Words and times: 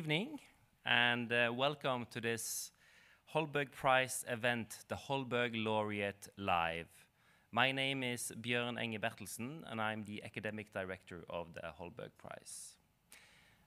evening, 0.00 0.40
and 0.86 1.30
uh, 1.30 1.52
welcome 1.54 2.06
to 2.10 2.22
this 2.22 2.72
Holberg 3.34 3.70
Prize 3.70 4.24
event, 4.30 4.78
the 4.88 4.94
Holberg 4.94 5.50
Laureate 5.52 6.26
Live. 6.38 6.88
My 7.52 7.70
name 7.70 8.02
is 8.02 8.32
Bjørn 8.40 8.78
Enge 8.78 8.98
Bertelsen, 8.98 9.62
and 9.70 9.78
I'm 9.78 10.04
the 10.04 10.24
academic 10.24 10.72
director 10.72 11.26
of 11.28 11.52
the 11.52 11.74
Holberg 11.78 12.12
Prize. 12.16 12.78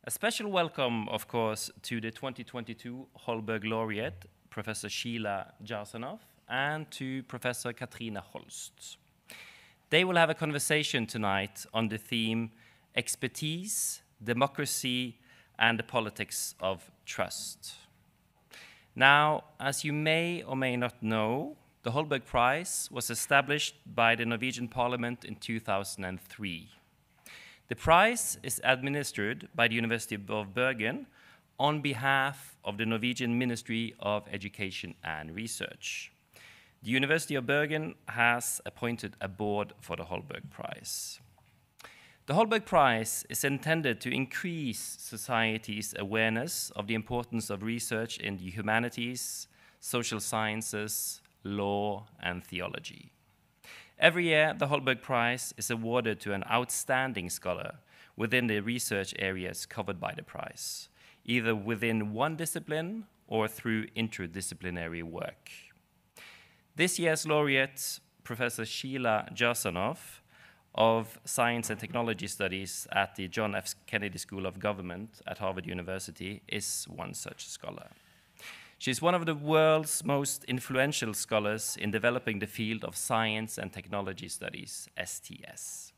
A 0.05 0.09
special 0.09 0.49
welcome, 0.49 1.07
of 1.09 1.27
course, 1.27 1.69
to 1.83 2.01
the 2.01 2.09
2022 2.09 3.05
Holberg 3.27 3.63
Laureate, 3.63 4.25
Professor 4.49 4.89
Sheila 4.89 5.53
Jasanoff, 5.63 6.21
and 6.49 6.89
to 6.89 7.21
Professor 7.23 7.73
Cathrine 7.73 8.17
Holst. 8.17 8.97
They 9.91 10.03
will 10.03 10.17
have 10.17 10.31
a 10.31 10.39
conversation 10.45 11.05
tonight 11.05 11.63
on 11.75 11.89
the 11.89 11.99
theme 11.99 12.49
Expertise, 12.95 14.01
Democracy, 14.23 15.19
and 15.59 15.79
the 15.79 15.83
Politics 15.83 16.55
of 16.59 16.91
Trust. 17.05 17.75
Now, 18.95 19.45
as 19.59 19.83
you 19.83 19.93
may 19.93 20.43
or 20.43 20.55
may 20.55 20.77
not 20.77 21.01
know, 21.01 21.57
the 21.83 21.91
Holberg 21.91 22.25
Prize 22.25 22.89
was 22.91 23.09
established 23.09 23.75
by 23.85 24.15
the 24.15 24.25
Norwegian 24.25 24.67
Parliament 24.67 25.25
in 25.25 25.35
2003. 25.35 26.69
The 27.69 27.75
prize 27.75 28.37
is 28.43 28.61
administered 28.63 29.47
by 29.55 29.67
the 29.67 29.75
University 29.75 30.15
of 30.15 30.53
Bergen 30.53 31.07
on 31.59 31.81
behalf 31.81 32.55
of 32.63 32.77
the 32.77 32.85
Norwegian 32.85 33.37
Ministry 33.39 33.95
of 33.99 34.27
Education 34.31 34.95
and 35.03 35.35
Research. 35.35 36.11
The 36.83 36.91
University 36.91 37.35
of 37.35 37.47
Bergen 37.47 37.95
has 38.09 38.61
appointed 38.65 39.15
a 39.21 39.27
board 39.27 39.73
for 39.79 39.95
the 39.95 40.03
Holberg 40.03 40.49
Prize. 40.51 41.19
The 42.25 42.35
Holberg 42.35 42.65
Prize 42.65 43.25
is 43.27 43.43
intended 43.43 43.99
to 43.99 44.09
increase 44.09 44.95
society's 44.97 45.93
awareness 45.99 46.71
of 46.73 46.87
the 46.87 46.93
importance 46.93 47.49
of 47.49 47.63
research 47.63 48.17
in 48.17 48.37
the 48.37 48.49
humanities, 48.49 49.49
social 49.81 50.21
sciences, 50.21 51.19
law, 51.43 52.07
and 52.21 52.41
theology. 52.41 53.11
Every 53.99 54.27
year, 54.27 54.55
the 54.57 54.67
Holberg 54.67 55.01
Prize 55.01 55.53
is 55.57 55.69
awarded 55.69 56.21
to 56.21 56.31
an 56.31 56.45
outstanding 56.49 57.29
scholar 57.29 57.79
within 58.15 58.47
the 58.47 58.61
research 58.61 59.13
areas 59.19 59.65
covered 59.65 59.99
by 59.99 60.13
the 60.15 60.23
prize, 60.23 60.87
either 61.25 61.53
within 61.53 62.13
one 62.13 62.37
discipline 62.37 63.05
or 63.27 63.49
through 63.49 63.87
interdisciplinary 63.97 65.03
work. 65.03 65.51
This 66.77 66.97
year's 66.97 67.27
laureate, 67.27 67.99
Professor 68.23 68.63
Sheila 68.63 69.27
Jasanoff 69.33 70.21
of 70.75 71.19
Science 71.25 71.69
and 71.69 71.79
Technology 71.79 72.27
Studies 72.27 72.87
at 72.91 73.15
the 73.15 73.27
John 73.27 73.55
F. 73.55 73.75
Kennedy 73.85 74.17
School 74.17 74.45
of 74.45 74.59
Government 74.59 75.21
at 75.27 75.37
Harvard 75.37 75.67
University, 75.67 76.41
is 76.47 76.85
one 76.89 77.13
such 77.13 77.47
scholar. 77.47 77.89
She's 78.79 79.01
one 79.01 79.15
of 79.15 79.25
the 79.25 79.35
world's 79.35 80.03
most 80.03 80.43
influential 80.45 81.13
scholars 81.13 81.77
in 81.79 81.91
developing 81.91 82.39
the 82.39 82.47
field 82.47 82.83
of 82.83 82.97
science 82.97 83.57
and 83.57 83.71
technology 83.71 84.27
studies, 84.27 84.89
STS. 85.01 85.93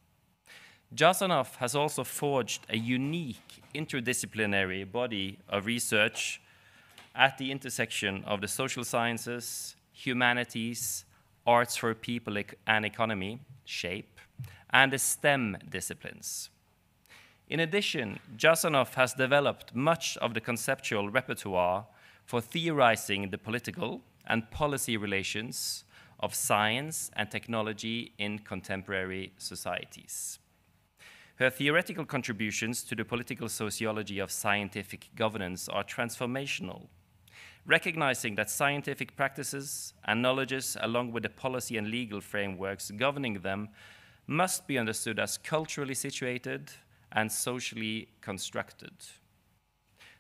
Jasanoff 0.94 1.56
has 1.56 1.76
also 1.76 2.04
forged 2.04 2.66
a 2.70 2.78
unique 2.78 3.64
interdisciplinary 3.74 4.90
body 4.90 5.40
of 5.50 5.66
research 5.66 6.42
at 7.16 7.38
the 7.38 7.52
intersection 7.52 8.24
of 8.26 8.42
the 8.42 8.48
social 8.48 8.84
sciences, 8.84 9.76
humanities, 9.92 11.06
arts 11.48 11.76
for 11.76 11.94
people 11.94 12.38
and 12.68 12.86
economy, 12.86 13.40
SHAPE, 13.64 14.15
and 14.76 14.92
the 14.92 15.00
STEM 15.00 15.58
disciplines. 15.70 16.50
In 17.48 17.62
addition, 17.62 18.20
Jasanoff 18.36 18.96
has 18.96 19.14
developed 19.14 19.74
much 19.74 20.18
of 20.18 20.34
the 20.34 20.42
conceptual 20.42 21.10
repertoire 21.10 21.86
for 22.26 22.42
theorizing 22.42 23.30
the 23.30 23.38
political 23.38 24.02
and 24.28 24.52
policy 24.52 24.98
relations 24.98 25.86
of 26.20 26.36
science 26.36 27.10
and 27.16 27.32
technology 27.32 28.12
in 28.18 28.40
contemporary 28.40 29.32
societies. 29.38 30.40
Her 31.38 31.50
theoretical 31.50 32.04
contributions 32.04 32.84
to 32.84 32.96
the 32.96 33.06
political 33.06 33.48
sociology 33.48 34.20
of 34.20 34.30
scientific 34.30 35.08
governance 35.16 35.70
are 35.70 35.86
transformational 35.86 36.88
recognizing 37.66 38.36
that 38.36 38.50
scientific 38.50 39.16
practices 39.16 39.94
and 40.06 40.22
knowledges, 40.22 40.78
along 40.82 41.12
with 41.12 41.24
the 41.24 41.30
policy 41.30 41.78
and 41.78 41.88
legal 41.88 42.22
frameworks 42.22 42.92
governing 42.92 43.42
them, 43.42 43.70
must 44.28 44.68
be 44.68 44.78
understood 44.78 45.20
as 45.20 45.38
culturally 45.38 45.94
situated 45.94 46.72
and 47.12 47.32
socially 47.32 48.10
constructed. 48.22 48.94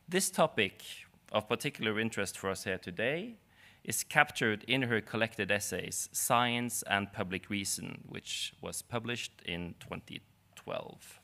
This 0.08 0.30
topic 0.30 0.84
of 1.32 1.50
particular 1.50 2.00
interest 2.00 2.38
for 2.38 2.50
us 2.50 2.64
here 2.64 2.78
today 2.78 3.38
is 3.84 4.04
captured 4.04 4.64
in 4.68 4.84
her 4.84 5.02
collected 5.02 5.52
essays, 5.52 6.10
Science 6.12 6.84
and 6.88 7.12
Public 7.12 7.50
Reason, 7.50 8.04
which 8.08 8.54
was 8.62 8.82
published 8.82 9.42
in 9.46 9.76
2012. 9.80 11.22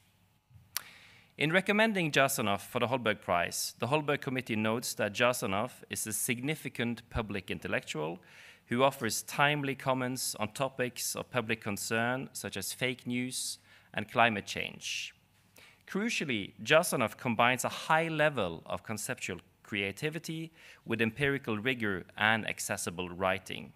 In 1.37 1.51
recommending 1.51 2.11
Jasanoff 2.11 2.61
for 2.61 2.79
the 2.79 2.87
Holberg 2.87 3.21
Prize, 3.21 3.73
the 3.79 3.87
Holberg 3.87 4.21
Committee 4.21 4.55
notes 4.55 4.93
that 4.95 5.13
Jasanoff 5.13 5.83
is 5.89 6.05
a 6.05 6.13
significant 6.13 7.01
public 7.09 7.49
intellectual 7.49 8.19
who 8.71 8.83
offers 8.83 9.21
timely 9.23 9.75
comments 9.75 10.33
on 10.35 10.47
topics 10.53 11.13
of 11.13 11.29
public 11.29 11.59
concern, 11.59 12.29
such 12.31 12.55
as 12.55 12.71
fake 12.71 13.05
news 13.05 13.57
and 13.93 14.09
climate 14.09 14.45
change. 14.45 15.13
Crucially, 15.85 16.53
Jasanoff 16.63 17.17
combines 17.17 17.65
a 17.65 17.69
high 17.89 18.07
level 18.07 18.63
of 18.65 18.81
conceptual 18.81 19.41
creativity 19.61 20.53
with 20.85 21.01
empirical 21.01 21.57
rigor 21.57 22.05
and 22.17 22.47
accessible 22.47 23.09
writing. 23.09 23.73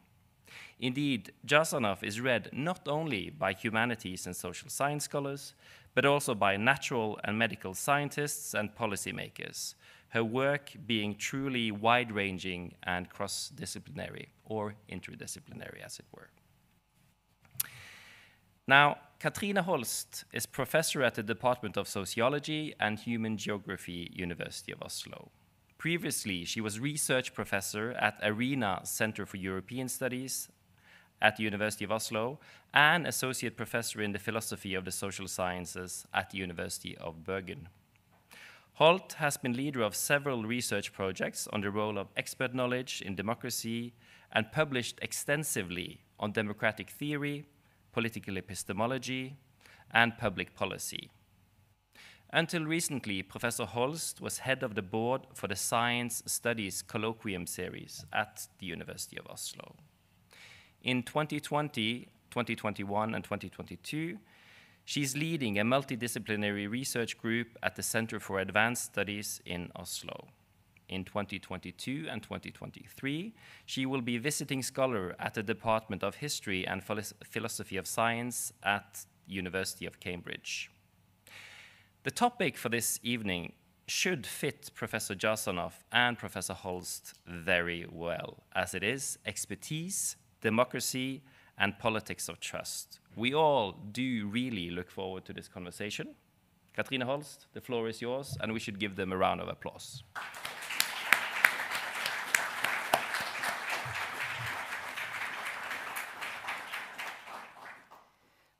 Indeed, 0.80 1.34
Jasanoff 1.46 2.02
is 2.02 2.22
read 2.22 2.50
not 2.54 2.88
only 2.88 3.30
by 3.30 3.52
humanities 3.52 4.26
and 4.26 4.34
social 4.36 4.70
science 4.70 5.04
scholars, 5.04 5.56
but 5.94 6.06
also 6.06 6.34
by 6.34 6.56
natural 6.56 7.20
and 7.26 7.38
medical 7.38 7.74
scientists 7.74 8.54
and 8.54 8.74
policymakers, 8.74 9.74
her 10.16 10.24
work 10.24 10.72
being 10.88 11.14
truly 11.14 11.72
wide 11.72 12.10
ranging 12.10 12.74
and 12.84 13.10
cross 13.10 13.50
disciplinary, 13.50 14.30
or 14.46 14.76
interdisciplinary, 14.90 15.84
as 15.84 16.00
it 16.00 16.06
were. 16.16 16.30
Now, 18.66 18.98
Cathrine 19.20 19.58
Holst 19.58 20.24
is 20.32 20.46
professor 20.46 21.04
at 21.04 21.16
the 21.16 21.22
Department 21.24 21.76
of 21.76 21.90
Sociology 21.90 22.74
and 22.80 22.98
Human 22.98 23.36
Geography, 23.36 24.10
University 24.14 24.72
of 24.72 24.82
Oslo. 24.82 25.32
Previously, 25.78 26.46
she 26.46 26.62
was 26.62 26.80
research 26.80 27.34
professor 27.34 27.92
at 27.92 28.18
ARENA 28.24 28.88
Center 28.88 29.26
for 29.26 29.36
European 29.36 29.90
Studies 29.90 30.48
at 31.22 31.36
the 31.36 31.44
University 31.44 31.84
of 31.84 31.92
Oslo 31.92 32.40
and 32.74 33.06
associate 33.06 33.58
professor 33.58 34.02
in 34.02 34.14
the 34.14 34.20
philosophy 34.20 34.76
of 34.76 34.86
the 34.86 34.92
social 34.92 35.28
sciences 35.28 36.08
at 36.14 36.30
the 36.30 36.38
University 36.38 36.98
of 36.98 37.26
Bergen. 37.26 37.68
Holst 38.76 39.14
has 39.14 39.38
been 39.38 39.54
leader 39.54 39.82
of 39.82 39.96
several 39.96 40.44
research 40.44 40.92
projects 40.92 41.48
on 41.54 41.62
the 41.62 41.72
role 41.72 41.98
of 41.98 42.10
expert 42.18 42.54
knowledge 42.54 43.02
in 43.02 43.16
democracy 43.16 43.94
and 44.34 44.52
published 44.52 45.00
extensively 45.02 46.02
on 46.20 46.34
democratic 46.34 46.90
theory, 46.90 47.46
political 47.94 48.36
epistemology, 48.36 49.38
and 49.92 50.18
public 50.18 50.56
policy. 50.56 51.10
Until 52.34 52.66
recently, 52.66 53.24
Professor 53.24 53.64
Holst 53.64 54.20
was 54.20 54.40
head 54.40 54.62
of 54.62 54.76
the 54.76 54.82
board 54.82 55.22
for 55.34 55.48
the 55.48 55.56
Science 55.56 56.22
Studies 56.26 56.84
Colloquium 56.86 57.48
series 57.48 58.06
at 58.12 58.46
the 58.60 58.66
University 58.66 59.18
of 59.18 59.26
Oslo. 59.28 59.78
In 60.84 61.02
2020, 61.02 62.10
2021, 62.30 63.16
and 63.16 63.24
2022, 63.24 64.18
she's 64.86 65.18
leading 65.18 65.60
a 65.60 65.64
multidisciplinary 65.64 66.70
research 66.70 67.18
group 67.18 67.58
at 67.62 67.76
the 67.76 67.84
Center 67.84 68.20
for 68.20 68.40
Advanced 68.40 68.86
Studies 68.86 69.42
in 69.46 69.72
Oslo. 69.76 70.28
In 70.88 71.04
2022 71.04 72.06
and 72.10 72.22
2023, 72.22 73.34
she 73.66 73.86
will 73.88 74.02
be 74.02 74.20
visiting 74.20 74.62
scholar 74.62 75.16
at 75.20 75.34
the 75.34 75.42
Department 75.42 76.04
of 76.04 76.16
History 76.16 76.66
and 76.66 76.84
Philosophy 76.84 77.76
of 77.78 77.88
Science 77.88 78.54
at 78.62 79.06
University 79.26 79.88
of 79.88 80.00
Cambridge. 80.00 80.70
The 82.04 82.12
topic 82.12 82.56
for 82.56 82.70
this 82.70 83.00
evening 83.02 83.54
should 83.88 84.28
fit 84.28 84.70
Professor 84.76 85.16
Jasanoff 85.16 85.84
and 85.92 86.20
Professor 86.20 86.54
Holst 86.54 87.16
very 87.26 87.88
well, 87.92 88.44
as 88.56 88.76
it 88.76 88.84
is 88.84 89.18
expertise 89.26 90.16
democracy, 90.42 91.24
and 91.58 91.80
politics 91.80 92.28
of 92.30 92.40
trust. 92.40 93.00
We 93.16 93.34
all 93.34 93.72
do 93.72 94.28
really 94.28 94.70
look 94.70 94.92
forward 94.92 95.26
to 95.26 95.34
this 95.34 95.48
conversation. 95.48 96.16
Cathrine 96.76 97.04
Holst, 97.04 97.48
the 97.54 97.62
floor 97.62 97.88
is 97.88 98.02
yours, 98.02 98.38
and 98.42 98.52
we 98.52 98.60
should 98.60 98.80
give 98.80 98.98
them 98.98 99.14
a 99.14 99.18
round 99.18 99.40
of 99.40 99.48
applause. 99.48 100.04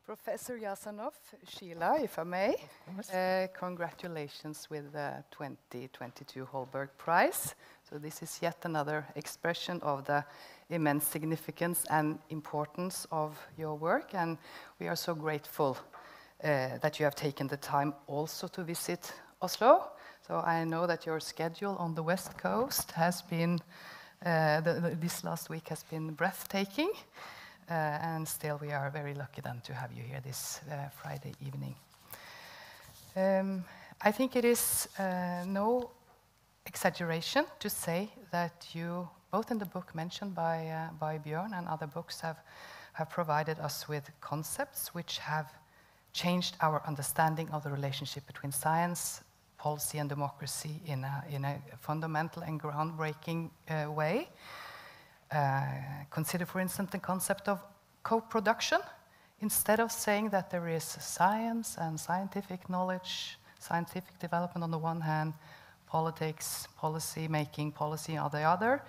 Professor 0.06 0.58
Jasanoff, 0.58 1.14
Sheila, 1.48 2.00
if 2.02 2.18
I 2.18 2.24
may, 2.24 2.56
uh, 3.14 3.48
congratulations 3.54 4.70
with 4.70 4.94
the 4.94 5.24
2022 5.32 6.48
Holberg 6.52 6.90
Prize. 6.98 7.54
So 7.90 8.00
this 8.00 8.24
is 8.24 8.40
yet 8.42 8.58
another 8.66 9.06
expression 9.16 9.80
of 9.84 10.06
the 10.06 10.26
immense 10.70 11.06
significance 11.06 11.86
and 11.92 12.18
importance 12.30 13.06
of 13.12 13.38
your 13.60 13.76
work, 13.76 14.16
and 14.16 14.40
we 14.80 14.88
are 14.88 14.96
so 14.96 15.14
grateful 15.14 15.78
uh, 16.44 16.80
that 16.82 17.00
you 17.00 17.06
have 17.06 17.14
taken 17.14 17.48
the 17.48 17.58
time 17.58 17.94
also 18.08 18.48
to 18.48 18.64
visit 18.64 19.14
Oslo. 19.40 19.92
So 20.28 20.38
I 20.40 20.64
know 20.64 20.88
that 20.88 21.06
your 21.06 21.20
schedule 21.20 21.76
on 21.78 21.94
the 21.94 22.02
West 22.02 22.36
Coast 22.40 22.92
has 22.94 23.22
been, 23.22 23.60
uh, 24.26 24.62
the, 24.62 24.74
the, 24.82 24.96
this 25.00 25.24
last 25.24 25.52
week 25.52 25.68
has 25.68 25.84
been 25.84 26.14
breathtaking. 26.14 26.92
Uh, 27.70 27.74
and 27.74 28.28
still, 28.28 28.58
we 28.60 28.72
are 28.72 28.90
very 28.90 29.14
lucky 29.14 29.42
then 29.42 29.62
to 29.64 29.74
have 29.76 29.94
you 29.94 30.02
here 30.02 30.22
this 30.24 30.60
uh, 30.72 30.90
Friday 30.90 31.34
evening. 31.46 31.76
Um, 33.16 33.64
I 34.02 34.12
think 34.12 34.36
it 34.36 34.44
is 34.44 34.90
uh, 34.98 35.44
no 35.46 35.92
exaggeration 36.66 37.46
to 37.60 37.70
say 37.70 38.10
that 38.32 38.68
you, 38.74 39.08
both 39.32 39.52
in 39.52 39.58
the 39.58 39.66
book 39.66 39.94
mentioned 39.96 40.34
by, 40.36 40.68
uh, 40.68 40.90
by 41.00 41.18
Bjørn 41.18 41.54
and 41.58 41.68
other 41.68 41.88
books, 41.88 42.22
have, 42.22 42.38
have 42.94 43.10
provided 43.10 43.60
us 43.60 43.88
with 43.88 44.10
concepts 44.22 44.94
which 44.94 45.20
have 45.20 45.52
changed 46.14 46.56
our 46.62 46.82
understanding 46.88 47.50
of 47.52 47.64
the 47.64 47.70
relationship 47.70 48.26
between 48.26 48.52
science, 48.52 49.22
policy, 49.58 49.98
and 49.98 50.10
democracy 50.10 50.82
in 50.86 51.04
a, 51.04 51.24
in 51.30 51.46
a 51.46 51.60
fundamental 51.80 52.42
and 52.44 52.62
groundbreaking 52.62 53.50
uh, 53.70 53.92
way. 53.92 54.30
Uh, 55.32 55.64
consider, 56.10 56.46
for 56.46 56.60
instance, 56.60 56.92
the 56.92 57.00
concept 57.00 57.48
of 57.50 57.60
co-production. 58.04 58.80
Instead 59.42 59.80
of 59.80 59.92
saying 59.92 60.30
that 60.30 60.50
there 60.50 60.68
is 60.70 60.84
science 60.84 61.78
and 61.78 62.00
scientific 62.00 62.70
knowledge, 62.70 63.38
scientific 63.60 64.18
development 64.20 64.64
on 64.64 64.72
the 64.72 64.78
one 64.78 65.02
hand, 65.02 65.34
politics, 65.88 66.68
policy 66.78 67.28
making, 67.28 67.72
policy 67.72 68.18
on 68.18 68.32
the 68.32 68.42
other, 68.42 68.84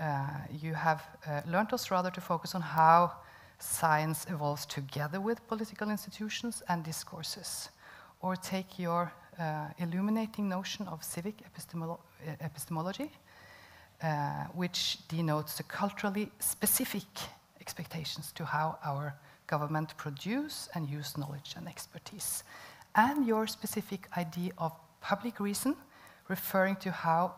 uh, 0.00 0.26
you 0.62 0.74
have 0.74 1.02
uh, 1.26 1.42
learned 1.46 1.72
us 1.72 1.90
rather 1.90 2.10
to 2.10 2.20
focus 2.20 2.54
on 2.54 2.62
how 2.62 3.12
science 3.58 4.26
evolves 4.30 4.64
together 4.66 5.20
with 5.20 5.46
political 5.46 5.90
institutions 5.90 6.62
and 6.68 6.82
discourses. 6.84 7.68
Or 8.22 8.36
take 8.36 8.78
your 8.78 9.12
uh, 9.38 9.68
illuminating 9.78 10.48
notion 10.48 10.86
of 10.88 11.04
civic 11.04 11.42
epistemolo 11.48 11.98
epistemology, 12.40 13.10
uh, 14.02 14.44
which 14.54 14.98
denotes 15.08 15.56
the 15.56 15.62
culturally 15.62 16.30
specific 16.38 17.08
expectations 17.60 18.32
to 18.32 18.44
how 18.44 18.78
our 18.84 19.14
government 19.46 19.96
produce 19.96 20.68
and 20.74 20.88
use 20.88 21.16
knowledge 21.18 21.54
and 21.56 21.68
expertise. 21.68 22.44
And 22.94 23.26
your 23.26 23.46
specific 23.46 24.08
idea 24.16 24.52
of 24.58 24.72
public 25.00 25.40
reason, 25.40 25.76
referring 26.30 26.76
to 26.76 26.90
how 26.90 27.34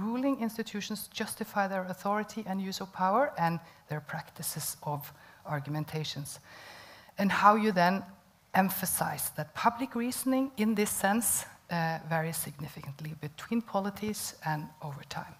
ruling 0.00 0.40
institutions 0.40 1.08
justify 1.12 1.66
their 1.66 1.84
authority 1.84 2.44
and 2.46 2.60
use 2.60 2.80
of 2.80 2.92
power 2.92 3.32
and 3.38 3.58
their 3.88 4.00
practices 4.00 4.76
of 4.82 5.12
argumentations. 5.46 6.40
And 7.18 7.32
how 7.32 7.56
you 7.56 7.72
then 7.72 8.04
emphasize 8.54 9.30
that 9.36 9.54
public 9.54 9.94
reasoning, 9.94 10.50
in 10.56 10.74
this 10.74 10.90
sense, 10.90 11.46
uh, 11.70 11.98
varies 12.08 12.36
significantly 12.36 13.14
between 13.20 13.62
polities 13.62 14.34
and 14.44 14.68
over 14.82 15.02
time. 15.08 15.34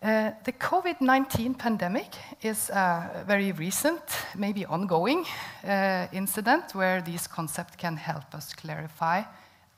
Uh, 0.00 0.30
the 0.44 0.52
COVID 0.52 1.00
19 1.00 1.54
pandemic 1.54 2.06
is 2.42 2.70
a 2.70 3.24
very 3.26 3.50
recent, 3.52 4.02
maybe 4.36 4.64
ongoing, 4.64 5.24
uh, 5.64 6.06
incident 6.12 6.72
where 6.74 7.02
these 7.02 7.26
concepts 7.26 7.74
can 7.76 7.96
help 7.96 8.34
us 8.34 8.54
clarify 8.54 9.22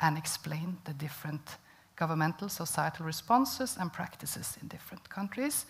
and 0.01 0.17
explain 0.17 0.79
the 0.85 0.95
different 0.95 1.59
governmental, 1.97 2.49
societal 2.49 3.07
responses 3.07 3.77
and 3.79 3.93
practices 3.93 4.57
in 4.63 4.69
different 4.69 5.09
countries. 5.09 5.67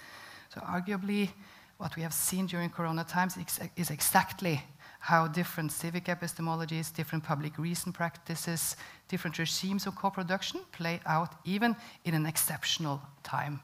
So, 0.54 0.60
arguably, 0.60 1.30
what 1.78 1.96
we 1.96 2.02
have 2.02 2.14
seen 2.14 2.46
during 2.46 2.70
Corona 2.70 3.04
times 3.04 3.36
is 3.76 3.90
exactly 3.90 4.62
how 5.00 5.26
different 5.26 5.72
civic 5.72 6.04
epistemologies, 6.04 6.94
different 6.94 7.24
public 7.24 7.58
reason 7.58 7.92
practices, 7.92 8.76
different 9.08 9.38
regimes 9.38 9.86
of 9.86 9.96
co 9.96 10.10
production 10.10 10.60
play 10.72 11.00
out 11.06 11.34
even 11.44 11.74
in 12.04 12.14
an 12.14 12.26
exceptional 12.26 13.00
time 13.22 13.60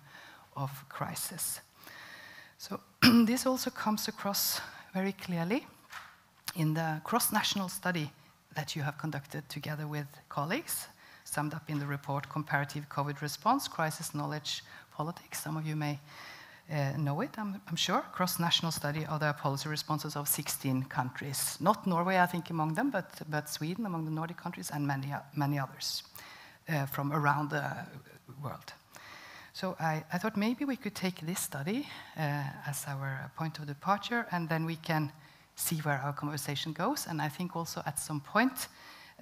of 0.56 0.70
crisis. 0.88 1.60
So 2.58 2.80
this 3.02 3.46
also 3.46 3.70
comes 3.70 4.08
across 4.08 4.60
very 4.94 5.12
clearly 5.12 5.66
in 6.54 6.72
the 6.72 7.00
cross-national 7.04 7.68
study 7.68 8.10
that 8.56 8.74
you 8.74 8.82
have 8.82 8.98
conducted 8.98 9.48
together 9.48 9.86
with 9.86 10.06
colleagues, 10.28 10.88
summed 11.24 11.54
up 11.54 11.68
in 11.68 11.78
the 11.78 11.86
report 11.86 12.28
Comparative 12.28 12.88
COVID 12.88 13.20
Response, 13.20 13.68
Crisis 13.68 14.14
Knowledge 14.14 14.64
Politics. 14.92 15.42
Some 15.42 15.56
of 15.58 15.66
you 15.66 15.76
may 15.76 16.00
uh, 16.72 16.96
know 16.96 17.20
it, 17.20 17.30
I'm, 17.38 17.60
I'm 17.68 17.76
sure. 17.76 18.02
Cross-national 18.12 18.72
study 18.72 19.04
of 19.04 19.20
the 19.20 19.32
policy 19.34 19.68
responses 19.68 20.16
of 20.16 20.26
16 20.26 20.84
countries. 20.84 21.58
Not 21.60 21.86
Norway, 21.86 22.18
I 22.18 22.26
think, 22.26 22.50
among 22.50 22.74
them, 22.74 22.90
but, 22.90 23.10
but 23.28 23.48
Sweden 23.48 23.86
among 23.86 24.06
the 24.06 24.10
Nordic 24.10 24.38
countries 24.38 24.70
and 24.72 24.86
many, 24.86 25.12
many 25.36 25.58
others 25.58 26.02
uh, 26.68 26.86
from 26.86 27.12
around 27.12 27.50
the 27.50 27.70
world. 28.42 28.72
So 29.52 29.76
I, 29.78 30.02
I, 30.12 30.18
thought 30.18 30.36
maybe 30.36 30.64
we 30.64 30.76
could 30.76 30.94
take 30.94 31.20
this 31.20 31.40
study 31.40 31.86
uh, 32.18 32.42
as 32.66 32.84
our 32.86 33.30
point 33.36 33.58
of 33.58 33.66
departure, 33.66 34.26
and 34.30 34.48
then 34.48 34.66
we 34.66 34.76
can 34.76 35.12
see 35.56 35.76
where 35.76 36.00
our 36.04 36.12
conversation 36.12 36.72
goes. 36.72 37.06
And 37.06 37.20
I 37.20 37.28
think 37.28 37.56
also 37.56 37.82
at 37.86 37.98
some 37.98 38.20
point 38.20 38.68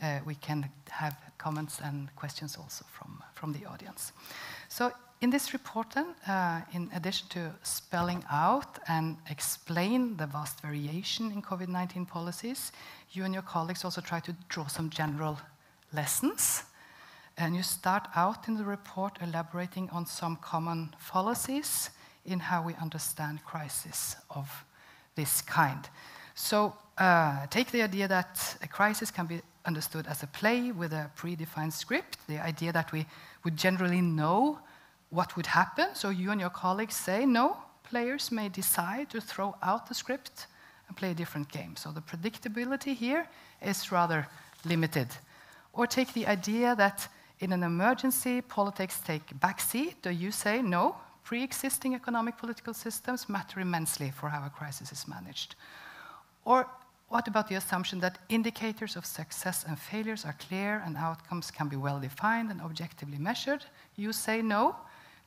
uh, 0.02 0.18
we 0.26 0.34
can 0.34 0.68
have 0.90 1.16
comments 1.38 1.80
and 1.82 2.14
questions 2.16 2.56
also 2.56 2.84
from, 2.90 3.22
from 3.34 3.52
the 3.52 3.64
audience. 3.64 4.12
So 4.68 4.92
in 5.20 5.30
this 5.30 5.52
report, 5.52 5.92
then, 5.92 6.14
uh, 6.28 6.60
in 6.72 6.90
addition 6.94 7.28
to 7.30 7.54
spelling 7.62 8.24
out 8.30 8.78
and 8.88 9.16
explain 9.30 10.16
the 10.16 10.26
vast 10.26 10.60
variation 10.60 11.32
in 11.32 11.40
COVID-19 11.40 12.06
policies, 12.06 12.72
you 13.12 13.24
and 13.24 13.32
your 13.32 13.44
colleagues 13.44 13.84
also 13.84 14.00
try 14.00 14.20
to 14.20 14.34
draw 14.48 14.66
some 14.66 14.90
general 14.90 15.38
lessons 15.92 16.64
and 17.36 17.56
you 17.56 17.62
start 17.62 18.06
out 18.14 18.46
in 18.48 18.54
the 18.54 18.64
report 18.64 19.18
elaborating 19.20 19.88
on 19.90 20.06
some 20.06 20.36
common 20.36 20.94
fallacies 20.98 21.90
in 22.24 22.38
how 22.38 22.62
we 22.62 22.74
understand 22.74 23.44
crisis 23.44 24.16
of 24.30 24.64
this 25.16 25.42
kind. 25.42 25.88
So 26.34 26.74
uh, 26.98 27.46
take 27.46 27.70
the 27.70 27.82
idea 27.82 28.08
that 28.08 28.56
a 28.62 28.68
crisis 28.68 29.10
can 29.10 29.26
be 29.26 29.40
understood 29.64 30.06
as 30.06 30.22
a 30.22 30.26
play 30.26 30.72
with 30.72 30.92
a 30.92 31.10
predefined 31.16 31.72
script, 31.72 32.18
the 32.28 32.38
idea 32.38 32.72
that 32.72 32.92
we 32.92 33.06
would 33.44 33.56
generally 33.56 34.00
know 34.00 34.58
what 35.10 35.36
would 35.36 35.46
happen. 35.46 35.94
So 35.94 36.10
you 36.10 36.30
and 36.30 36.40
your 36.40 36.50
colleagues 36.50 36.96
say, 36.96 37.24
no, 37.24 37.56
players 37.84 38.30
may 38.32 38.48
decide 38.48 39.10
to 39.10 39.20
throw 39.20 39.54
out 39.62 39.88
the 39.88 39.94
script 39.94 40.46
and 40.88 40.96
play 40.96 41.12
a 41.12 41.14
different 41.14 41.50
game. 41.50 41.76
So 41.76 41.92
the 41.92 42.00
predictability 42.00 42.94
here 42.94 43.28
is 43.62 43.92
rather 43.92 44.26
limited. 44.64 45.08
Or 45.72 45.86
take 45.86 46.12
the 46.12 46.26
idea 46.26 46.74
that 46.76 47.08
in 47.40 47.52
an 47.52 47.62
emergency, 47.62 48.40
politics 48.40 49.00
take 49.00 49.26
backseat, 49.40 50.06
or 50.06 50.10
you 50.10 50.30
say, 50.30 50.62
no, 50.62 50.96
pre-existing 51.24 51.94
economic 51.94 52.38
political 52.38 52.74
systems 52.74 53.28
matter 53.28 53.60
immensely 53.60 54.10
for 54.10 54.28
how 54.28 54.44
a 54.46 54.50
crisis 54.50 54.92
is 54.92 55.08
managed. 55.08 55.54
Or 56.44 56.68
what 57.08 57.28
about 57.28 57.48
the 57.48 57.54
assumption 57.54 58.00
that 58.00 58.18
indicators 58.28 58.96
of 58.96 59.06
success 59.06 59.64
and 59.66 59.78
failures 59.78 60.24
are 60.24 60.36
clear 60.38 60.82
and 60.84 60.96
outcomes 60.96 61.50
can 61.50 61.68
be 61.68 61.76
well 61.76 62.00
defined 62.00 62.50
and 62.50 62.60
objectively 62.60 63.18
measured? 63.18 63.64
You 63.96 64.12
say 64.12 64.42
no. 64.42 64.76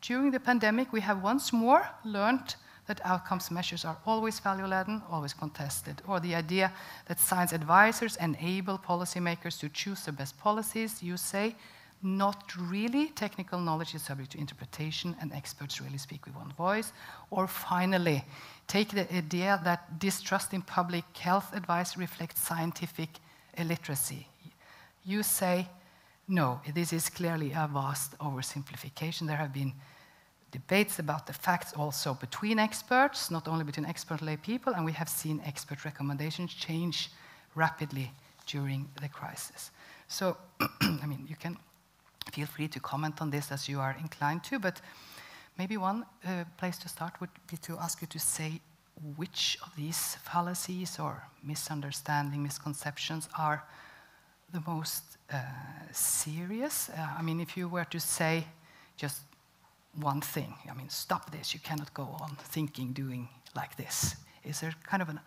During 0.02 0.32
the 0.32 0.40
pandemic, 0.40 0.94
we 0.94 1.02
have 1.02 1.24
once 1.24 1.54
more 1.54 1.88
learned 2.04 2.56
that 2.88 3.02
outcomes 3.04 3.52
measures 3.52 3.84
are 3.84 3.98
always 4.06 4.40
value-laden, 4.40 5.02
always 5.10 5.34
contested, 5.34 6.02
or 6.08 6.20
the 6.20 6.36
idea 6.36 6.72
that 7.08 7.20
science 7.20 7.52
advisors 7.52 8.16
enable 8.18 8.78
policymakers 8.78 9.60
to 9.60 9.70
choose 9.70 10.06
the 10.06 10.12
best 10.12 10.38
policies, 10.40 11.04
you 11.04 11.18
say 11.18 11.56
not 12.02 12.54
really. 12.58 13.08
Technical 13.10 13.60
knowledge 13.60 13.96
is 13.96 14.04
subject 14.04 14.32
to 14.32 14.38
interpretation, 14.38 15.16
and 15.20 15.34
experts 15.34 15.82
really 15.82 15.98
speak 15.98 16.26
with 16.26 16.36
one 16.36 16.52
voice. 16.54 16.92
Or 17.32 17.48
finally, 17.48 18.24
take 18.68 18.90
the 18.90 19.12
idea 19.14 19.60
that 19.64 20.00
distrust 20.00 20.54
in 20.54 20.62
public 20.62 21.06
health 21.18 21.56
advice 21.56 21.98
reflects 21.98 22.42
scientific 22.42 23.10
illiteracy. 23.58 24.28
You 25.06 25.24
say, 25.24 25.68
no, 26.28 26.60
this 26.74 26.94
is 26.94 27.10
clearly 27.10 27.52
a 27.52 27.70
vast 27.72 28.18
oversimplification. 28.20 29.28
There 29.28 29.38
have 29.38 29.54
been 29.54 29.74
debates 30.52 31.00
about 31.00 31.28
the 31.28 31.34
facts 31.34 31.74
also 31.74 32.14
between 32.14 32.60
experts, 32.60 33.32
not 33.32 33.48
only 33.48 33.64
between 33.64 33.86
expert 33.86 34.22
lay 34.22 34.38
people, 34.38 34.74
and 34.74 34.86
we 34.86 34.92
have 34.92 35.10
seen 35.10 35.42
expert 35.46 35.84
recommendations 35.86 36.54
change 36.54 37.10
rapidly 37.56 38.12
during 38.46 38.88
the 39.02 39.10
crisis. 39.10 39.72
So, 40.08 40.38
I 40.82 41.06
mean, 41.06 41.26
you 41.28 41.36
can 41.36 41.58
Feel 42.32 42.48
free 42.48 42.68
to 42.68 42.80
comment 42.80 43.22
on 43.22 43.30
this 43.30 43.52
as 43.52 43.70
you 43.70 43.80
are 43.80 43.96
inclined 44.00 44.44
to, 44.46 44.60
but 44.60 44.82
maybe 45.58 45.78
one 45.78 46.06
uh, 46.26 46.44
place 46.58 46.78
to 46.80 46.90
start 46.90 47.20
would 47.20 47.30
be 47.50 47.58
to 47.58 47.78
ask 47.78 48.02
you 48.02 48.08
to 48.08 48.20
say 48.20 48.62
which 49.16 49.58
of 49.64 49.76
these 49.76 50.16
fallacies 50.24 51.00
or 51.00 51.24
misunderstanding, 51.44 52.44
misconceptions 52.44 53.30
are 53.38 53.64
the 54.54 54.62
most 54.66 55.04
uh, 55.32 55.38
serious? 55.92 56.90
Uh, 56.90 57.08
I 57.18 57.22
mean, 57.22 57.40
if 57.40 57.58
you 57.58 57.68
were 57.68 57.86
to 57.86 58.00
say 58.00 58.46
just 58.96 59.22
one 59.94 60.22
thing, 60.22 60.54
I 60.70 60.74
mean, 60.74 60.90
stop 60.90 61.32
this, 61.32 61.54
you 61.54 61.60
cannot 61.60 61.94
go 61.94 62.04
on 62.22 62.38
thinking, 62.40 62.94
doing 62.94 63.30
like 63.56 63.76
this. 63.76 64.16
Is 64.44 64.62
there 64.62 64.74
kind 64.84 65.02
of 65.02 65.10
an 65.10 65.20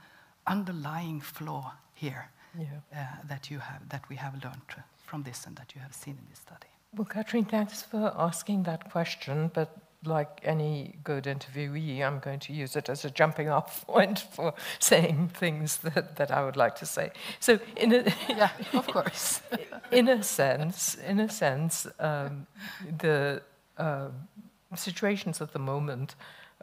underlying 0.47 1.21
flaw 1.21 1.73
here 1.95 2.31
yeah. 2.59 2.67
uh, 2.95 3.05
that, 3.29 3.51
you 3.51 3.59
have, 3.59 3.89
that 3.89 4.09
we 4.09 4.17
have 4.17 4.35
learned 4.43 4.85
from 5.05 5.23
this 5.23 5.47
and 5.47 5.57
that 5.57 5.75
you 5.75 5.81
have 5.81 5.95
seen 5.95 6.17
in 6.19 6.27
this 6.31 6.39
study? 6.39 6.69
Well, 6.97 7.07
Cathrine, 7.07 7.49
thanks 7.49 7.83
for 7.83 8.13
asking 8.17 8.65
that 8.65 8.91
question, 8.91 9.51
but 9.55 9.77
like 10.05 10.41
any 10.43 10.97
good 11.05 11.25
interviewee, 11.25 12.03
I'm 12.03 12.19
going 12.19 12.41
to 12.41 12.53
use 12.53 12.75
it 12.75 12.89
as 12.89 13.05
a 13.05 13.11
jumping 13.11 13.49
off 13.49 13.87
point 13.87 14.19
for 14.19 14.55
saying 14.81 15.29
things 15.35 15.77
that, 15.79 16.17
that 16.17 16.31
I 16.31 16.45
would 16.45 16.57
like 16.57 16.77
to 16.77 16.87
say. 16.87 17.13
So, 17.39 17.61
in 17.77 17.93
a, 17.93 18.03
yeah, 18.29 18.51
of 18.73 18.87
course. 18.89 19.41
in 19.93 20.09
a 20.09 20.23
sense, 20.23 20.97
in 20.97 21.21
a 21.21 21.29
sense, 21.29 21.87
um, 22.01 22.47
the 22.99 23.43
uh, 23.79 24.09
situations 24.75 25.41
at 25.41 25.53
the 25.53 25.59
moment 25.59 26.17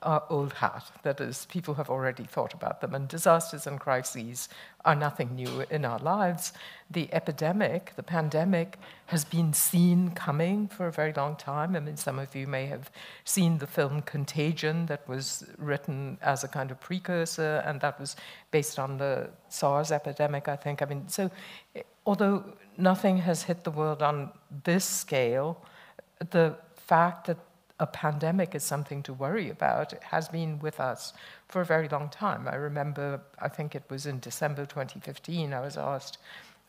are 0.04 0.24
old 0.30 0.54
hat. 0.54 0.92
That 1.04 1.20
is, 1.20 1.46
people 1.48 1.74
have 1.76 1.90
already 1.90 2.24
thought 2.24 2.54
about 2.54 2.82
them, 2.82 2.94
and 2.94 3.08
disasters 3.08 3.66
and 3.66 3.80
crises 3.80 4.50
are 4.86 4.96
nothing 4.96 5.36
new 5.36 5.66
in 5.70 5.86
our 5.86 6.00
lives. 6.00 6.54
The 6.90 7.10
epidemic, 7.12 7.94
the 7.96 8.04
pandemic, 8.04 8.78
has 9.08 9.26
been 9.26 9.54
seen 9.54 10.12
coming 10.12 10.68
for 10.68 10.88
a 10.88 10.92
very 10.92 11.14
long 11.14 11.36
time. 11.36 11.76
I 11.76 11.80
mean, 11.80 11.98
some 11.98 12.20
of 12.20 12.36
you 12.36 12.48
may 12.48 12.68
have 12.68 12.92
seen 13.26 13.58
the 13.58 13.68
film 13.68 14.02
Contagion 14.04 14.86
that 14.86 15.08
was 15.08 15.46
written 15.58 16.18
as 16.22 16.44
a 16.44 16.48
kind 16.48 16.72
of 16.72 16.80
precursor, 16.80 17.64
and 17.66 17.82
that 17.82 18.00
was 18.00 18.16
based 18.52 18.80
on 18.80 18.98
the 18.98 19.30
SARS 19.50 19.92
epidemic, 19.92 20.48
I 20.48 20.56
think. 20.56 20.82
I 20.82 20.86
mean, 20.86 21.08
so 21.08 21.32
although 22.06 22.44
nothing 22.78 23.18
has 23.18 23.44
hit 23.44 23.64
the 23.64 23.72
world 23.72 24.02
on 24.04 24.32
this 24.64 24.86
scale, 24.86 25.62
the 26.30 26.56
fact 26.76 27.28
that 27.28 27.38
a 27.80 27.88
pandemic 27.88 28.56
is 28.56 28.64
something 28.64 29.04
to 29.04 29.14
worry 29.14 29.50
about 29.50 29.94
it 29.94 30.04
has 30.04 30.30
been 30.30 30.60
with 30.60 30.80
us 30.80 31.14
for 31.48 31.62
a 31.62 31.66
very 31.66 31.88
long 31.88 32.10
time. 32.10 32.48
I 32.48 32.56
remember, 32.56 33.22
I 33.40 33.50
think 33.50 33.76
it 33.76 33.84
was 33.90 34.06
in 34.06 34.20
December 34.20 34.66
2015, 34.66 35.54
I 35.54 35.60
was 35.60 35.78
asked 35.78 36.18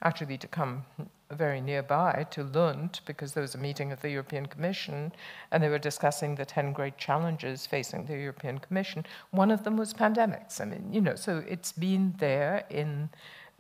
actually 0.02 0.38
to 0.38 0.46
come 0.46 0.84
very 1.30 1.60
nearby 1.60 2.26
to 2.30 2.44
Lund 2.44 3.00
because 3.04 3.32
there 3.32 3.42
was 3.42 3.54
a 3.54 3.58
meeting 3.58 3.90
of 3.90 4.00
the 4.00 4.10
European 4.10 4.46
Commission 4.46 5.12
and 5.50 5.62
they 5.62 5.68
were 5.68 5.78
discussing 5.78 6.34
the 6.34 6.44
10 6.44 6.72
great 6.72 6.96
challenges 6.96 7.66
facing 7.66 8.06
the 8.06 8.16
European 8.16 8.58
Commission. 8.58 9.04
One 9.30 9.50
of 9.50 9.64
them 9.64 9.76
was 9.76 9.92
pandemics. 9.92 10.60
I 10.60 10.66
mean, 10.66 10.92
you 10.92 11.00
know, 11.00 11.16
so 11.16 11.42
it's 11.48 11.72
been 11.72 12.14
there 12.18 12.64
in 12.70 13.10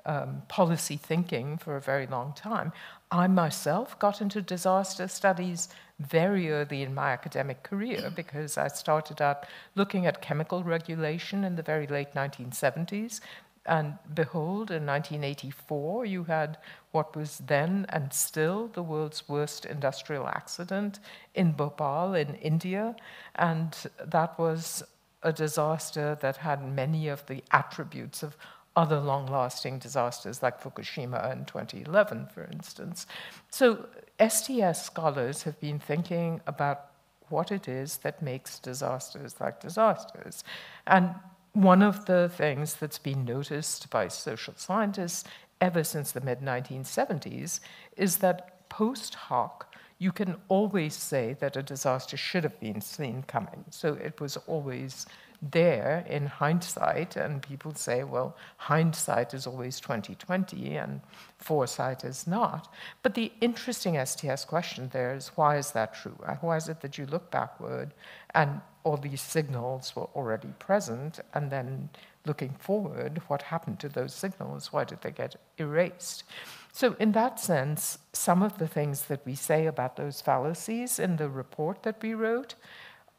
um, 0.08 0.42
policy 0.48 0.96
thinking 0.96 1.58
for 1.58 1.76
a 1.76 1.80
very 1.80 2.06
long 2.06 2.32
time. 2.32 2.72
I 3.10 3.26
myself 3.28 3.98
got 3.98 4.20
into 4.20 4.40
disaster 4.40 5.06
studies 5.06 5.68
very 6.00 6.50
early 6.50 6.82
in 6.82 6.94
my 6.94 7.10
academic 7.10 7.62
career 7.62 8.10
because 8.14 8.56
I 8.56 8.68
started 8.68 9.20
out 9.20 9.44
looking 9.74 10.06
at 10.06 10.22
chemical 10.22 10.64
regulation 10.64 11.44
in 11.44 11.56
the 11.56 11.62
very 11.62 11.86
late 11.86 12.14
1970s. 12.14 13.20
And 13.66 13.98
behold, 14.14 14.70
in 14.70 14.86
1984, 14.86 16.06
you 16.06 16.24
had 16.24 16.56
what 16.92 17.14
was 17.14 17.38
then 17.38 17.84
and 17.90 18.12
still 18.14 18.68
the 18.68 18.82
world's 18.82 19.28
worst 19.28 19.66
industrial 19.66 20.26
accident 20.26 21.00
in 21.34 21.52
Bhopal 21.52 22.14
in 22.14 22.34
India. 22.36 22.96
And 23.34 23.76
that 24.02 24.38
was 24.38 24.82
a 25.22 25.32
disaster 25.32 26.16
that 26.22 26.38
had 26.38 26.64
many 26.64 27.08
of 27.08 27.26
the 27.26 27.42
attributes 27.50 28.22
of 28.22 28.36
other 28.78 29.00
long 29.00 29.26
lasting 29.26 29.80
disasters 29.80 30.40
like 30.40 30.62
Fukushima 30.62 31.32
in 31.32 31.44
2011, 31.46 32.28
for 32.32 32.44
instance. 32.44 33.06
So, 33.50 33.88
STS 34.20 34.84
scholars 34.84 35.42
have 35.42 35.58
been 35.58 35.80
thinking 35.80 36.40
about 36.46 36.86
what 37.28 37.50
it 37.50 37.66
is 37.66 37.98
that 37.98 38.22
makes 38.22 38.60
disasters 38.60 39.34
like 39.40 39.60
disasters. 39.60 40.44
And 40.86 41.12
one 41.54 41.82
of 41.82 42.06
the 42.06 42.30
things 42.32 42.74
that's 42.74 42.98
been 42.98 43.24
noticed 43.24 43.90
by 43.90 44.06
social 44.06 44.54
scientists 44.56 45.24
ever 45.60 45.82
since 45.82 46.12
the 46.12 46.20
mid 46.20 46.40
1970s 46.40 47.58
is 47.96 48.18
that 48.18 48.68
post 48.68 49.14
hoc, 49.14 49.74
you 49.98 50.12
can 50.12 50.36
always 50.46 50.94
say 50.94 51.36
that 51.40 51.56
a 51.56 51.62
disaster 51.64 52.16
should 52.16 52.44
have 52.44 52.60
been 52.60 52.80
seen 52.80 53.24
coming. 53.26 53.64
So 53.70 53.94
it 53.94 54.20
was 54.20 54.36
always 54.46 55.06
there 55.40 56.04
in 56.08 56.26
hindsight, 56.26 57.16
and 57.16 57.42
people 57.42 57.74
say, 57.74 58.02
well, 58.02 58.36
hindsight 58.56 59.34
is 59.34 59.46
always 59.46 59.78
2020 59.80 60.76
and 60.76 61.00
foresight 61.38 62.04
is 62.04 62.26
not. 62.26 62.72
But 63.02 63.14
the 63.14 63.32
interesting 63.40 64.04
STS 64.04 64.44
question 64.44 64.88
there 64.92 65.14
is 65.14 65.28
why 65.36 65.56
is 65.56 65.70
that 65.72 65.94
true? 65.94 66.16
Why 66.40 66.56
is 66.56 66.68
it 66.68 66.80
that 66.80 66.98
you 66.98 67.06
look 67.06 67.30
backward 67.30 67.94
and 68.34 68.60
all 68.84 68.96
these 68.96 69.20
signals 69.20 69.94
were 69.94 70.08
already 70.14 70.52
present, 70.58 71.20
and 71.34 71.50
then 71.50 71.90
looking 72.24 72.54
forward, 72.58 73.20
what 73.28 73.42
happened 73.42 73.78
to 73.80 73.88
those 73.88 74.14
signals? 74.14 74.72
Why 74.72 74.84
did 74.84 75.02
they 75.02 75.10
get 75.10 75.36
erased? 75.58 76.24
So, 76.72 76.96
in 76.98 77.12
that 77.12 77.40
sense, 77.40 77.98
some 78.12 78.42
of 78.42 78.58
the 78.58 78.68
things 78.68 79.02
that 79.06 79.24
we 79.26 79.34
say 79.34 79.66
about 79.66 79.96
those 79.96 80.20
fallacies 80.20 80.98
in 80.98 81.16
the 81.16 81.28
report 81.28 81.82
that 81.82 82.02
we 82.02 82.14
wrote 82.14 82.54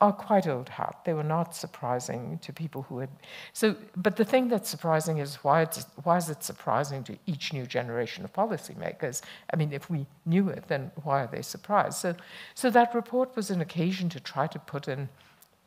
are 0.01 0.13
quite 0.13 0.48
old 0.48 0.70
hat. 0.70 1.01
They 1.03 1.13
were 1.13 1.24
not 1.24 1.53
surprising 1.53 2.39
to 2.41 2.53
people 2.53 2.84
who 2.84 3.00
had. 3.00 3.10
So, 3.51 3.75
but 3.98 4.15
the 4.15 4.24
thing 4.24 4.48
that's 4.48 4.70
surprising 4.70 5.18
is 5.18 5.36
why, 5.44 5.63
it's, 5.63 5.86
why 6.03 6.18
is 6.18 6.29
it 6.29 6.41
surprising 6.41 7.03
to 7.03 7.18
each 7.25 7.51
new 7.51 7.65
generation 7.65 8.24
of 8.24 8.32
policymakers? 8.32 9.22
I 9.53 9.58
mean, 9.58 9.74
if 9.74 9.89
we 9.89 10.06
knew 10.25 10.48
it, 10.48 10.70
then 10.70 10.91
why 11.03 11.24
are 11.24 11.27
they 11.27 11.41
surprised? 11.41 11.98
So, 11.98 12.15
so 12.56 12.70
that 12.70 12.96
report 12.96 13.36
was 13.36 13.50
an 13.50 13.60
occasion 13.60 14.08
to 14.10 14.20
try 14.22 14.48
to 14.48 14.60
put 14.60 14.88
in 14.88 15.10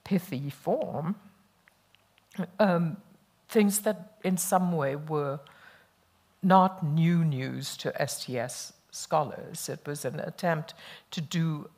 pithy 0.05 0.49
form 0.49 1.17
um, 2.59 2.97
things 3.49 3.81
that 3.81 4.17
in 4.25 4.37
some 4.37 4.73
way 4.73 4.97
were 4.97 5.41
not 6.43 6.85
new 6.85 7.25
news 7.25 7.77
to 7.79 7.93
STS 8.07 8.73
scholars. 8.91 9.69
It 9.69 9.81
was 9.87 10.05
an 10.05 10.21
attempt 10.21 10.75
to 11.13 11.21
do 11.21 11.69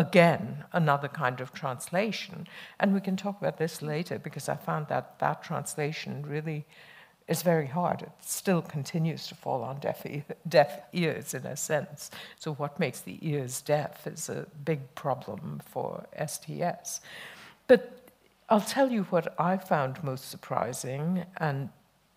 again 0.00 0.64
another 0.72 1.08
kind 1.08 1.40
of 1.40 1.52
translation. 1.52 2.46
And 2.80 2.94
we 2.94 3.00
can 3.00 3.16
talk 3.16 3.38
about 3.40 3.58
this 3.58 3.82
later 3.82 4.18
because 4.18 4.48
I 4.48 4.56
found 4.56 4.88
that 4.88 5.18
that 5.18 5.44
translation 5.44 6.24
really 6.26 6.64
is 7.28 7.42
very 7.42 7.66
hard. 7.66 8.02
It 8.02 8.12
still 8.20 8.62
continues 8.62 9.28
to 9.28 9.34
fall 9.34 9.62
on 9.62 9.78
deaf, 9.78 10.04
deaf 10.48 10.80
ears 10.92 11.34
in 11.34 11.44
a 11.46 11.56
sense. 11.56 12.10
So, 12.38 12.54
what 12.54 12.80
makes 12.80 13.00
the 13.00 13.18
ears 13.20 13.60
deaf 13.60 14.06
is 14.06 14.28
a 14.28 14.46
big 14.64 14.80
problem 14.94 15.60
for 15.64 16.06
STS. 16.26 17.00
But 17.68 17.82
I'll 18.48 18.68
tell 18.76 18.90
you 18.90 19.02
what 19.10 19.34
I 19.38 19.58
found 19.58 20.02
most 20.02 20.30
surprising, 20.30 21.24
and 21.36 21.68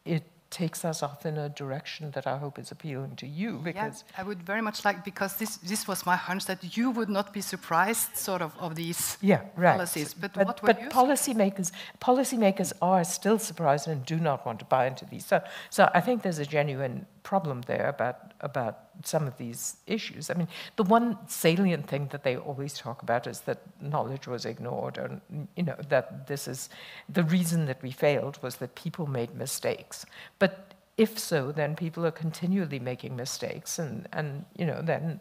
it 0.05 0.23
takes 0.53 0.85
us 0.85 1.01
off 1.03 1.25
in 1.25 1.35
a 1.37 1.49
direction 1.49 2.11
that 2.11 2.25
I 2.27 2.37
hope 2.37 2.59
is 2.59 2.71
appealing 2.71 3.15
to 3.17 3.27
you. 3.27 3.51
Because 3.63 4.03
yeah, 4.07 4.21
I 4.21 4.23
would 4.27 4.41
very 4.43 4.61
much 4.61 4.85
like 4.85 5.03
because 5.03 5.33
this 5.41 5.57
this 5.71 5.87
was 5.87 6.05
my 6.05 6.15
hunch 6.15 6.45
that 6.45 6.77
you 6.77 6.91
would 6.97 7.09
not 7.09 7.33
be 7.33 7.41
surprised, 7.41 8.15
sort 8.15 8.41
of, 8.41 8.51
of 8.59 8.75
these 8.75 9.17
yeah, 9.21 9.41
right. 9.55 9.75
policies. 9.75 10.13
But, 10.13 10.33
but 10.33 10.45
what 10.47 10.61
but 10.61 10.81
you 10.81 10.89
policymakers 10.89 11.71
policymakers 11.99 12.71
are 12.81 13.03
still 13.03 13.39
surprised 13.39 13.87
and 13.87 14.05
do 14.05 14.17
not 14.29 14.45
want 14.45 14.59
to 14.59 14.65
buy 14.65 14.83
into 14.91 15.05
these. 15.05 15.25
So 15.25 15.37
so 15.69 15.89
I 15.97 16.01
think 16.05 16.21
there's 16.21 16.39
a 16.47 16.49
genuine 16.57 17.05
problem 17.23 17.61
there 17.61 17.87
about 17.87 18.33
about 18.41 18.77
some 19.03 19.27
of 19.27 19.37
these 19.37 19.77
issues. 19.87 20.29
I 20.29 20.33
mean, 20.33 20.47
the 20.75 20.83
one 20.83 21.17
salient 21.27 21.87
thing 21.87 22.07
that 22.11 22.23
they 22.23 22.35
always 22.37 22.73
talk 22.73 23.01
about 23.01 23.27
is 23.27 23.41
that 23.41 23.59
knowledge 23.81 24.27
was 24.27 24.45
ignored, 24.45 24.97
and 24.97 25.47
you 25.55 25.63
know 25.63 25.77
that 25.89 26.27
this 26.27 26.47
is 26.47 26.69
the 27.09 27.23
reason 27.23 27.65
that 27.65 27.81
we 27.81 27.91
failed 27.91 28.37
was 28.41 28.55
that 28.57 28.75
people 28.75 29.07
made 29.07 29.33
mistakes. 29.35 30.05
But 30.39 30.73
if 30.97 31.17
so, 31.17 31.51
then 31.51 31.75
people 31.75 32.05
are 32.05 32.11
continually 32.11 32.79
making 32.79 33.15
mistakes, 33.15 33.79
and 33.79 34.07
and 34.11 34.45
you 34.57 34.65
know 34.65 34.81
then 34.81 35.19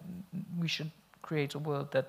we 0.58 0.68
should 0.68 0.90
create 1.22 1.54
a 1.54 1.58
world 1.58 1.92
that. 1.92 2.06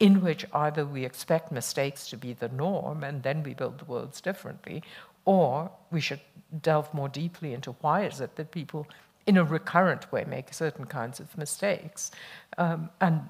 In 0.00 0.20
which 0.20 0.44
either 0.52 0.84
we 0.84 1.04
expect 1.04 1.52
mistakes 1.52 2.10
to 2.10 2.16
be 2.16 2.32
the 2.32 2.48
norm 2.48 3.04
and 3.04 3.22
then 3.22 3.44
we 3.44 3.54
build 3.54 3.78
the 3.78 3.84
worlds 3.84 4.20
differently, 4.20 4.82
or 5.24 5.70
we 5.90 6.00
should 6.00 6.20
delve 6.60 6.92
more 6.92 7.08
deeply 7.08 7.54
into 7.54 7.72
why 7.80 8.04
is 8.04 8.20
it 8.20 8.36
that 8.36 8.50
people 8.50 8.86
in 9.26 9.36
a 9.36 9.44
recurrent 9.44 10.10
way 10.12 10.24
make 10.24 10.52
certain 10.52 10.84
kinds 10.84 11.20
of 11.20 11.36
mistakes. 11.38 12.10
Um, 12.58 12.90
and 13.00 13.28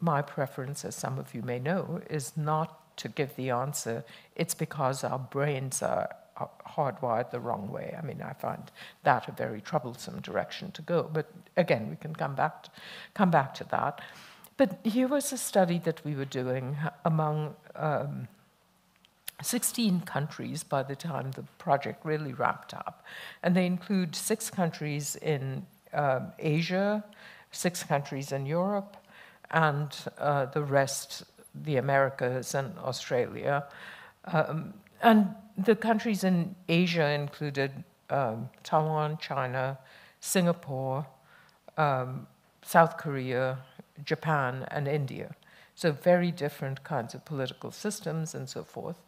my 0.00 0.22
preference, 0.22 0.84
as 0.84 0.94
some 0.94 1.18
of 1.18 1.34
you 1.34 1.42
may 1.42 1.58
know, 1.58 2.00
is 2.10 2.36
not 2.36 2.96
to 2.98 3.08
give 3.08 3.34
the 3.36 3.50
answer, 3.50 4.04
it's 4.36 4.54
because 4.54 5.04
our 5.04 5.18
brains 5.18 5.82
are, 5.82 6.14
hardwired 6.66 7.30
the 7.30 7.38
wrong 7.40 7.70
way. 7.70 7.94
I 7.96 8.04
mean, 8.04 8.20
I 8.20 8.32
find 8.32 8.70
that 9.04 9.28
a 9.28 9.32
very 9.32 9.60
troublesome 9.60 10.20
direction 10.20 10.72
to 10.72 10.82
go. 10.82 11.08
But 11.12 11.30
again, 11.56 11.88
we 11.90 11.96
can 11.96 12.14
come 12.14 12.34
back 12.34 12.64
to, 12.64 12.70
come 13.14 13.30
back 13.30 13.54
to 13.54 13.64
that. 13.70 14.00
But 14.56 14.80
here 14.84 15.08
was 15.08 15.32
a 15.32 15.38
study 15.38 15.78
that 15.80 16.04
we 16.04 16.14
were 16.14 16.24
doing 16.24 16.76
among 17.04 17.54
um, 17.76 18.28
16 19.42 20.00
countries 20.02 20.62
by 20.62 20.82
the 20.82 20.96
time 20.96 21.30
the 21.32 21.42
project 21.58 22.04
really 22.04 22.32
wrapped 22.32 22.74
up. 22.74 23.04
And 23.42 23.56
they 23.56 23.66
include 23.66 24.14
six 24.14 24.50
countries 24.50 25.16
in 25.16 25.66
um, 25.92 26.32
Asia, 26.38 27.04
six 27.50 27.82
countries 27.82 28.32
in 28.32 28.46
Europe, 28.46 28.96
and 29.50 29.94
uh, 30.18 30.46
the 30.46 30.62
rest, 30.62 31.24
the 31.54 31.76
Americas 31.76 32.54
and 32.54 32.76
Australia. 32.78 33.64
Um, 34.24 34.74
and 35.02 35.34
the 35.56 35.76
countries 35.76 36.24
in 36.24 36.54
Asia 36.68 37.10
included 37.10 37.84
um, 38.10 38.48
Taiwan, 38.62 39.18
China, 39.18 39.78
Singapore, 40.20 41.06
um, 41.76 42.26
South 42.62 42.96
Korea, 42.96 43.58
Japan, 44.04 44.66
and 44.70 44.88
India. 44.88 45.34
So, 45.74 45.92
very 45.92 46.30
different 46.30 46.84
kinds 46.84 47.14
of 47.14 47.24
political 47.24 47.70
systems 47.70 48.34
and 48.34 48.48
so 48.48 48.62
forth. 48.62 49.02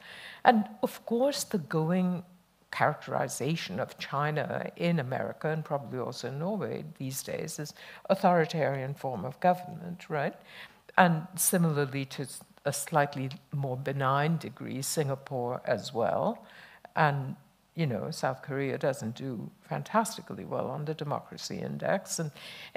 And 0.44 0.68
of 0.82 1.04
course, 1.06 1.44
the 1.44 1.58
going 1.58 2.24
characterization 2.70 3.80
of 3.80 3.96
China 3.98 4.70
in 4.76 4.98
America 4.98 5.48
and 5.48 5.64
probably 5.64 5.98
also 5.98 6.28
in 6.28 6.38
Norway 6.38 6.84
these 6.98 7.22
days 7.22 7.58
is 7.58 7.72
authoritarian 8.10 8.94
form 8.94 9.24
of 9.24 9.38
government, 9.40 10.10
right? 10.10 10.34
And 10.98 11.26
similarly 11.36 12.04
to 12.06 12.26
a 12.64 12.72
slightly 12.72 13.30
more 13.52 13.76
benign 13.76 14.36
degree, 14.38 14.82
Singapore 14.82 15.62
as 15.64 15.94
well. 15.94 16.44
And 16.96 17.36
you 17.76 17.86
know, 17.86 18.10
South 18.10 18.40
Korea 18.42 18.78
doesn't 18.78 19.14
do 19.14 19.50
fantastically 19.60 20.46
well 20.46 20.68
on 20.70 20.86
the 20.86 20.94
democracy 20.94 21.58
index. 21.58 22.18
And 22.18 22.30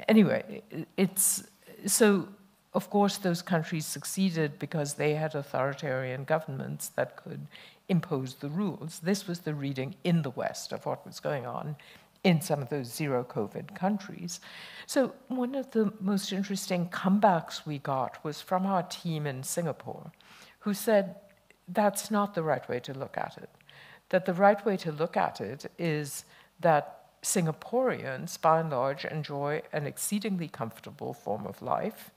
anyway, 0.08 0.62
it's 0.98 1.42
so 1.86 2.28
of 2.72 2.88
course, 2.88 3.18
those 3.18 3.42
countries 3.42 3.84
succeeded 3.84 4.58
because 4.58 4.94
they 4.94 5.14
had 5.14 5.34
authoritarian 5.34 6.24
governments 6.24 6.88
that 6.90 7.16
could 7.16 7.46
impose 7.88 8.34
the 8.34 8.48
rules. 8.48 9.00
This 9.00 9.26
was 9.26 9.40
the 9.40 9.54
reading 9.54 9.96
in 10.04 10.22
the 10.22 10.30
West 10.30 10.72
of 10.72 10.86
what 10.86 11.04
was 11.04 11.18
going 11.18 11.46
on 11.46 11.76
in 12.22 12.40
some 12.40 12.62
of 12.62 12.68
those 12.68 12.92
zero 12.92 13.24
COVID 13.24 13.74
countries. 13.74 14.40
So, 14.86 15.14
one 15.28 15.54
of 15.54 15.70
the 15.72 15.92
most 16.00 16.32
interesting 16.32 16.88
comebacks 16.88 17.66
we 17.66 17.78
got 17.78 18.22
was 18.22 18.40
from 18.40 18.66
our 18.66 18.84
team 18.84 19.26
in 19.26 19.42
Singapore, 19.42 20.12
who 20.60 20.74
said 20.74 21.16
that's 21.66 22.10
not 22.10 22.34
the 22.34 22.42
right 22.42 22.68
way 22.68 22.78
to 22.80 22.94
look 22.94 23.16
at 23.16 23.36
it. 23.38 23.50
That 24.10 24.26
the 24.26 24.34
right 24.34 24.64
way 24.64 24.76
to 24.78 24.92
look 24.92 25.16
at 25.16 25.40
it 25.40 25.70
is 25.78 26.24
that 26.60 27.00
Singaporeans, 27.22 28.40
by 28.40 28.60
and 28.60 28.70
large, 28.70 29.04
enjoy 29.04 29.62
an 29.72 29.86
exceedingly 29.86 30.48
comfortable 30.48 31.12
form 31.12 31.46
of 31.46 31.62
life 31.62 32.10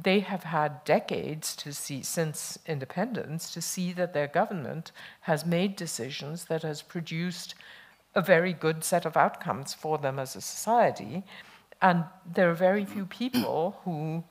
they 0.00 0.20
have 0.20 0.44
had 0.44 0.84
decades 0.84 1.56
to 1.56 1.72
see 1.72 2.02
since 2.02 2.58
independence 2.66 3.52
to 3.52 3.60
see 3.60 3.92
that 3.92 4.14
their 4.14 4.28
government 4.28 4.92
has 5.22 5.44
made 5.44 5.74
decisions 5.74 6.44
that 6.44 6.62
has 6.62 6.82
produced 6.82 7.56
a 8.14 8.22
very 8.22 8.52
good 8.52 8.84
set 8.84 9.04
of 9.04 9.16
outcomes 9.16 9.74
for 9.74 9.98
them 9.98 10.18
as 10.18 10.36
a 10.36 10.40
society. 10.40 11.24
And 11.82 12.04
there 12.24 12.48
are 12.50 12.54
very 12.54 12.84
few 12.84 13.06
people 13.06 13.80
who 13.84 14.24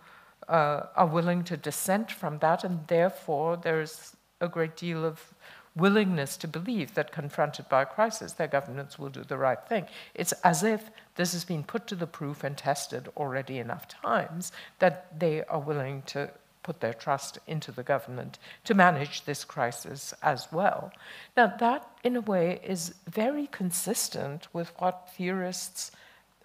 uh, 0.48 0.84
are 0.96 1.08
willing 1.08 1.44
to 1.44 1.58
dissent 1.58 2.12
from 2.12 2.40
that 2.40 2.64
and 2.64 2.88
therefore 2.88 3.58
there's 3.58 4.16
a 4.40 4.48
great 4.48 4.78
deal 4.78 5.04
of 5.04 5.34
willingness 5.78 6.38
to 6.38 6.48
believe 6.48 6.94
that 6.96 7.12
confronted 7.12 7.70
by 7.70 7.84
a 7.84 7.86
crisis, 7.86 8.34
their 8.34 8.48
governments 8.48 8.98
will 8.98 9.10
do 9.10 9.24
the 9.24 9.38
right 9.38 9.64
thing. 9.68 9.86
It's 10.14 10.34
as 10.44 10.64
if 10.64 10.90
this 11.16 11.34
has 11.34 11.46
been 11.46 11.64
put 11.64 11.88
to 11.88 11.96
the 11.96 12.08
proof 12.08 12.44
and 12.44 12.58
tested 12.58 13.10
already 13.16 13.60
enough 13.60 13.88
times 13.88 14.52
that 14.80 15.20
they 15.20 15.44
are 15.46 15.60
willing 15.60 16.02
to 16.08 16.32
put 16.64 16.82
their 16.82 16.94
trust 16.94 17.40
into 17.48 17.72
the 17.72 17.84
government 17.84 18.38
to 18.66 18.74
manage 18.74 19.24
this 19.24 19.46
crisis 19.46 20.14
as 20.22 20.48
well. 20.52 20.92
Now, 21.38 21.48
that, 21.60 21.90
in 22.04 22.18
a 22.18 22.22
way, 22.22 22.60
is 22.62 22.94
very 23.10 23.48
consistent 23.48 24.48
with 24.52 24.74
what 24.78 25.10
theorists 25.16 25.92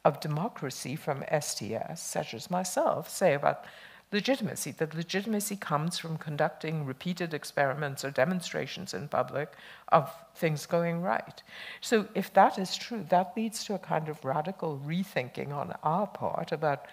of 0.04 0.20
democracy 0.20 0.94
from 0.94 1.24
STS, 1.40 2.00
such 2.00 2.34
as 2.34 2.50
myself, 2.50 3.08
say 3.08 3.34
about 3.34 3.64
legitimacy. 4.12 4.72
That 4.72 4.94
legitimacy 4.94 5.56
comes 5.56 5.98
from 5.98 6.18
conducting 6.18 6.84
repeated 6.84 7.34
experiments 7.34 8.04
or 8.04 8.10
demonstrations 8.10 8.94
in 8.94 9.08
public 9.08 9.52
of 9.88 10.10
things 10.34 10.66
going 10.66 11.02
right. 11.02 11.42
So, 11.80 12.08
if 12.14 12.32
that 12.34 12.58
is 12.58 12.76
true, 12.76 13.06
that 13.08 13.32
leads 13.36 13.64
to 13.64 13.74
a 13.74 13.78
kind 13.78 14.08
of 14.08 14.24
radical 14.24 14.80
rethinking 14.84 15.52
on 15.52 15.74
our 15.82 16.06
part 16.06 16.52
about 16.52 16.86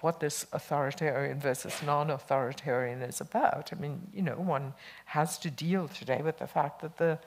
what 0.00 0.20
this 0.20 0.46
authoritarian 0.52 1.40
versus 1.40 1.82
non 1.84 2.10
authoritarian 2.10 3.02
is 3.02 3.20
about. 3.20 3.70
I 3.72 3.80
mean, 3.80 4.00
you 4.12 4.22
know, 4.22 4.34
one 4.34 4.74
has 5.06 5.38
to 5.38 5.50
deal 5.50 5.88
today 5.88 6.20
with 6.22 6.38
the 6.38 6.46
fact 6.46 6.82
that 6.82 6.98
the 6.98 7.18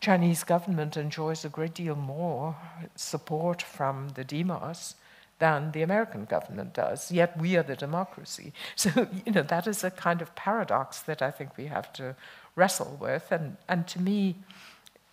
Chinese 0.00 0.44
government 0.44 0.96
enjoys 0.96 1.44
a 1.44 1.48
great 1.48 1.74
deal 1.74 1.96
more 1.96 2.56
support 2.94 3.62
from 3.62 4.10
the 4.10 4.24
demos 4.24 4.94
than 5.38 5.72
the 5.72 5.82
American 5.82 6.24
government 6.24 6.74
does, 6.74 7.12
yet 7.12 7.38
we 7.38 7.56
are 7.56 7.62
the 7.62 7.76
democracy. 7.76 8.52
So, 8.76 9.08
you 9.24 9.32
know, 9.32 9.42
that 9.42 9.66
is 9.66 9.84
a 9.84 9.90
kind 9.90 10.22
of 10.22 10.34
paradox 10.34 11.00
that 11.02 11.22
I 11.22 11.30
think 11.30 11.56
we 11.56 11.66
have 11.66 11.92
to 11.94 12.16
wrestle 12.56 12.96
with. 13.00 13.30
And, 13.30 13.56
and 13.68 13.86
to 13.88 14.00
me, 14.00 14.36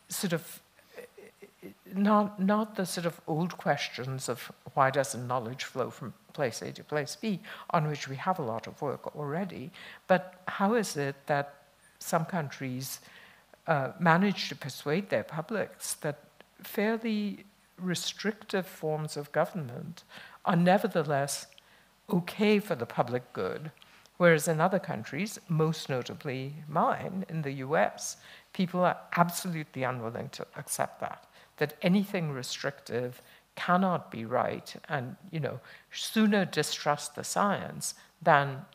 sort 0.09 0.33
of, 0.33 0.61
not, 1.93 2.39
not 2.39 2.75
the 2.75 2.85
sort 2.85 3.05
of 3.05 3.19
old 3.27 3.57
questions 3.57 4.29
of 4.29 4.51
why 4.73 4.91
doesn't 4.91 5.27
knowledge 5.27 5.63
flow 5.63 5.89
from 5.89 6.13
place 6.33 6.61
A 6.61 6.71
to 6.73 6.83
place 6.83 7.15
B, 7.15 7.39
on 7.69 7.87
which 7.87 8.07
we 8.07 8.15
have 8.17 8.39
a 8.39 8.43
lot 8.43 8.67
of 8.67 8.81
work 8.81 9.15
already, 9.15 9.71
but 10.07 10.41
how 10.47 10.75
is 10.75 10.97
it 10.97 11.15
that 11.27 11.55
some 11.99 12.25
countries 12.25 12.99
uh, 13.67 13.91
manage 13.99 14.49
to 14.49 14.55
persuade 14.55 15.09
their 15.09 15.23
publics 15.23 15.95
that 15.95 16.19
fairly 16.61 17.45
restrictive 17.79 18.65
forms 18.65 19.17
of 19.17 19.31
government 19.31 20.03
are 20.45 20.55
nevertheless 20.55 21.47
okay 22.09 22.59
for 22.59 22.75
the 22.75 22.85
public 22.85 23.33
good, 23.33 23.71
whereas 24.17 24.47
in 24.47 24.61
other 24.61 24.79
countries, 24.79 25.39
most 25.49 25.89
notably 25.89 26.53
mine 26.67 27.25
in 27.29 27.41
the 27.41 27.53
US, 27.53 28.17
people 28.53 28.81
are 28.81 28.97
absolutely 29.17 29.83
unwilling 29.83 30.29
to 30.29 30.45
accept 30.55 30.99
that, 31.01 31.25
that 31.57 31.75
anything 31.81 32.31
restrictive 32.31 33.21
cannot 33.55 34.11
be 34.11 34.25
right 34.25 34.75
and, 34.89 35.15
you 35.31 35.39
know, 35.39 35.59
sooner 35.91 36.45
distrust 36.45 37.15
the 37.15 37.23
science 37.23 37.95
than 38.21 38.65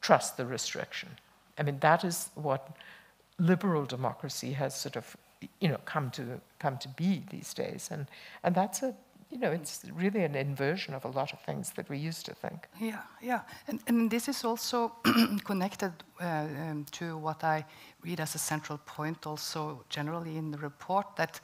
trust 0.00 0.36
the 0.36 0.46
restriction. 0.46 1.08
I 1.56 1.62
mean, 1.62 1.78
that 1.80 2.04
is 2.04 2.30
what 2.34 2.76
liberal 3.38 3.84
democracy 3.84 4.52
has 4.52 4.78
sort 4.78 4.96
of 4.96 5.16
you 5.60 5.68
know, 5.68 5.78
come 5.84 6.10
to 6.10 6.40
come 6.58 6.78
to 6.78 6.88
be 6.88 7.22
these 7.30 7.54
days, 7.54 7.88
and 7.90 8.06
and 8.42 8.54
that's 8.54 8.82
a 8.82 8.94
you 9.30 9.38
know, 9.38 9.52
it's 9.52 9.84
really 9.92 10.24
an 10.24 10.34
inversion 10.34 10.94
of 10.94 11.04
a 11.04 11.08
lot 11.08 11.32
of 11.34 11.40
things 11.40 11.72
that 11.72 11.88
we 11.90 11.98
used 11.98 12.24
to 12.26 12.34
think. 12.34 12.66
Yeah, 12.80 13.02
yeah, 13.22 13.40
and 13.66 13.80
and 13.86 14.10
this 14.10 14.28
is 14.28 14.44
also 14.44 14.92
connected 15.44 15.92
uh, 16.20 16.24
um, 16.24 16.86
to 16.92 17.18
what 17.18 17.44
I 17.44 17.64
read 18.02 18.20
as 18.20 18.34
a 18.34 18.38
central 18.38 18.78
point, 18.78 19.26
also 19.26 19.84
generally 19.90 20.36
in 20.36 20.50
the 20.50 20.58
report 20.58 21.16
that 21.16 21.40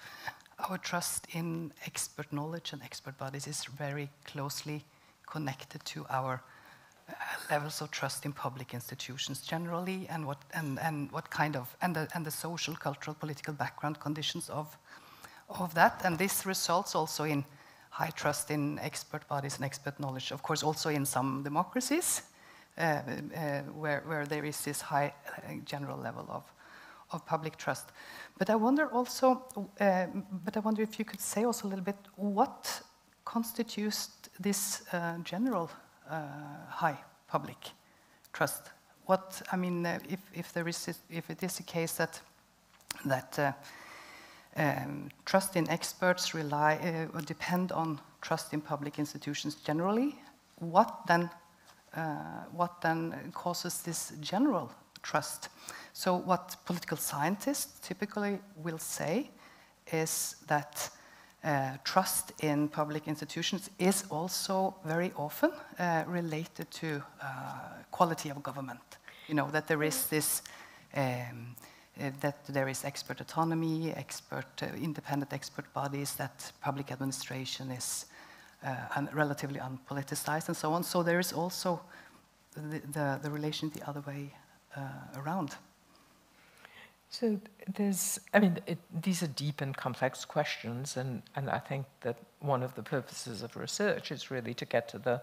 our 0.58 0.78
trust 0.78 1.26
in 1.32 1.72
expert 1.86 2.32
knowledge 2.32 2.72
and 2.72 2.82
expert 2.82 3.18
bodies 3.18 3.46
is 3.46 3.64
very 3.64 4.08
closely 4.24 4.84
connected 5.26 5.84
to 5.84 6.06
our 6.10 6.42
levels 7.50 7.80
of 7.80 7.90
trust 7.90 8.24
in 8.24 8.32
public 8.32 8.74
institutions 8.74 9.40
generally 9.40 10.06
and 10.08 10.26
what, 10.26 10.38
and, 10.54 10.78
and 10.80 11.10
what 11.12 11.30
kind 11.30 11.56
of, 11.56 11.76
and 11.82 11.94
the, 11.94 12.08
and 12.14 12.24
the 12.24 12.30
social, 12.30 12.74
cultural, 12.74 13.14
political 13.14 13.54
background 13.54 14.00
conditions 14.00 14.48
of, 14.48 14.76
of 15.48 15.74
that. 15.74 16.00
And 16.04 16.18
this 16.18 16.46
results 16.46 16.94
also 16.94 17.24
in 17.24 17.44
high 17.90 18.10
trust 18.10 18.50
in 18.50 18.78
expert 18.80 19.26
bodies 19.28 19.56
and 19.56 19.64
expert 19.64 20.00
knowledge, 20.00 20.32
of 20.32 20.42
course, 20.42 20.62
also 20.62 20.90
in 20.90 21.06
some 21.06 21.42
democracies 21.42 22.22
uh, 22.76 22.80
uh, 22.80 23.60
where, 23.72 24.02
where 24.06 24.26
there 24.26 24.44
is 24.44 24.60
this 24.62 24.80
high 24.80 25.12
uh, 25.28 25.52
general 25.64 25.98
level 25.98 26.26
of, 26.28 26.42
of 27.12 27.24
public 27.26 27.56
trust. 27.56 27.92
But 28.38 28.50
I 28.50 28.56
wonder 28.56 28.88
also, 28.88 29.44
uh, 29.80 30.06
but 30.44 30.56
I 30.56 30.60
wonder 30.60 30.82
if 30.82 30.98
you 30.98 31.04
could 31.04 31.20
say 31.20 31.44
also 31.44 31.68
a 31.68 31.70
little 31.70 31.84
bit 31.84 31.96
what 32.16 32.82
constitutes 33.24 34.10
this 34.40 34.82
uh, 34.92 35.18
general 35.18 35.70
high 36.08 36.98
public 37.28 37.56
trust. 38.32 38.70
What 39.06 39.42
I 39.52 39.56
mean, 39.56 39.86
uh, 39.86 39.98
if 40.08 40.20
if 40.34 40.52
there 40.52 40.68
is 40.68 40.88
if 41.10 41.30
it 41.30 41.42
is 41.42 41.60
a 41.60 41.62
case 41.62 41.94
that 41.96 42.20
that 43.04 43.38
uh, 43.38 43.52
um, 44.56 45.10
trust 45.24 45.56
in 45.56 45.68
experts 45.68 46.34
rely 46.34 47.08
or 47.12 47.20
depend 47.20 47.72
on 47.72 48.00
trust 48.20 48.52
in 48.52 48.60
public 48.60 48.98
institutions 48.98 49.56
generally, 49.56 50.14
what 50.60 51.06
then 51.06 51.30
what 52.56 52.80
then 52.80 53.32
causes 53.32 53.82
this 53.82 54.12
general 54.20 54.70
trust? 55.02 55.48
So 55.92 56.16
what 56.16 56.56
political 56.64 56.96
scientists 56.96 57.78
typically 57.80 58.40
will 58.56 58.78
say 58.78 59.30
is 59.92 60.36
that 60.46 60.90
uh, 61.44 61.76
trust 61.84 62.32
in 62.42 62.68
public 62.68 63.06
institutions 63.06 63.70
is 63.78 64.04
also 64.10 64.74
very 64.84 65.12
often 65.16 65.50
uh, 65.78 66.04
related 66.06 66.70
to 66.70 67.02
uh, 67.20 67.26
quality 67.90 68.30
of 68.30 68.42
government. 68.42 68.80
You 69.28 69.34
know, 69.34 69.50
that 69.50 69.66
there 69.66 69.82
is 69.82 70.06
this 70.06 70.42
um, 70.96 71.54
uh, 72.00 72.10
that 72.20 72.44
there 72.46 72.68
is 72.68 72.84
expert 72.84 73.20
autonomy, 73.20 73.92
expert, 73.92 74.62
uh, 74.62 74.66
independent 74.82 75.32
expert 75.32 75.72
bodies, 75.72 76.14
that 76.14 76.52
public 76.60 76.90
administration 76.90 77.70
is 77.70 78.06
un 78.96 79.08
relatively 79.12 79.60
unpoliticized, 79.60 80.48
and 80.48 80.56
so 80.56 80.72
on. 80.72 80.82
So 80.82 81.02
there 81.02 81.20
is 81.20 81.32
also 81.32 81.80
the, 82.54 82.80
the, 82.92 83.20
the 83.22 83.30
relation 83.30 83.70
the 83.70 83.86
other 83.86 84.00
way 84.00 84.32
around. 85.16 85.56
So 87.20 87.38
there's, 87.72 88.18
I 88.34 88.40
mean, 88.40 88.58
it, 88.66 88.78
these 88.92 89.22
are 89.22 89.28
deep 89.28 89.60
and 89.60 89.76
complex 89.76 90.24
questions, 90.24 90.96
and, 90.96 91.22
and 91.36 91.48
I 91.48 91.60
think 91.60 91.86
that 92.00 92.16
one 92.40 92.64
of 92.64 92.74
the 92.74 92.82
purposes 92.82 93.40
of 93.44 93.54
research 93.54 94.10
is 94.10 94.32
really 94.32 94.52
to 94.54 94.64
get 94.64 94.88
to 94.88 94.98
the 94.98 95.20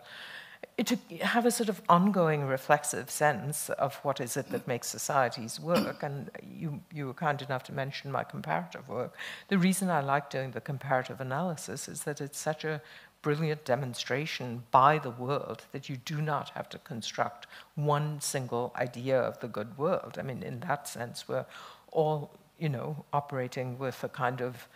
to 0.85 0.95
have 1.21 1.45
a 1.45 1.51
sort 1.51 1.69
of 1.69 1.81
ongoing 1.89 2.45
reflexive 2.45 3.09
sense 3.09 3.69
of 3.71 3.95
what 4.03 4.21
is 4.21 4.37
it 4.37 4.49
that 4.51 4.67
makes 4.67 4.87
societies 4.87 5.59
work. 5.59 6.03
And 6.03 6.29
you, 6.47 6.79
you 6.93 7.07
were 7.07 7.15
kind 7.15 7.41
enough 7.41 7.63
to 7.63 7.73
mention 7.73 8.11
my 8.11 8.23
comparative 8.23 8.87
work. 8.87 9.17
The 9.47 9.57
reason 9.57 9.89
I 9.89 10.01
like 10.01 10.29
doing 10.29 10.51
the 10.51 10.61
comparative 10.61 11.19
analysis 11.19 11.87
is 11.87 12.03
that 12.03 12.21
it's 12.21 12.37
such 12.37 12.63
a 12.63 12.79
brilliant 13.21 13.65
demonstration 13.65 14.63
by 14.71 14.97
the 14.97 15.11
world 15.11 15.65
that 15.71 15.89
you 15.89 15.97
do 15.97 16.21
not 16.21 16.49
have 16.49 16.69
to 16.69 16.79
construct 16.79 17.47
one 17.75 18.19
single 18.19 18.73
idea 18.75 19.19
of 19.19 19.39
the 19.39 19.47
good 19.47 19.77
world. 19.77 20.17
I 20.17 20.23
mean, 20.23 20.41
in 20.41 20.59
that 20.61 20.87
sense, 20.87 21.27
we're 21.27 21.45
all, 21.91 22.31
you 22.59 22.69
know, 22.69 23.05
operating 23.13 23.77
with 23.77 24.03
a 24.03 24.09
kind 24.09 24.41
of 24.41 24.67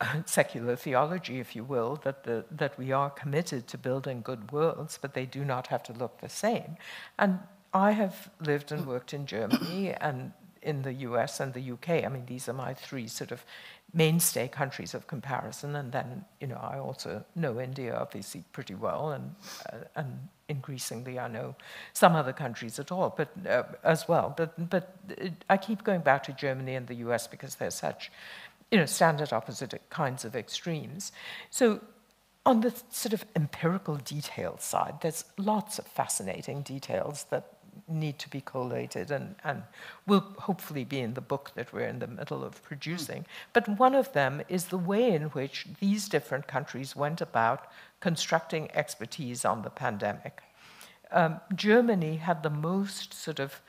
secular 0.26 0.76
theology, 0.76 1.40
if 1.40 1.54
you 1.56 1.64
will, 1.64 1.96
that, 2.04 2.24
the, 2.24 2.44
that 2.50 2.78
we 2.78 2.92
are 2.92 3.10
committed 3.10 3.66
to 3.68 3.78
building 3.78 4.22
good 4.22 4.52
worlds, 4.52 4.98
but 5.00 5.14
they 5.14 5.26
do 5.26 5.44
not 5.44 5.68
have 5.68 5.82
to 5.84 5.92
look 5.92 6.20
the 6.20 6.28
same. 6.28 6.76
And 7.18 7.40
I 7.72 7.92
have 7.92 8.30
lived 8.40 8.72
and 8.72 8.86
worked 8.86 9.12
in 9.12 9.26
Germany 9.26 9.92
and 10.00 10.32
in 10.62 10.82
the 10.82 10.92
US 10.92 11.40
and 11.40 11.52
the 11.54 11.72
UK. 11.72 12.04
I 12.04 12.08
mean, 12.08 12.26
these 12.26 12.48
are 12.48 12.52
my 12.52 12.74
three 12.74 13.06
sort 13.06 13.32
of 13.32 13.44
mainstay 13.94 14.48
countries 14.48 14.94
of 14.94 15.06
comparison. 15.06 15.76
And 15.76 15.92
then, 15.92 16.24
you 16.40 16.46
know, 16.46 16.56
I 16.56 16.78
also 16.78 17.24
know 17.34 17.60
India 17.60 17.96
obviously 17.96 18.44
pretty 18.52 18.74
well, 18.74 19.12
and 19.12 19.34
uh, 19.72 19.84
and 19.96 20.28
increasingly 20.48 21.18
I 21.18 21.28
know 21.28 21.54
some 21.92 22.14
other 22.16 22.32
countries 22.32 22.78
at 22.78 22.90
all, 22.90 23.14
but 23.16 23.28
uh, 23.46 23.64
as 23.84 24.08
well. 24.08 24.34
But 24.36 24.70
but 24.70 24.96
I 25.48 25.56
keep 25.56 25.84
going 25.84 26.00
back 26.00 26.22
to 26.24 26.32
Germany 26.32 26.74
and 26.74 26.86
the 26.86 26.96
US 27.06 27.26
because 27.26 27.56
they're 27.56 27.70
such 27.70 28.10
you 28.70 28.78
know, 28.78 28.86
standard 28.86 29.32
opposite 29.32 29.80
kinds 29.90 30.24
of 30.24 30.36
extremes. 30.36 31.12
So 31.50 31.80
on 32.44 32.60
the 32.60 32.72
sort 32.90 33.12
of 33.12 33.24
empirical 33.36 33.96
detail 33.96 34.56
side, 34.58 34.94
there's 35.00 35.24
lots 35.36 35.78
of 35.78 35.86
fascinating 35.86 36.62
details 36.62 37.26
that 37.30 37.57
need 37.86 38.18
to 38.18 38.28
be 38.28 38.40
collated 38.40 39.10
and, 39.10 39.34
and 39.44 39.62
will 40.06 40.24
hopefully 40.38 40.84
be 40.84 41.00
in 41.00 41.14
the 41.14 41.20
book 41.20 41.52
that 41.54 41.72
we're 41.72 41.86
in 41.86 41.98
the 41.98 42.06
middle 42.06 42.44
of 42.44 42.62
producing. 42.62 43.26
But 43.52 43.68
one 43.68 43.94
of 43.94 44.12
them 44.12 44.42
is 44.48 44.66
the 44.66 44.78
way 44.78 45.12
in 45.12 45.24
which 45.30 45.66
these 45.80 46.08
different 46.08 46.46
countries 46.46 46.96
went 46.96 47.20
about 47.20 47.66
constructing 48.00 48.70
expertise 48.72 49.44
on 49.44 49.62
the 49.62 49.70
pandemic. 49.70 50.42
Um, 51.10 51.40
Germany 51.54 52.16
had 52.16 52.42
the 52.42 52.50
most 52.50 53.14
sort 53.14 53.40
of 53.40 53.60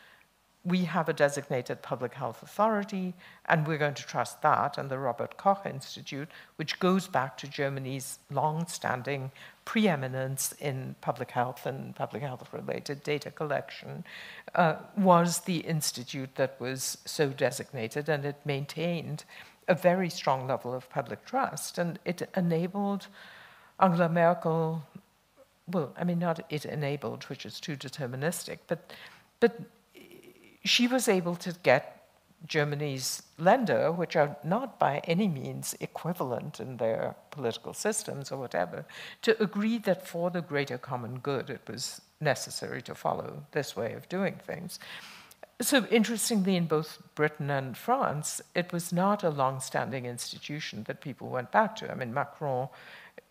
we 0.65 0.79
have 0.83 1.07
a 1.07 1.13
designated 1.13 1.81
public 1.81 2.13
health 2.13 2.43
authority, 2.43 3.13
and 3.45 3.65
we're 3.65 3.77
going 3.77 3.93
to 3.93 4.05
trust 4.05 4.41
that 4.41 4.77
and 4.77 4.89
the 4.89 4.99
Robert 4.99 5.37
Koch 5.37 5.65
Institute, 5.65 6.27
which 6.57 6.79
goes 6.79 7.07
back 7.07 7.37
to 7.37 7.47
Germany's 7.47 8.19
long 8.29 8.67
standing 8.67 9.31
preeminence 9.63 10.53
in 10.59 10.95
public 10.99 11.31
health 11.31 11.65
and 11.65 11.95
public 11.95 12.23
health 12.23 12.51
related 12.51 13.03
data 13.03 13.31
collection, 13.31 14.03
uh, 14.53 14.75
was 14.97 15.39
the 15.41 15.59
institute 15.59 16.35
that 16.35 16.59
was 16.59 16.97
so 17.05 17.29
designated, 17.29 18.09
and 18.09 18.25
it 18.25 18.35
maintained 18.43 19.23
a 19.69 19.75
very 19.75 20.09
strong 20.09 20.47
level 20.47 20.73
of 20.73 20.89
public 20.89 21.23
trust, 21.25 21.77
and 21.77 21.99
it 22.03 22.27
enabled 22.35 23.07
Angela 23.79 24.09
Merkel. 24.09 24.83
Well, 25.67 25.93
I 25.97 26.03
mean, 26.03 26.19
not 26.19 26.41
it 26.49 26.65
enabled, 26.65 27.23
which 27.25 27.45
is 27.45 27.61
too 27.61 27.77
deterministic, 27.77 28.57
but 28.67 28.91
but 29.39 29.57
she 30.63 30.87
was 30.87 31.07
able 31.07 31.35
to 31.35 31.53
get 31.63 31.99
Germany's 32.45 33.23
Länder, 33.37 33.95
which 33.95 34.15
are 34.15 34.37
not 34.43 34.79
by 34.79 34.99
any 35.03 35.27
means 35.27 35.75
equivalent 35.79 36.59
in 36.59 36.77
their 36.77 37.15
political 37.31 37.73
systems 37.73 38.31
or 38.31 38.37
whatever, 38.37 38.85
to 39.23 39.41
agree 39.43 39.77
that 39.79 40.07
for 40.07 40.29
the 40.29 40.41
greater 40.41 40.77
common 40.77 41.19
good 41.19 41.49
it 41.49 41.61
was 41.67 42.01
necessary 42.21 42.81
to 42.83 42.95
follow 42.95 43.43
this 43.51 43.75
way 43.75 43.93
of 43.93 44.07
doing 44.09 44.35
things. 44.35 44.79
So, 45.61 45.85
interestingly, 45.91 46.55
in 46.55 46.67
both 46.67 46.99
Britain 47.15 47.49
and 47.49 47.77
France, 47.77 48.41
it 48.55 48.71
was 48.71 48.93
not 48.93 49.25
a 49.25 49.29
long 49.29 49.59
standing 49.59 50.05
institution 50.05 50.83
that 50.83 51.01
people 51.01 51.27
went 51.27 51.51
back 51.51 51.75
to. 51.77 51.91
I 51.91 51.95
mean, 51.95 52.13
Macron, 52.13 52.69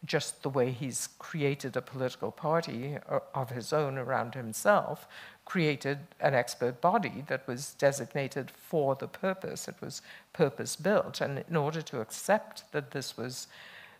just 0.04 0.42
the 0.42 0.50
way 0.50 0.70
he's 0.70 1.08
created 1.18 1.74
a 1.74 1.80
political 1.80 2.30
party 2.30 2.98
uh, 3.08 3.20
of 3.34 3.48
his 3.50 3.72
own 3.72 3.96
around 3.96 4.34
himself, 4.34 5.08
created 5.48 5.98
an 6.20 6.34
expert 6.34 6.78
body 6.82 7.24
that 7.26 7.46
was 7.48 7.72
designated 7.74 8.50
for 8.50 8.94
the 8.94 9.08
purpose. 9.08 9.66
It 9.66 9.76
was 9.80 10.02
purpose 10.34 10.76
built. 10.76 11.22
And 11.22 11.42
in 11.48 11.56
order 11.56 11.80
to 11.80 12.02
accept 12.02 12.70
that 12.72 12.90
this 12.90 13.16
was 13.16 13.46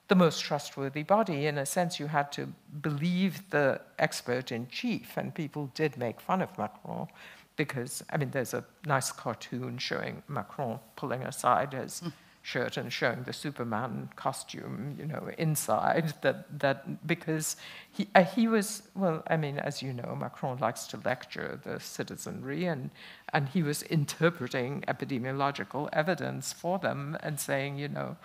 the 0.09 0.15
most 0.15 0.43
trustworthy 0.43 1.03
body, 1.03 1.47
in 1.47 1.57
a 1.57 1.65
sense, 1.65 1.99
you 1.99 2.09
had 2.09 2.31
to 2.33 2.53
believe 2.83 3.49
the 3.49 3.81
expert 3.99 4.53
in 4.53 4.69
chief. 4.69 5.17
And 5.17 5.35
people 5.35 5.71
did 5.75 5.97
make 5.97 6.21
fun 6.21 6.43
of 6.43 6.51
Macron 6.59 7.09
because, 7.57 8.05
I 8.11 8.19
mean, 8.19 8.31
there's 8.31 8.53
a 8.53 8.63
nice 8.85 9.11
cartoon 9.11 9.79
showing 9.79 10.23
Macron 10.29 10.79
pulling 10.97 11.23
aside 11.23 11.73
his. 11.73 12.03
Mm 12.05 12.13
shirt 12.49 12.79
and 12.79 12.91
showing 12.91 13.23
the 13.25 13.33
Superman 13.33 14.09
costume, 14.17 14.97
you 14.99 15.07
know, 15.07 15.31
inside. 15.37 16.15
That 16.23 16.39
that 16.61 17.07
because 17.07 17.57
he 17.97 18.09
uh, 18.15 18.25
he 18.25 18.49
was 18.49 18.83
well, 18.95 19.23
I 19.27 19.37
mean, 19.37 19.59
as 19.59 19.83
you 19.83 19.93
know, 19.93 20.17
Macron 20.19 20.59
likes 20.59 20.87
to 20.89 20.97
lecture 21.05 21.61
the 21.63 21.79
citizenry, 21.79 22.65
and 22.65 22.91
and 23.35 23.49
he 23.49 23.63
was 23.63 23.83
interpreting 23.83 24.83
epidemiological 24.89 25.89
evidence 25.93 26.53
for 26.53 26.79
them 26.79 27.19
and 27.23 27.39
saying, 27.39 27.79
you 27.79 27.89
know, 27.89 28.17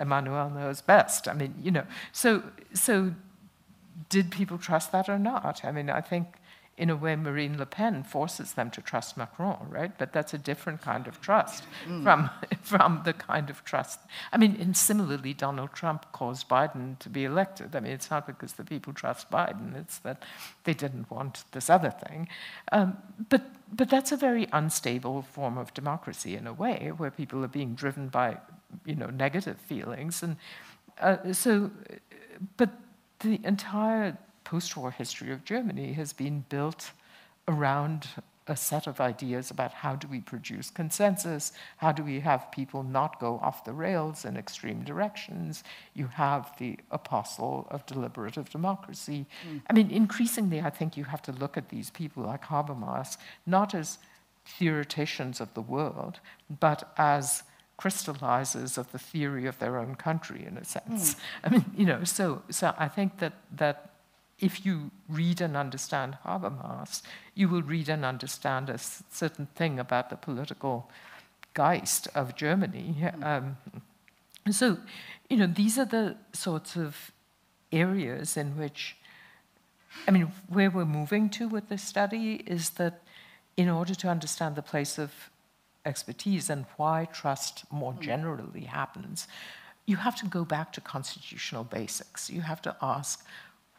Emmanuel 0.00 0.50
knows 0.50 0.80
best. 0.80 1.28
I 1.28 1.34
mean, 1.34 1.54
you 1.62 1.70
know, 1.70 1.86
so 2.12 2.42
so 2.74 3.14
did 4.08 4.30
people 4.30 4.58
trust 4.58 4.90
that 4.92 5.08
or 5.08 5.18
not? 5.18 5.64
I 5.64 5.70
mean, 5.70 5.90
I 5.90 6.00
think 6.00 6.26
in 6.78 6.90
a 6.90 6.96
way, 6.96 7.16
Marine 7.16 7.58
Le 7.58 7.66
Pen 7.66 8.04
forces 8.04 8.52
them 8.52 8.70
to 8.70 8.80
trust 8.80 9.16
Macron, 9.16 9.66
right? 9.68 9.90
But 9.98 10.12
that's 10.12 10.32
a 10.32 10.38
different 10.38 10.80
kind 10.80 11.08
of 11.08 11.20
trust 11.20 11.64
mm. 11.84 12.04
from, 12.04 12.30
from 12.62 13.02
the 13.04 13.12
kind 13.12 13.50
of 13.50 13.64
trust. 13.64 13.98
I 14.32 14.38
mean, 14.38 14.56
and 14.60 14.76
similarly, 14.76 15.34
Donald 15.34 15.72
Trump 15.72 16.06
caused 16.12 16.48
Biden 16.48 16.96
to 17.00 17.08
be 17.08 17.24
elected. 17.24 17.74
I 17.74 17.80
mean, 17.80 17.92
it's 17.92 18.10
not 18.12 18.28
because 18.28 18.52
the 18.52 18.64
people 18.64 18.92
trust 18.92 19.28
Biden, 19.28 19.76
it's 19.76 19.98
that 19.98 20.22
they 20.62 20.72
didn't 20.72 21.10
want 21.10 21.44
this 21.50 21.68
other 21.68 21.90
thing. 21.90 22.28
Um, 22.70 22.96
but, 23.28 23.42
but 23.72 23.90
that's 23.90 24.12
a 24.12 24.16
very 24.16 24.46
unstable 24.52 25.22
form 25.22 25.58
of 25.58 25.74
democracy 25.74 26.36
in 26.36 26.46
a 26.46 26.52
way, 26.52 26.92
where 26.96 27.10
people 27.10 27.44
are 27.44 27.48
being 27.48 27.74
driven 27.74 28.08
by, 28.08 28.38
you 28.84 28.94
know, 28.94 29.10
negative 29.10 29.58
feelings. 29.58 30.22
And 30.22 30.36
uh, 31.00 31.32
so, 31.32 31.72
but 32.56 32.70
the 33.18 33.40
entire 33.42 34.16
post-war 34.50 34.90
history 34.90 35.30
of 35.30 35.44
Germany 35.44 35.92
has 35.92 36.14
been 36.14 36.44
built 36.48 36.92
around 37.46 38.08
a 38.46 38.56
set 38.56 38.86
of 38.86 38.98
ideas 38.98 39.50
about 39.50 39.72
how 39.72 39.94
do 39.94 40.08
we 40.08 40.20
produce 40.20 40.70
consensus, 40.70 41.52
how 41.76 41.92
do 41.92 42.02
we 42.02 42.20
have 42.20 42.50
people 42.50 42.82
not 42.82 43.20
go 43.20 43.38
off 43.42 43.64
the 43.64 43.72
rails 43.72 44.24
in 44.24 44.38
extreme 44.38 44.82
directions. 44.84 45.62
You 45.92 46.06
have 46.06 46.50
the 46.58 46.78
apostle 46.90 47.66
of 47.70 47.84
deliberative 47.84 48.48
democracy. 48.48 49.26
Mm. 49.46 49.60
I 49.68 49.72
mean, 49.74 49.90
increasingly, 49.90 50.62
I 50.62 50.70
think 50.70 50.96
you 50.96 51.04
have 51.04 51.20
to 51.22 51.32
look 51.32 51.58
at 51.58 51.68
these 51.68 51.90
people 51.90 52.22
like 52.22 52.44
Habermas 52.44 53.18
not 53.44 53.74
as 53.74 53.98
theoreticians 54.46 55.42
of 55.42 55.52
the 55.52 55.60
world, 55.60 56.20
but 56.58 56.90
as 56.96 57.42
crystallizers 57.78 58.78
of 58.78 58.90
the 58.92 58.98
theory 58.98 59.44
of 59.44 59.58
their 59.58 59.76
own 59.76 59.94
country, 59.94 60.46
in 60.46 60.56
a 60.56 60.64
sense. 60.64 61.14
Mm. 61.14 61.18
I 61.44 61.48
mean, 61.50 61.64
you 61.76 61.84
know, 61.84 62.02
so 62.04 62.42
so 62.48 62.74
I 62.78 62.88
think 62.88 63.18
that 63.18 63.34
that 63.56 63.97
if 64.40 64.64
you 64.64 64.90
read 65.08 65.40
and 65.40 65.56
understand 65.56 66.18
Habermas, 66.24 67.02
you 67.34 67.48
will 67.48 67.62
read 67.62 67.88
and 67.88 68.04
understand 68.04 68.70
a 68.70 68.78
certain 68.78 69.46
thing 69.54 69.78
about 69.78 70.10
the 70.10 70.16
political 70.16 70.90
geist 71.54 72.08
of 72.14 72.36
Germany. 72.36 72.94
Um, 73.22 73.56
so, 74.50 74.78
you 75.28 75.36
know, 75.36 75.46
these 75.46 75.78
are 75.78 75.84
the 75.84 76.16
sorts 76.32 76.76
of 76.76 77.10
areas 77.72 78.36
in 78.36 78.56
which, 78.56 78.96
I 80.06 80.10
mean, 80.12 80.32
where 80.48 80.70
we're 80.70 80.84
moving 80.84 81.28
to 81.30 81.48
with 81.48 81.68
this 81.68 81.82
study 81.82 82.42
is 82.46 82.70
that 82.70 83.02
in 83.56 83.68
order 83.68 83.94
to 83.96 84.08
understand 84.08 84.54
the 84.54 84.62
place 84.62 84.98
of 84.98 85.12
expertise 85.84 86.48
and 86.48 86.64
why 86.76 87.06
trust 87.06 87.64
more 87.70 87.92
hmm. 87.92 88.02
generally 88.02 88.64
happens, 88.64 89.26
you 89.86 89.96
have 89.96 90.14
to 90.16 90.26
go 90.26 90.44
back 90.44 90.72
to 90.74 90.80
constitutional 90.80 91.64
basics. 91.64 92.30
You 92.30 92.42
have 92.42 92.62
to 92.62 92.76
ask, 92.80 93.24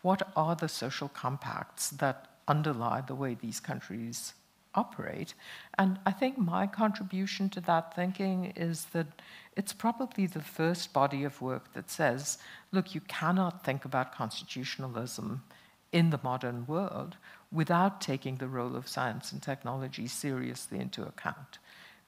what 0.01 0.31
are 0.35 0.55
the 0.55 0.67
social 0.67 1.09
compacts 1.09 1.89
that 1.89 2.27
underlie 2.47 3.01
the 3.01 3.15
way 3.15 3.35
these 3.35 3.59
countries 3.59 4.33
operate. 4.75 5.33
And 5.77 5.99
I 6.05 6.11
think 6.11 6.37
my 6.37 6.67
contribution 6.67 7.49
to 7.51 7.61
that 7.61 7.95
thinking 7.95 8.53
is 8.55 8.85
that 8.93 9.21
it's 9.55 9.73
probably 9.73 10.27
the 10.27 10.41
first 10.41 10.93
body 10.93 11.23
of 11.23 11.41
work 11.41 11.73
that 11.73 11.89
says, 11.89 12.37
look, 12.71 12.93
you 12.93 13.01
cannot 13.01 13.63
think 13.63 13.85
about 13.85 14.13
constitutionalism 14.13 15.43
in 15.91 16.11
the 16.11 16.19
modern 16.23 16.65
world 16.67 17.17
without 17.51 17.99
taking 17.99 18.37
the 18.37 18.47
role 18.47 18.75
of 18.75 18.87
science 18.87 19.31
and 19.31 19.41
technology 19.41 20.07
seriously 20.07 20.79
into 20.79 21.01
account. 21.01 21.57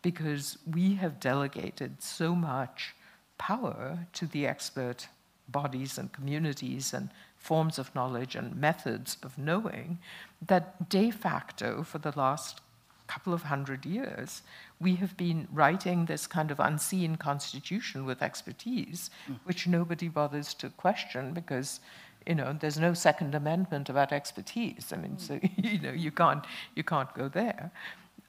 Because 0.02 0.58
we 0.70 0.96
have 0.96 1.20
delegated 1.20 2.02
so 2.02 2.36
much 2.36 2.94
power 3.38 4.08
to 4.14 4.28
the 4.28 4.46
expert 4.46 5.08
bodies 5.50 5.98
and 5.98 6.12
communities 6.12 6.94
and 6.94 7.10
forms 7.42 7.80
of 7.80 7.94
knowledge 7.96 8.36
and 8.36 8.56
methods 8.56 9.18
of 9.24 9.38
knowing 9.38 9.98
that 10.46 10.90
de 10.90 11.10
facto 11.10 11.84
for 11.84 11.98
the 11.98 12.14
last 12.16 12.62
couple 13.08 13.34
of 13.34 13.44
hundred 13.44 13.86
years 13.86 14.42
we 14.80 14.96
have 14.96 15.18
been 15.18 15.48
writing 15.52 16.06
this 16.06 16.28
kind 16.28 16.52
of 16.52 16.60
unseen 16.60 17.16
constitution 17.16 18.06
with 18.06 18.22
expertise 18.22 19.10
mm. 19.28 19.38
which 19.44 19.68
nobody 19.68 20.08
bothers 20.08 20.54
to 20.54 20.70
question 20.70 21.34
because 21.34 21.80
you 22.28 22.36
know 22.36 22.56
there's 22.60 22.80
no 22.80 22.94
second 22.94 23.34
amendment 23.36 23.90
about 23.90 24.14
expertise 24.14 24.94
i 24.94 24.96
mean 24.96 25.18
mm. 25.18 25.20
so 25.20 25.40
you 25.58 25.80
know 25.80 25.92
you 25.92 26.12
can't 26.12 26.46
you 26.76 26.84
can't 26.84 27.14
go 27.16 27.28
there 27.28 27.72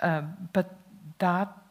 um, 0.00 0.34
but 0.52 0.74
that 1.18 1.61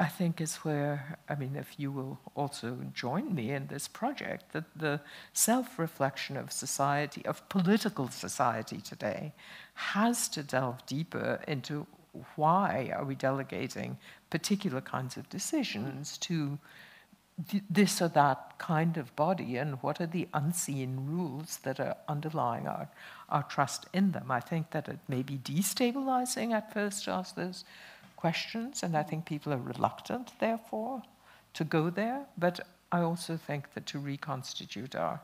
I 0.00 0.06
think 0.06 0.40
is 0.40 0.56
where, 0.56 1.18
I 1.28 1.34
mean, 1.34 1.56
if 1.56 1.78
you 1.78 1.92
will 1.92 2.18
also 2.34 2.78
join 2.94 3.34
me 3.34 3.50
in 3.50 3.66
this 3.66 3.86
project, 3.86 4.52
that 4.52 4.64
the 4.74 4.98
self 5.34 5.78
reflection 5.78 6.38
of 6.38 6.50
society, 6.50 7.22
of 7.26 7.46
political 7.50 8.08
society 8.08 8.80
today, 8.80 9.34
has 9.74 10.26
to 10.28 10.42
delve 10.42 10.86
deeper 10.86 11.40
into 11.46 11.86
why 12.36 12.90
are 12.96 13.04
we 13.04 13.14
delegating 13.14 13.98
particular 14.30 14.80
kinds 14.80 15.18
of 15.18 15.28
decisions 15.28 16.16
to 16.18 16.58
th- 17.50 17.62
this 17.68 18.00
or 18.00 18.08
that 18.08 18.54
kind 18.56 18.96
of 18.96 19.14
body, 19.16 19.58
and 19.58 19.82
what 19.82 20.00
are 20.00 20.06
the 20.06 20.28
unseen 20.32 21.06
rules 21.06 21.58
that 21.58 21.78
are 21.78 21.96
underlying 22.08 22.66
our, 22.66 22.88
our 23.28 23.42
trust 23.42 23.84
in 23.92 24.12
them. 24.12 24.30
I 24.30 24.40
think 24.40 24.70
that 24.70 24.88
it 24.88 25.00
may 25.08 25.22
be 25.22 25.36
destabilizing 25.36 26.52
at 26.52 26.72
first 26.72 27.04
to 27.04 27.10
ask 27.10 27.34
those 27.34 27.64
questions, 28.20 28.82
and 28.82 28.96
I 28.96 29.02
think 29.02 29.24
people 29.24 29.52
are 29.52 29.58
reluctant, 29.58 30.32
therefore, 30.38 31.02
to 31.54 31.64
go 31.64 31.90
there. 31.90 32.26
But 32.36 32.60
I 32.92 33.00
also 33.00 33.36
think 33.36 33.72
that 33.74 33.86
to 33.86 33.98
reconstitute 33.98 34.94
our, 34.94 35.20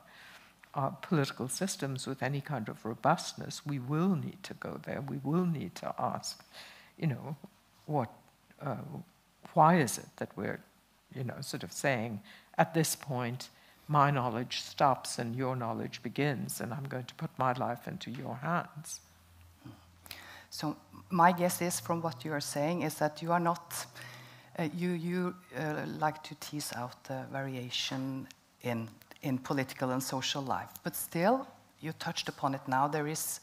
our 0.74 0.96
political 1.02 1.48
systems 1.48 2.06
with 2.06 2.22
any 2.22 2.40
kind 2.40 2.68
of 2.68 2.84
robustness, 2.84 3.66
we 3.66 3.78
will 3.78 4.16
need 4.16 4.42
to 4.42 4.54
go 4.54 4.80
there. 4.86 5.00
We 5.00 5.18
will 5.22 5.46
need 5.46 5.74
to 5.76 5.94
ask, 5.98 6.44
you 6.98 7.08
know, 7.08 7.36
what, 7.86 8.10
uh, 8.60 8.76
why 9.54 9.78
is 9.80 9.98
it 9.98 10.08
that 10.16 10.30
we're, 10.36 10.60
you 11.14 11.24
know, 11.24 11.40
sort 11.40 11.62
of 11.62 11.72
saying 11.72 12.20
at 12.58 12.74
this 12.74 12.96
point, 12.96 13.50
my 13.88 14.10
knowledge 14.10 14.60
stops 14.60 15.18
and 15.18 15.36
your 15.36 15.54
knowledge 15.54 16.02
begins, 16.02 16.60
and 16.60 16.72
I'm 16.72 16.84
going 16.84 17.04
to 17.04 17.14
put 17.14 17.30
my 17.38 17.52
life 17.52 17.86
into 17.86 18.10
your 18.10 18.36
hands. 18.36 19.00
So 20.56 20.74
my 21.10 21.32
guess 21.32 21.60
is, 21.60 21.80
from 21.80 22.00
what 22.00 22.24
you 22.24 22.32
are 22.32 22.40
saying, 22.40 22.80
is 22.80 22.94
that 22.94 23.20
you 23.20 23.30
are 23.30 23.38
not, 23.38 23.86
uh, 24.58 24.68
you, 24.74 24.92
you 24.92 25.34
uh, 25.54 25.84
like 25.98 26.22
to 26.22 26.34
tease 26.36 26.72
out 26.74 27.04
the 27.04 27.26
variation 27.30 28.26
in, 28.62 28.88
in 29.20 29.36
political 29.36 29.90
and 29.90 30.02
social 30.02 30.40
life. 30.40 30.70
But 30.82 30.96
still, 30.96 31.46
you 31.82 31.92
touched 31.98 32.30
upon 32.30 32.54
it 32.54 32.62
now, 32.66 32.88
there 32.88 33.06
is 33.06 33.40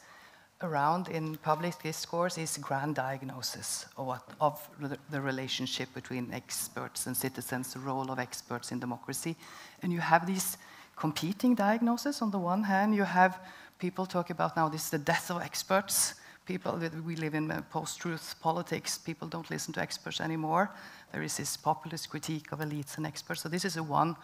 around 0.60 1.06
in 1.06 1.36
public 1.36 1.80
discourse 1.84 2.36
is 2.36 2.58
grand 2.58 2.96
diagnosis 2.96 3.86
of, 3.96 4.06
what, 4.06 4.28
of 4.40 4.68
the 5.10 5.20
relationship 5.20 5.94
between 5.94 6.32
experts 6.32 7.06
and 7.06 7.16
citizens, 7.16 7.74
the 7.74 7.78
role 7.78 8.10
of 8.10 8.18
experts 8.18 8.72
in 8.72 8.80
democracy. 8.80 9.36
And 9.84 9.92
you 9.92 10.00
have 10.00 10.26
these 10.26 10.58
competing 10.96 11.54
diagnoses. 11.54 12.20
On 12.22 12.32
the 12.32 12.40
one 12.40 12.64
hand, 12.64 12.92
you 12.92 13.04
have 13.04 13.38
people 13.78 14.04
talk 14.04 14.30
about 14.30 14.56
now 14.56 14.68
this 14.68 14.86
is 14.86 14.90
the 14.90 14.98
death 14.98 15.30
of 15.30 15.40
experts 15.42 16.14
people 16.46 16.78
we 17.06 17.16
live 17.16 17.34
in 17.34 17.48
post-truth 17.70 18.34
politics 18.40 18.98
people 18.98 19.28
don't 19.28 19.50
listen 19.50 19.72
to 19.74 19.80
experts 19.80 20.20
anymore. 20.20 20.70
There 21.12 21.22
is 21.22 21.36
this 21.36 21.56
populist 21.56 22.10
critique 22.10 22.52
of 22.52 22.58
elites 22.58 22.96
and 22.96 23.06
experts. 23.06 23.42
So 23.42 23.48
this 23.48 23.64
is 23.64 23.76
a 23.76 23.82
one 23.82 24.16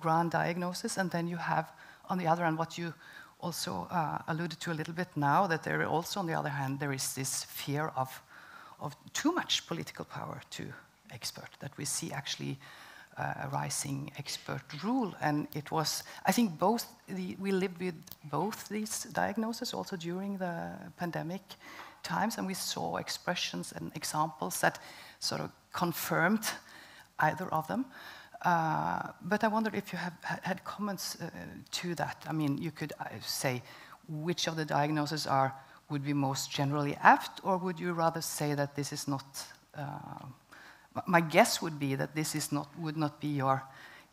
grand 0.00 0.30
diagnosis. 0.30 0.96
And 0.96 1.10
then 1.10 1.28
you 1.28 1.36
have 1.36 1.72
on 2.08 2.18
the 2.18 2.26
other 2.26 2.44
hand 2.44 2.58
what 2.58 2.78
you 2.78 2.94
also 3.40 3.86
uh, 3.90 4.18
alluded 4.28 4.60
to 4.60 4.72
a 4.72 4.74
little 4.74 4.94
bit 4.94 5.08
now 5.16 5.46
that 5.46 5.62
there 5.62 5.86
also 5.86 6.20
on 6.20 6.26
the 6.26 6.34
other 6.34 6.48
hand 6.48 6.80
there 6.80 6.92
is 6.92 7.14
this 7.14 7.44
fear 7.44 7.92
of 7.96 8.22
of 8.80 8.96
too 9.12 9.32
much 9.32 9.66
political 9.66 10.04
power 10.04 10.40
to 10.50 10.64
expert 11.10 11.48
that 11.60 11.76
we 11.78 11.84
see 11.84 12.12
actually 12.12 12.58
uh, 13.18 13.44
a 13.44 13.48
rising 13.48 14.10
expert 14.18 14.62
rule. 14.82 15.14
And 15.20 15.48
it 15.54 15.70
was, 15.70 16.04
I 16.26 16.32
think, 16.32 16.58
both 16.58 16.86
the, 17.08 17.36
we 17.38 17.52
lived 17.52 17.80
with 17.80 17.94
both 18.24 18.68
these 18.68 19.04
diagnoses 19.04 19.74
also 19.74 19.96
during 19.96 20.38
the 20.38 20.72
pandemic 20.96 21.42
times, 22.02 22.38
and 22.38 22.46
we 22.46 22.54
saw 22.54 22.96
expressions 22.96 23.72
and 23.72 23.90
examples 23.94 24.60
that 24.60 24.78
sort 25.18 25.40
of 25.40 25.50
confirmed 25.72 26.44
either 27.18 27.48
of 27.52 27.66
them. 27.66 27.86
Uh, 28.42 29.12
but 29.22 29.42
I 29.42 29.48
wonder 29.48 29.70
if 29.74 29.92
you 29.92 29.98
have 29.98 30.12
had 30.42 30.62
comments 30.64 31.16
uh, 31.20 31.30
to 31.70 31.94
that. 31.94 32.24
I 32.28 32.32
mean, 32.32 32.58
you 32.58 32.70
could 32.70 32.92
uh, 33.00 33.04
say 33.22 33.62
which 34.08 34.46
of 34.46 34.56
the 34.56 34.64
diagnoses 34.64 35.26
are 35.26 35.54
would 35.88 36.04
be 36.04 36.12
most 36.12 36.50
generally 36.50 36.96
apt, 37.00 37.40
or 37.42 37.56
would 37.56 37.80
you 37.80 37.92
rather 37.92 38.20
say 38.20 38.54
that 38.54 38.74
this 38.74 38.92
is 38.92 39.08
not 39.08 39.24
uh, 39.76 40.26
my 41.06 41.20
guess 41.20 41.60
would 41.60 41.78
be 41.78 41.94
that 41.94 42.14
this 42.14 42.34
is 42.34 42.52
not, 42.52 42.68
would 42.78 42.96
not 42.96 43.20
be 43.20 43.28
your, 43.28 43.62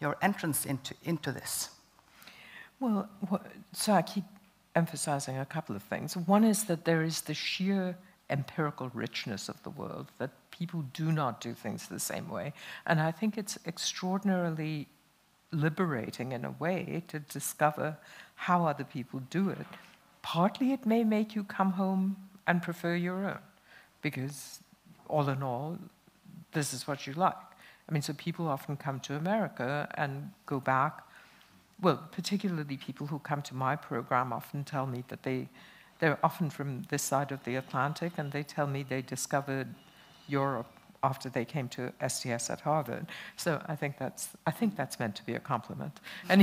your 0.02 0.18
entrance 0.22 0.66
into, 0.66 0.94
into 1.04 1.32
this. 1.32 1.70
Well, 2.80 3.08
so 3.72 3.94
I 3.94 4.02
keep 4.02 4.26
emphasizing 4.76 5.38
a 5.38 5.46
couple 5.46 5.76
of 5.76 5.84
things. 5.84 6.18
One 6.18 6.44
is 6.44 6.66
that 6.66 6.84
there 6.84 7.04
is 7.04 7.22
the 7.22 7.34
sheer 7.34 7.96
empirical 8.30 8.90
richness 8.94 9.50
of 9.50 9.62
the 9.64 9.70
world, 9.70 10.12
that 10.18 10.32
people 10.50 10.84
do 10.94 11.12
not 11.12 11.40
do 11.40 11.54
things 11.54 11.88
the 11.88 12.00
same 12.00 12.30
way. 12.30 12.54
And 12.86 13.00
I 13.00 13.12
think 13.12 13.38
it's 13.38 13.58
extraordinarily 13.66 14.88
liberating 15.52 16.32
in 16.32 16.46
a 16.46 16.52
way 16.52 17.04
to 17.10 17.20
discover 17.20 17.96
how 18.36 18.66
other 18.66 18.84
people 18.84 19.22
do 19.30 19.50
it. 19.50 19.68
Partly 20.22 20.74
it 20.74 20.86
may 20.86 21.04
make 21.04 21.36
you 21.36 21.44
come 21.44 21.74
home 21.74 22.18
and 22.48 22.62
prefer 22.62 22.96
your 22.96 23.26
own, 23.26 23.40
because 24.02 24.60
all 25.08 25.30
in 25.30 25.44
all, 25.44 25.78
this 26.54 26.74
is 26.74 26.88
what 26.88 27.08
you 27.08 27.14
like. 27.14 27.36
I 27.88 27.92
mean, 27.92 28.02
so 28.02 28.14
people 28.14 28.48
often 28.48 28.78
come 28.78 29.00
to 29.02 29.16
America 29.16 29.90
and 29.96 30.32
go 30.46 30.60
back. 30.60 31.04
Well, 31.82 32.08
particularly 32.12 32.78
people 32.78 33.08
who 33.08 33.20
come 33.20 33.42
to 33.44 33.56
my 33.56 33.76
program 33.76 34.32
often 34.32 34.64
tell 34.64 34.86
me 34.86 35.04
that 35.10 35.24
they, 35.24 35.50
they're 36.00 36.18
often 36.24 36.50
from 36.50 36.84
this 36.90 37.04
side 37.04 37.32
of 37.32 37.44
the 37.44 37.56
Atlantic, 37.56 38.14
and 38.18 38.32
they 38.32 38.44
tell 38.44 38.68
me 38.68 38.84
they 38.84 39.02
discovered 39.02 39.68
Europe 40.28 40.68
after 41.04 41.30
they 41.30 41.44
came 41.44 41.68
to 41.68 41.92
STS 42.08 42.50
at 42.50 42.62
Harvard. 42.62 43.08
So 43.36 43.62
I 43.68 43.76
think 43.76 43.98
that's, 43.98 44.30
I 44.48 44.52
think 44.52 44.78
that's 44.78 45.00
meant 45.00 45.16
to 45.18 45.26
be 45.26 45.36
a 45.36 45.40
compliment. 45.40 46.00
I 46.30 46.38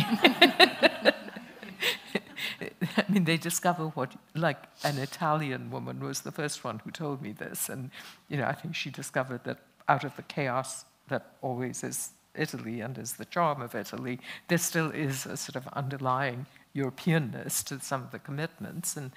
mean, 3.09 3.25
they 3.25 3.38
discover 3.38 3.87
what, 3.88 4.14
like 4.35 4.59
an 4.85 4.99
Italian 4.99 5.70
woman 5.70 6.01
was 6.01 6.20
the 6.20 6.33
first 6.33 6.62
one 6.62 6.81
who 6.85 6.90
told 6.90 7.23
me 7.23 7.33
this, 7.33 7.70
and 7.70 7.90
you 8.29 8.37
know, 8.37 8.44
I 8.44 8.53
think 8.53 8.75
she 8.75 8.90
discovered 8.90 9.44
that 9.44 9.61
out 9.90 10.05
of 10.05 10.14
the 10.16 10.22
chaos 10.22 10.85
that 11.09 11.22
always 11.42 11.83
is 11.85 12.11
Italy 12.35 12.81
and 12.81 12.96
is 12.96 13.14
the 13.14 13.24
charm 13.24 13.61
of 13.61 13.74
Italy, 13.74 14.18
there 14.48 14.59
still 14.59 14.90
is 14.90 15.26
a 15.26 15.37
sort 15.37 15.57
of 15.57 15.66
underlying 15.72 16.46
Europeanness 16.74 17.64
to 17.64 17.81
some 17.81 18.03
of 18.03 18.11
the 18.12 18.20
commitments. 18.20 18.96
And, 18.96 19.11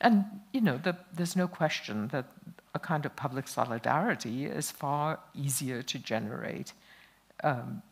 and 0.00 0.24
you 0.52 0.62
know, 0.62 0.78
the, 0.78 0.96
there's 1.16 1.36
no 1.36 1.46
question 1.46 2.08
that 2.08 2.24
a 2.74 2.78
kind 2.78 3.04
of 3.04 3.14
public 3.14 3.46
solidarity 3.48 4.46
is 4.46 4.70
far 4.70 5.18
easier 5.34 5.82
to 5.82 5.98
generate 5.98 6.72
um, 7.42 7.82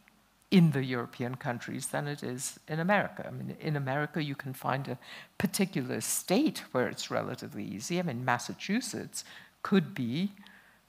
in 0.51 0.71
the 0.73 0.85
European 0.85 1.35
countries 1.35 1.89
than 1.89 2.09
it 2.09 2.23
is 2.23 2.59
in 2.69 2.81
America. 2.81 3.27
I 3.27 3.31
mean, 3.31 3.57
in 3.61 3.77
America, 3.77 4.23
you 4.23 4.35
can 4.35 4.55
find 4.55 4.89
a 4.89 4.99
particular 5.37 6.01
state 6.01 6.59
where 6.73 6.89
it's 6.89 7.11
relatively 7.11 7.65
easy. 7.65 7.99
I 7.99 8.03
mean, 8.03 8.25
Massachusetts 8.25 9.25
could 9.63 9.95
be 9.95 10.33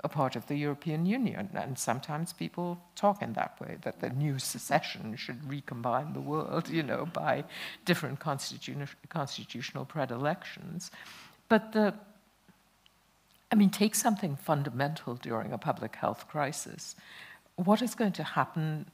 a 0.03 0.09
part 0.09 0.35
of 0.35 0.47
the 0.47 0.55
European 0.55 1.05
Union. 1.05 1.49
And 1.53 1.77
sometimes 1.79 2.33
people 2.33 2.79
talk 2.95 3.21
in 3.21 3.33
that 3.33 3.59
way, 3.61 3.77
that 3.81 4.01
the 4.01 4.09
new 4.09 4.39
secession 4.39 5.15
should 5.15 5.49
recombine 5.49 6.13
the 6.13 6.19
world, 6.19 6.69
you 6.69 6.83
know, 6.83 7.05
by 7.05 7.45
different 7.85 8.19
constitu- 8.19 8.87
constitutional 9.09 9.85
predilections. 9.85 10.91
But 11.47 11.71
the, 11.71 11.93
I 13.51 13.55
mean, 13.55 13.69
take 13.69 13.95
something 13.95 14.35
fundamental 14.35 15.15
during 15.15 15.53
a 15.53 15.57
public 15.57 15.95
health 15.95 16.27
crisis. 16.27 16.95
What 17.55 17.81
is 17.81 17.95
going 17.95 18.13
to 18.13 18.23
happen? 18.23 18.87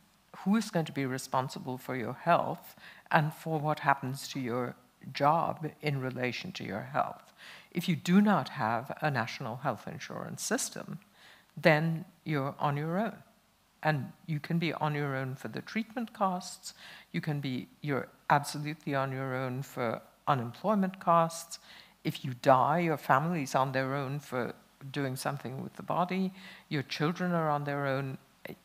Who 0.43 0.55
is 0.55 0.69
going 0.69 0.85
to 0.85 0.91
be 0.91 1.05
responsible 1.05 1.77
for 1.77 1.95
your 1.95 2.13
health 2.13 2.75
and 3.11 3.33
for 3.33 3.59
what 3.59 3.79
happens 3.79 4.27
to 4.29 4.39
your 4.39 4.75
job 5.13 5.69
in 5.81 6.01
relation 6.01 6.51
to 6.53 6.63
your 6.63 6.81
health. 6.81 7.33
If 7.71 7.87
you 7.87 7.95
do 7.95 8.21
not 8.21 8.49
have 8.49 8.97
a 9.01 9.11
national 9.11 9.57
health 9.57 9.87
insurance 9.87 10.41
system, 10.41 10.99
then 11.55 12.05
you're 12.23 12.55
on 12.59 12.77
your 12.77 12.97
own. 12.99 13.17
And 13.81 14.11
you 14.25 14.39
can 14.39 14.59
be 14.59 14.73
on 14.73 14.95
your 14.95 15.15
own 15.15 15.35
for 15.35 15.47
the 15.47 15.61
treatment 15.61 16.13
costs, 16.13 16.73
you 17.11 17.21
can 17.21 17.39
be, 17.39 17.67
you're 17.81 18.09
absolutely 18.29 18.93
on 18.93 19.11
your 19.11 19.35
own 19.35 19.61
for 19.61 20.01
unemployment 20.27 20.99
costs. 20.99 21.59
If 22.03 22.25
you 22.25 22.33
die, 22.41 22.79
your 22.79 22.97
family's 22.97 23.55
on 23.55 23.71
their 23.71 23.95
own 23.95 24.19
for 24.19 24.53
doing 24.91 25.15
something 25.15 25.61
with 25.63 25.75
the 25.75 25.83
body, 25.83 26.33
your 26.69 26.83
children 26.83 27.31
are 27.31 27.49
on 27.49 27.63
their 27.63 27.87
own. 27.87 28.17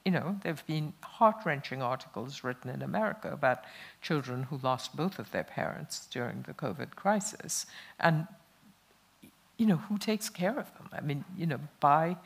You 0.05 0.13
know, 0.13 0.39
there 0.43 0.53
have 0.53 0.67
been 0.67 0.93
heart 1.03 1.37
wrenching 1.45 1.83
articles 1.83 2.43
written 2.43 2.71
in 2.71 2.83
America 2.83 3.31
about 3.31 3.65
children 4.01 4.45
who 4.45 4.59
lost 4.63 4.97
both 4.97 5.19
of 5.19 5.31
their 5.31 5.45
parents 5.45 6.07
during 6.11 6.43
the 6.43 6.55
COVID 6.55 6.95
crisis. 6.95 7.67
And, 8.01 8.27
you 9.57 9.67
know, 9.67 9.77
who 9.77 9.99
takes 9.99 10.29
care 10.29 10.59
of 10.59 10.73
them? 10.75 10.89
I 10.93 11.01
mean, 11.01 11.25
you 11.37 11.47
know, 11.47 11.61
by 11.81 12.17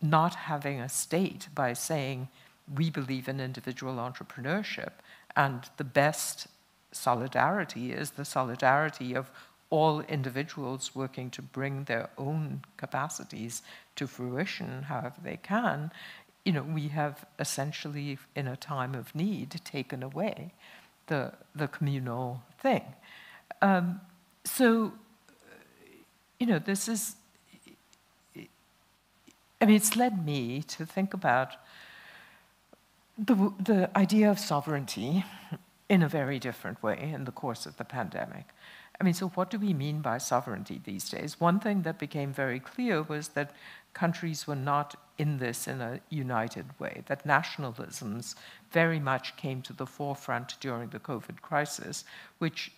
not 0.00 0.34
having 0.34 0.80
a 0.80 0.88
state, 0.88 1.48
by 1.54 1.72
saying 1.72 2.28
we 2.74 2.90
believe 2.90 3.28
in 3.28 3.40
individual 3.40 3.94
entrepreneurship, 3.96 4.92
and 5.36 5.68
the 5.76 5.84
best 5.84 6.46
solidarity 6.92 7.92
is 7.92 8.12
the 8.12 8.24
solidarity 8.24 9.14
of 9.14 9.30
all 9.68 10.00
individuals 10.02 10.94
working 10.94 11.30
to 11.30 11.42
bring 11.42 11.84
their 11.84 12.10
own 12.18 12.62
capacities 12.76 13.62
to 13.94 14.06
fruition 14.06 14.82
however 14.82 15.14
they 15.22 15.36
can, 15.36 15.92
you 16.44 16.52
know, 16.52 16.62
we 16.62 16.88
have 16.88 17.24
essentially, 17.38 18.18
in 18.34 18.48
a 18.48 18.56
time 18.56 18.94
of 18.94 19.14
need, 19.14 19.60
taken 19.64 20.02
away 20.02 20.52
the, 21.06 21.32
the 21.54 21.68
communal 21.68 22.42
thing. 22.58 22.82
Um, 23.62 24.00
so, 24.44 24.92
you 26.40 26.46
know, 26.46 26.58
this 26.58 26.88
is, 26.88 27.14
I 29.60 29.66
mean, 29.66 29.76
it's 29.76 29.94
led 29.94 30.24
me 30.24 30.62
to 30.62 30.86
think 30.86 31.12
about 31.14 31.56
the, 33.18 33.52
the 33.62 33.90
idea 33.96 34.30
of 34.30 34.38
sovereignty 34.38 35.24
in 35.90 36.02
a 36.02 36.08
very 36.08 36.38
different 36.38 36.82
way 36.82 37.12
in 37.14 37.24
the 37.24 37.32
course 37.32 37.66
of 37.66 37.76
the 37.76 37.84
pandemic. 37.84 38.46
I 38.98 39.04
mean, 39.04 39.14
so 39.14 39.28
what 39.28 39.50
do 39.50 39.58
we 39.58 39.74
mean 39.74 40.00
by 40.00 40.18
sovereignty 40.18 40.80
these 40.82 41.08
days? 41.08 41.38
One 41.38 41.60
thing 41.60 41.82
that 41.82 41.98
became 41.98 42.32
very 42.32 42.60
clear 42.60 43.02
was 43.02 43.28
that 43.28 43.52
countries 43.92 44.46
were 44.46 44.56
not 44.56 44.94
in 45.18 45.38
this 45.38 45.68
in 45.68 45.80
a 45.80 46.00
united 46.08 46.66
way, 46.78 47.02
that 47.06 47.26
nationalisms 47.26 48.34
very 48.72 49.00
much 49.00 49.36
came 49.36 49.60
to 49.62 49.72
the 49.72 49.86
forefront 49.86 50.56
during 50.60 50.90
the 50.90 51.00
COVID 51.00 51.40
crisis, 51.42 52.04
which 52.38 52.72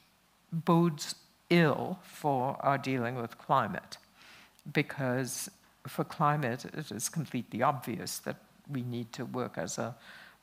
bodes 0.52 1.14
ill 1.52 1.98
for 2.02 2.56
our 2.60 2.78
dealing 2.78 3.16
with 3.16 3.38
climate. 3.38 3.98
Because 4.72 5.50
for 5.86 6.04
climate, 6.04 6.64
it 6.64 6.90
is 6.90 7.08
completely 7.08 7.62
obvious 7.62 8.18
that 8.20 8.36
we 8.70 8.82
need 8.82 9.12
to 9.12 9.24
work 9.24 9.58
as 9.58 9.78
a 9.78 9.94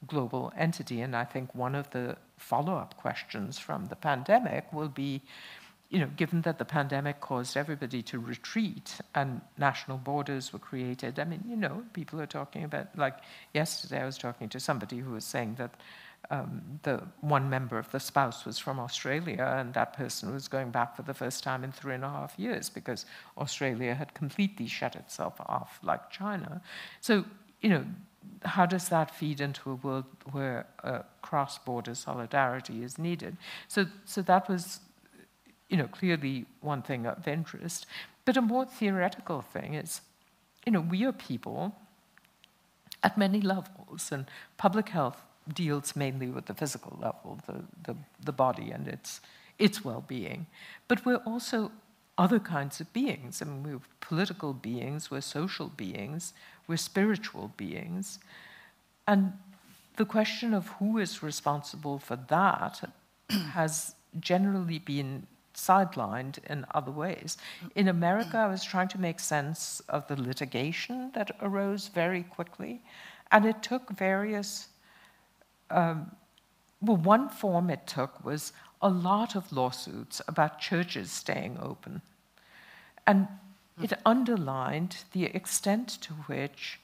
global 0.08 0.54
entity. 0.58 1.02
And 1.02 1.16
I 1.16 1.26
think 1.26 1.56
one 1.56 1.76
of 1.76 1.90
the 1.92 2.18
follow 2.38 2.76
up 2.76 2.96
questions 2.98 3.58
from 3.58 3.88
the 3.88 3.96
pandemic 3.96 4.72
will 4.72 4.90
be 4.90 5.22
you 5.90 5.98
know, 5.98 6.10
given 6.16 6.42
that 6.42 6.60
the 6.60 6.66
pandemic 6.66 7.20
caused 7.20 7.58
everybody 7.58 8.04
to 8.04 8.20
retreat 8.20 9.00
and 9.16 9.42
national 9.58 9.98
borders 9.98 10.54
were 10.54 10.60
created, 10.60 11.18
I 11.20 11.24
mean, 11.24 11.44
you 11.48 11.56
know, 11.56 11.84
people 11.94 12.22
are 12.22 12.28
talking 12.28 12.64
about, 12.64 12.96
like 12.96 13.18
yesterday 13.56 14.02
I 14.02 14.06
was 14.06 14.18
talking 14.18 14.50
to 14.50 14.60
somebody 14.60 15.00
who 15.00 15.14
was 15.14 15.26
saying 15.26 15.56
that 15.58 15.72
um, 16.30 16.80
the 16.84 17.02
one 17.22 17.50
member 17.50 17.80
of 17.80 17.92
the 17.92 18.00
spouse 18.00 18.46
was 18.46 18.60
from 18.60 18.80
Australia 18.80 19.56
and 19.58 19.74
that 19.74 19.94
person 19.94 20.34
was 20.34 20.48
going 20.48 20.70
back 20.70 20.96
for 20.96 21.02
the 21.02 21.14
first 21.14 21.44
time 21.44 21.64
in 21.64 21.72
three 21.72 21.96
and 21.96 22.04
a 22.04 22.10
half 22.10 22.38
years 22.38 22.70
because 22.70 23.06
Australia 23.38 23.96
had 23.96 24.14
completely 24.14 24.68
shut 24.68 24.96
itself 24.96 25.42
off 25.42 25.80
like 25.82 26.10
China. 26.12 26.62
So, 27.02 27.26
you 27.62 27.70
know, 27.70 27.86
how 28.46 28.66
does 28.66 28.90
that 28.90 29.10
feed 29.16 29.42
into 29.42 29.72
a 29.72 29.76
world 29.76 30.06
where 30.32 30.68
uh, 30.84 31.00
cross-border 31.22 31.96
solidarity 31.96 32.84
is 32.84 32.98
needed? 32.98 33.38
So, 33.68 33.88
so 34.06 34.22
that 34.24 34.48
was, 34.48 34.82
you 35.70 35.78
know, 35.78 35.88
clearly 35.88 36.46
one 36.62 36.82
thing 36.82 37.06
of 37.08 37.28
interest. 37.28 37.88
But 38.26 38.38
a 38.38 38.42
more 38.42 38.66
theoretical 38.66 39.42
thing 39.42 39.74
is, 39.74 40.02
you 40.66 40.72
know, 40.72 40.82
we 40.82 41.06
are 41.06 41.14
people 41.14 41.76
at 43.02 43.18
many 43.18 43.42
levels, 43.42 44.12
and 44.12 44.26
public 44.58 44.90
health 44.90 45.24
deals 45.54 45.96
mainly 45.96 46.28
with 46.28 46.46
the 46.46 46.54
physical 46.54 46.98
level, 47.02 47.40
the, 47.48 47.64
the, 47.84 47.98
the 48.24 48.32
body 48.32 48.72
and 48.72 48.88
its, 48.88 49.22
its 49.58 49.84
well-being. 49.84 50.46
But 50.88 51.06
we're 51.06 51.24
also 51.26 51.72
other 52.18 52.40
kinds 52.40 52.82
of 52.82 52.92
beings. 52.92 53.42
I 53.42 53.46
mean, 53.46 53.64
we're 53.64 53.80
political 54.02 54.54
beings, 54.54 55.10
we're 55.10 55.22
social 55.22 55.70
beings, 55.70 56.34
we're 56.68 56.78
spiritual 56.78 57.54
beings. 57.56 58.20
And 59.08 59.34
the 59.96 60.06
question 60.06 60.54
of 60.54 60.68
who 60.80 60.98
is 60.98 61.24
responsible 61.24 62.00
for 62.00 62.18
that 62.28 62.90
has 63.30 63.96
generally 64.20 64.80
been 64.80 65.28
sidelined 65.54 66.38
in 66.50 66.66
other 66.74 66.92
ways. 66.92 67.38
In 67.76 67.88
America, 67.88 68.38
I 68.38 68.48
was 68.48 68.64
trying 68.64 68.88
to 68.90 69.00
make 69.00 69.20
sense 69.20 69.82
of 69.90 70.08
the 70.08 70.16
litigation 70.16 71.12
that 71.14 71.36
arose 71.42 71.90
very 71.90 72.24
quickly, 72.24 72.82
and 73.32 73.46
it 73.46 73.62
took 73.62 73.92
various. 73.92 74.69
Um, 75.70 76.12
well, 76.82 76.98
one 76.98 77.30
form 77.30 77.70
it 77.70 77.86
took 77.88 78.24
was 78.24 78.54
a 78.82 78.90
lot 78.90 79.36
of 79.36 79.52
lawsuits 79.52 80.22
about 80.28 80.60
churches 80.60 81.12
staying 81.12 81.58
open. 81.62 82.02
And 83.06 83.28
it 83.82 83.94
underlined 84.06 84.98
the 85.14 85.26
extent 85.26 85.90
to 86.02 86.14
which 86.14 86.80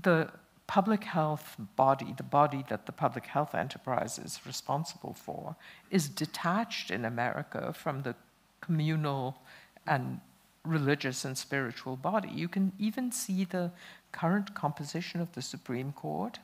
the 0.00 0.30
public 0.66 1.04
health 1.04 1.56
body, 1.74 2.14
the 2.16 2.22
body 2.22 2.64
that 2.68 2.86
the 2.86 2.92
public 2.92 3.26
health 3.26 3.54
enterprise 3.54 4.18
is 4.18 4.40
responsible 4.46 5.14
for, 5.14 5.56
is 5.90 6.08
detached 6.08 6.90
in 6.90 7.04
America 7.04 7.72
from 7.72 8.02
the 8.02 8.14
communal 8.60 9.38
and 9.86 10.20
religious 10.64 11.24
and 11.24 11.36
spiritual 11.36 11.96
body. 11.96 12.28
You 12.32 12.46
can 12.46 12.72
even 12.78 13.10
see 13.10 13.44
the 13.44 13.72
current 14.12 14.54
composition 14.54 15.20
of 15.20 15.32
the 15.32 15.42
Supreme 15.42 15.92
Court 15.92 16.38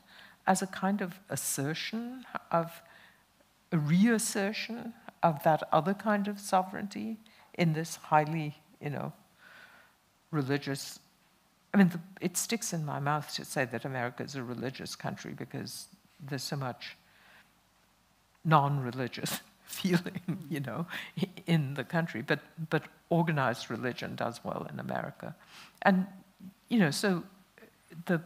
as 0.47 0.63
a 0.63 0.67
kind 0.67 1.01
of 1.01 1.19
assertion 1.29 2.25
of 2.51 2.83
a 3.73 3.79
reassertion 3.79 4.95
of 5.23 5.43
that 5.43 5.63
other 5.73 5.95
kind 5.95 6.29
of 6.29 6.39
sovereignty 6.39 7.17
in 7.55 7.73
this 7.73 7.97
highly, 7.97 8.57
you 8.81 8.91
know, 8.91 9.13
religious. 10.31 10.99
I 11.75 11.79
mean, 11.79 11.89
the, 11.89 12.01
it 12.21 12.37
sticks 12.37 12.73
in 12.73 12.85
my 12.85 13.01
mouth 13.01 13.35
to 13.35 13.45
say 13.45 13.65
that 13.65 13.85
America 13.85 14.23
is 14.23 14.35
a 14.35 14.43
religious 14.43 14.95
country 14.95 15.35
because 15.37 15.87
there's 16.21 16.43
so 16.43 16.57
much 16.57 16.97
non-religious 18.45 19.41
feeling, 19.65 20.39
you 20.49 20.61
know, 20.61 20.87
in 21.47 21.75
the 21.75 21.85
country. 21.85 22.23
But 22.23 22.41
but 22.71 22.85
organized 23.11 23.71
religion 23.71 24.15
does 24.15 24.41
well 24.45 24.67
in 24.73 24.79
America, 24.79 25.35
and 25.83 26.07
you 26.69 26.79
know, 26.79 26.91
so 26.91 27.25
the 28.07 28.21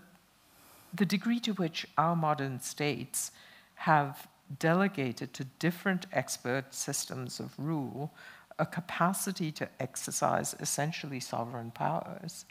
the 0.92 1.06
degree 1.06 1.40
to 1.40 1.52
which 1.52 1.86
our 1.96 2.16
modern 2.16 2.60
states 2.60 3.30
have 3.74 4.28
delegated 4.58 5.32
to 5.34 5.44
different 5.58 6.06
expert 6.12 6.74
systems 6.74 7.40
of 7.40 7.52
rule 7.58 8.12
a 8.58 8.66
capacity 8.66 9.50
to 9.50 9.68
exercise 9.80 10.54
essentially 10.60 11.18
sovereign 11.18 11.70
powers, 11.70 12.44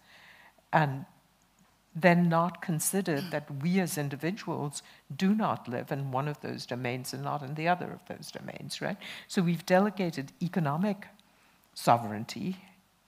and 0.74 1.06
then 1.96 2.28
not 2.28 2.62
considered 2.62 3.26
that 3.32 3.62
we 3.62 3.80
as 3.80 3.98
individuals 3.98 4.82
do 5.16 5.36
not 5.36 5.68
live 5.68 5.92
in 5.92 6.12
one 6.12 6.28
of 6.28 6.42
those 6.42 6.66
domains 6.66 7.14
and 7.14 7.24
not 7.24 7.44
in 7.44 7.54
the 7.56 7.68
other 7.68 7.92
of 7.92 8.02
those 8.08 8.32
domains, 8.32 8.82
right? 8.82 8.98
So 9.28 9.42
we've 9.42 9.66
delegated 9.66 10.32
economic 10.42 11.08
sovereignty 11.74 12.58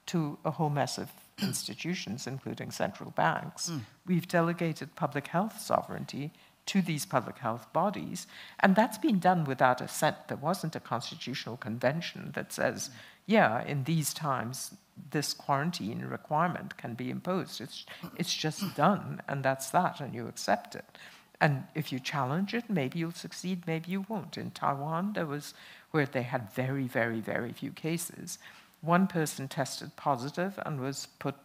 to 0.06 0.38
a 0.44 0.52
whole 0.52 0.70
mess 0.70 0.98
of 0.98 1.10
institutions, 1.40 2.26
including 2.26 2.70
central 2.70 3.10
banks. 3.10 3.70
Mm. 3.70 3.80
We've 4.06 4.28
delegated 4.28 4.94
public 4.94 5.28
health 5.28 5.60
sovereignty 5.60 6.32
to 6.66 6.82
these 6.82 7.04
public 7.06 7.38
health 7.38 7.72
bodies. 7.72 8.26
And 8.60 8.76
that's 8.76 8.98
been 8.98 9.18
done 9.18 9.44
without 9.44 9.80
assent. 9.80 10.28
There 10.28 10.36
wasn't 10.36 10.76
a 10.76 10.80
constitutional 10.80 11.56
convention 11.56 12.32
that 12.34 12.52
says, 12.52 12.90
yeah, 13.26 13.64
in 13.64 13.84
these 13.84 14.14
times, 14.14 14.74
this 15.10 15.32
quarantine 15.34 16.04
requirement 16.04 16.76
can 16.76 16.94
be 16.94 17.10
imposed. 17.10 17.60
It's, 17.60 17.86
it's 18.16 18.34
just 18.34 18.74
done, 18.76 19.22
and 19.26 19.42
that's 19.42 19.70
that, 19.70 20.00
and 20.00 20.14
you 20.14 20.28
accept 20.28 20.74
it. 20.74 20.84
And 21.40 21.64
if 21.74 21.90
you 21.90 21.98
challenge 21.98 22.54
it, 22.54 22.70
maybe 22.70 23.00
you'll 23.00 23.10
succeed, 23.10 23.66
maybe 23.66 23.90
you 23.90 24.06
won't. 24.08 24.38
In 24.38 24.52
Taiwan, 24.52 25.14
there 25.14 25.26
was 25.26 25.54
where 25.90 26.06
they 26.06 26.22
had 26.22 26.52
very, 26.52 26.86
very, 26.86 27.20
very 27.20 27.52
few 27.52 27.72
cases. 27.72 28.38
One 28.82 29.06
person 29.06 29.48
tested 29.48 29.96
positive 29.96 30.58
and 30.66 30.80
was 30.80 31.06
put, 31.18 31.36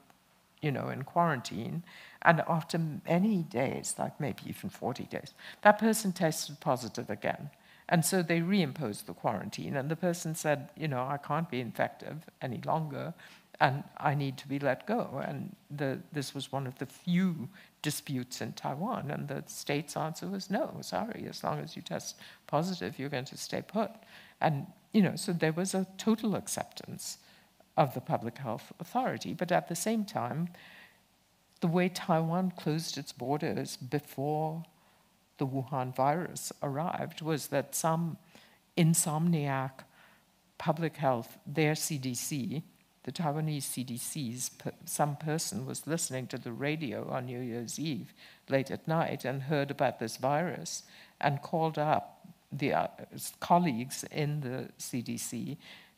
you 0.61 0.71
know, 0.71 0.89
in 0.89 1.03
quarantine, 1.03 1.83
and 2.23 2.41
after 2.47 2.77
many 2.77 3.43
days, 3.43 3.95
like 3.97 4.19
maybe 4.19 4.41
even 4.47 4.69
40 4.69 5.03
days, 5.05 5.33
that 5.61 5.79
person 5.79 6.11
tested 6.11 6.59
positive 6.59 7.09
again. 7.09 7.49
And 7.89 8.03
so 8.03 8.21
they 8.21 8.41
reimposed 8.41 9.05
the 9.05 9.13
quarantine, 9.13 9.77
and 9.77 9.89
the 9.89 9.95
person 9.95 10.35
said, 10.35 10.69
you 10.75 10.87
know, 10.87 11.07
I 11.07 11.17
can't 11.17 11.49
be 11.49 11.61
infective 11.61 12.17
any 12.41 12.59
longer, 12.65 13.13
and 13.59 13.83
I 13.97 14.13
need 14.13 14.37
to 14.39 14.47
be 14.47 14.59
let 14.59 14.85
go. 14.85 15.23
And 15.25 15.55
the, 15.71 15.99
this 16.11 16.33
was 16.35 16.51
one 16.51 16.67
of 16.67 16.77
the 16.79 16.85
few 16.85 17.47
disputes 17.81 18.41
in 18.41 18.53
Taiwan, 18.53 19.09
and 19.09 19.27
the 19.27 19.43
state's 19.47 19.95
answer 19.95 20.27
was 20.27 20.49
no, 20.49 20.75
sorry, 20.81 21.25
as 21.29 21.43
long 21.43 21.59
as 21.59 21.75
you 21.75 21.81
test 21.81 22.17
positive, 22.47 22.99
you're 22.99 23.09
going 23.09 23.25
to 23.25 23.37
stay 23.37 23.61
put. 23.61 23.91
And, 24.41 24.67
you 24.91 25.01
know, 25.01 25.15
so 25.15 25.31
there 25.31 25.53
was 25.53 25.73
a 25.73 25.87
total 25.97 26.35
acceptance 26.35 27.19
of 27.77 27.93
the 27.93 28.01
public 28.01 28.39
health 28.39 28.73
authority. 28.79 29.33
But 29.33 29.51
at 29.51 29.69
the 29.69 29.75
same 29.75 30.03
time, 30.03 30.49
the 31.61 31.67
way 31.67 31.89
Taiwan 31.89 32.51
closed 32.51 32.97
its 32.97 33.11
borders 33.11 33.77
before 33.77 34.63
the 35.37 35.47
Wuhan 35.47 35.95
virus 35.95 36.51
arrived 36.63 37.21
was 37.21 37.47
that 37.47 37.75
some 37.75 38.17
insomniac 38.75 39.71
public 40.57 40.97
health, 40.97 41.37
their 41.45 41.73
CDC, 41.73 42.63
the 43.03 43.11
Taiwanese 43.11 43.63
CDC's, 43.63 44.51
some 44.85 45.15
person 45.15 45.65
was 45.65 45.87
listening 45.87 46.27
to 46.27 46.37
the 46.37 46.51
radio 46.51 47.07
on 47.09 47.27
New 47.27 47.39
Year's 47.39 47.79
Eve 47.79 48.13
late 48.49 48.69
at 48.71 48.87
night 48.87 49.23
and 49.23 49.43
heard 49.43 49.71
about 49.71 49.99
this 49.99 50.17
virus 50.17 50.83
and 51.21 51.41
called 51.41 51.77
up 51.77 52.27
the 52.51 52.73
uh, 52.73 52.87
colleagues 53.39 54.03
in 54.11 54.41
the 54.41 54.69
CDC 54.79 55.57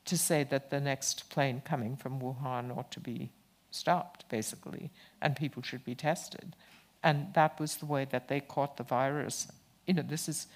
to 0.10 0.18
say 0.18 0.44
that 0.44 0.70
the 0.70 0.80
next 0.80 1.30
plane 1.30 1.62
coming 1.64 1.96
from 1.96 2.20
Wuhan 2.20 2.76
ought 2.76 2.92
to 2.92 3.00
be 3.00 3.30
stopped, 3.72 4.28
basically, 4.30 4.92
and 5.22 5.36
people 5.36 5.64
should 5.64 5.86
be 5.86 5.96
tested. 5.96 6.56
And 7.04 7.34
that 7.34 7.60
was 7.60 7.78
the 7.78 7.86
way 7.86 8.06
that 8.12 8.28
they 8.28 8.40
caught 8.40 8.78
the 8.78 8.84
virus. 8.84 9.48
You 9.88 9.94
know, 9.94 10.02
this 10.02 10.28
is 10.28 10.48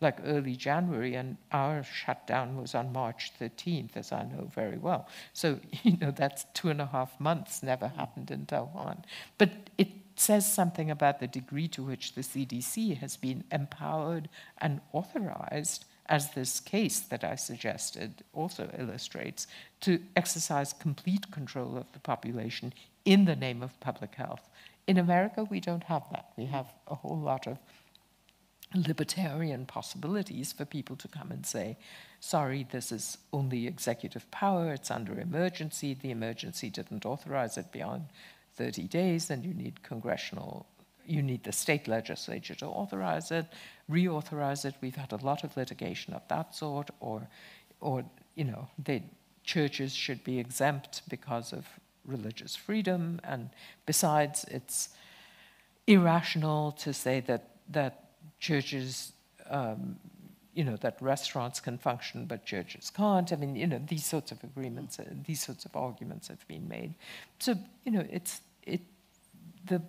like 0.00 0.18
early 0.24 0.56
January, 0.56 1.14
and 1.14 1.36
our 1.52 1.82
shutdown 1.82 2.60
was 2.60 2.74
on 2.74 2.92
March 2.92 3.32
13th, 3.40 3.96
as 3.96 4.12
I 4.12 4.24
know 4.24 4.50
very 4.54 4.76
well. 4.76 5.08
So, 5.32 5.60
you 5.82 5.96
know, 5.96 6.10
that's 6.10 6.44
two 6.52 6.68
and 6.68 6.80
a 6.80 6.86
half 6.86 7.18
months 7.18 7.62
never 7.62 7.88
happened 7.88 8.30
in 8.30 8.46
Taiwan. 8.46 9.04
But 9.38 9.70
it 9.78 9.88
says 10.16 10.50
something 10.50 10.90
about 10.90 11.20
the 11.20 11.26
degree 11.26 11.68
to 11.68 11.82
which 11.82 12.14
the 12.14 12.22
CDC 12.22 12.96
has 12.98 13.16
been 13.16 13.44
empowered 13.52 14.28
and 14.58 14.80
authorized, 14.92 15.84
as 16.08 16.32
this 16.32 16.60
case 16.60 17.00
that 17.00 17.24
I 17.24 17.34
suggested 17.34 18.24
also 18.32 18.70
illustrates, 18.78 19.46
to 19.80 20.00
exercise 20.14 20.72
complete 20.72 21.30
control 21.30 21.76
of 21.76 21.92
the 21.92 21.98
population 21.98 22.72
in 23.04 23.24
the 23.24 23.36
name 23.36 23.62
of 23.62 23.78
public 23.80 24.14
health. 24.14 24.48
In 24.86 24.98
America, 24.98 25.44
we 25.44 25.60
don't 25.60 25.84
have 25.84 26.04
that. 26.12 26.30
We 26.36 26.46
have 26.46 26.66
a 26.86 26.94
whole 26.94 27.18
lot 27.18 27.46
of 27.46 27.58
libertarian 28.74 29.66
possibilities 29.66 30.52
for 30.52 30.64
people 30.64 30.96
to 30.96 31.08
come 31.08 31.30
and 31.30 31.46
say, 31.46 31.76
sorry, 32.20 32.66
this 32.70 32.90
is 32.92 33.18
only 33.32 33.66
executive 33.66 34.30
power, 34.30 34.72
it's 34.72 34.90
under 34.90 35.18
emergency, 35.20 35.94
the 35.94 36.10
emergency 36.10 36.70
didn't 36.70 37.06
authorize 37.06 37.56
it 37.56 37.70
beyond 37.72 38.06
30 38.54 38.82
days, 38.84 39.30
and 39.30 39.44
you 39.44 39.54
need 39.54 39.82
congressional, 39.82 40.66
you 41.06 41.22
need 41.22 41.44
the 41.44 41.52
state 41.52 41.88
legislature 41.88 42.54
to 42.56 42.66
authorize 42.66 43.30
it, 43.30 43.46
reauthorize 43.90 44.64
it. 44.64 44.74
We've 44.80 44.96
had 44.96 45.12
a 45.12 45.16
lot 45.16 45.44
of 45.44 45.56
litigation 45.56 46.14
of 46.14 46.22
that 46.28 46.54
sort, 46.54 46.90
or, 47.00 47.28
or 47.80 48.04
you 48.34 48.44
know, 48.44 48.68
the 48.78 49.02
churches 49.44 49.94
should 49.94 50.22
be 50.24 50.38
exempt 50.38 51.02
because 51.08 51.52
of 51.52 51.66
religious 52.04 52.56
freedom, 52.56 53.20
and 53.24 53.50
besides, 53.84 54.44
it's 54.50 54.90
irrational 55.86 56.72
to 56.72 56.92
say 56.92 57.20
that 57.20 57.50
that 57.68 58.10
churches, 58.38 59.12
um, 59.50 59.96
you 60.54 60.64
know, 60.64 60.76
that 60.76 60.96
restaurants 61.00 61.60
can 61.60 61.78
function 61.78 62.26
but 62.26 62.44
churches 62.44 62.90
can't. 62.90 63.32
I 63.32 63.36
mean, 63.36 63.56
you 63.56 63.66
know, 63.66 63.80
these 63.86 64.04
sorts 64.04 64.32
of 64.32 64.42
agreements, 64.44 64.98
uh, 64.98 65.04
these 65.26 65.44
sorts 65.44 65.64
of 65.64 65.74
arguments 65.74 66.28
have 66.28 66.46
been 66.46 66.68
made. 66.68 66.94
So, 67.38 67.56
you 67.84 67.92
know, 67.92 68.06
it's 68.10 68.40
it 68.62 68.80
the 69.66 69.82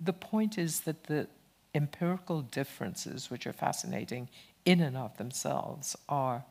the 0.00 0.12
point 0.12 0.58
is 0.58 0.80
that 0.80 1.04
the 1.04 1.28
empirical 1.74 2.42
differences, 2.42 3.30
which 3.30 3.46
are 3.46 3.52
fascinating 3.52 4.28
in 4.64 4.80
and 4.80 4.96
of 4.96 5.16
themselves, 5.16 5.96
are 6.08 6.44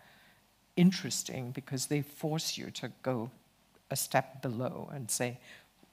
interesting 0.75 1.51
because 1.51 1.87
they 1.87 2.01
force 2.01 2.57
you 2.57 2.71
to 2.71 2.91
go 3.03 3.29
a 3.91 3.95
step 3.95 4.41
below 4.41 4.89
and 4.93 5.09
say, 5.09 5.39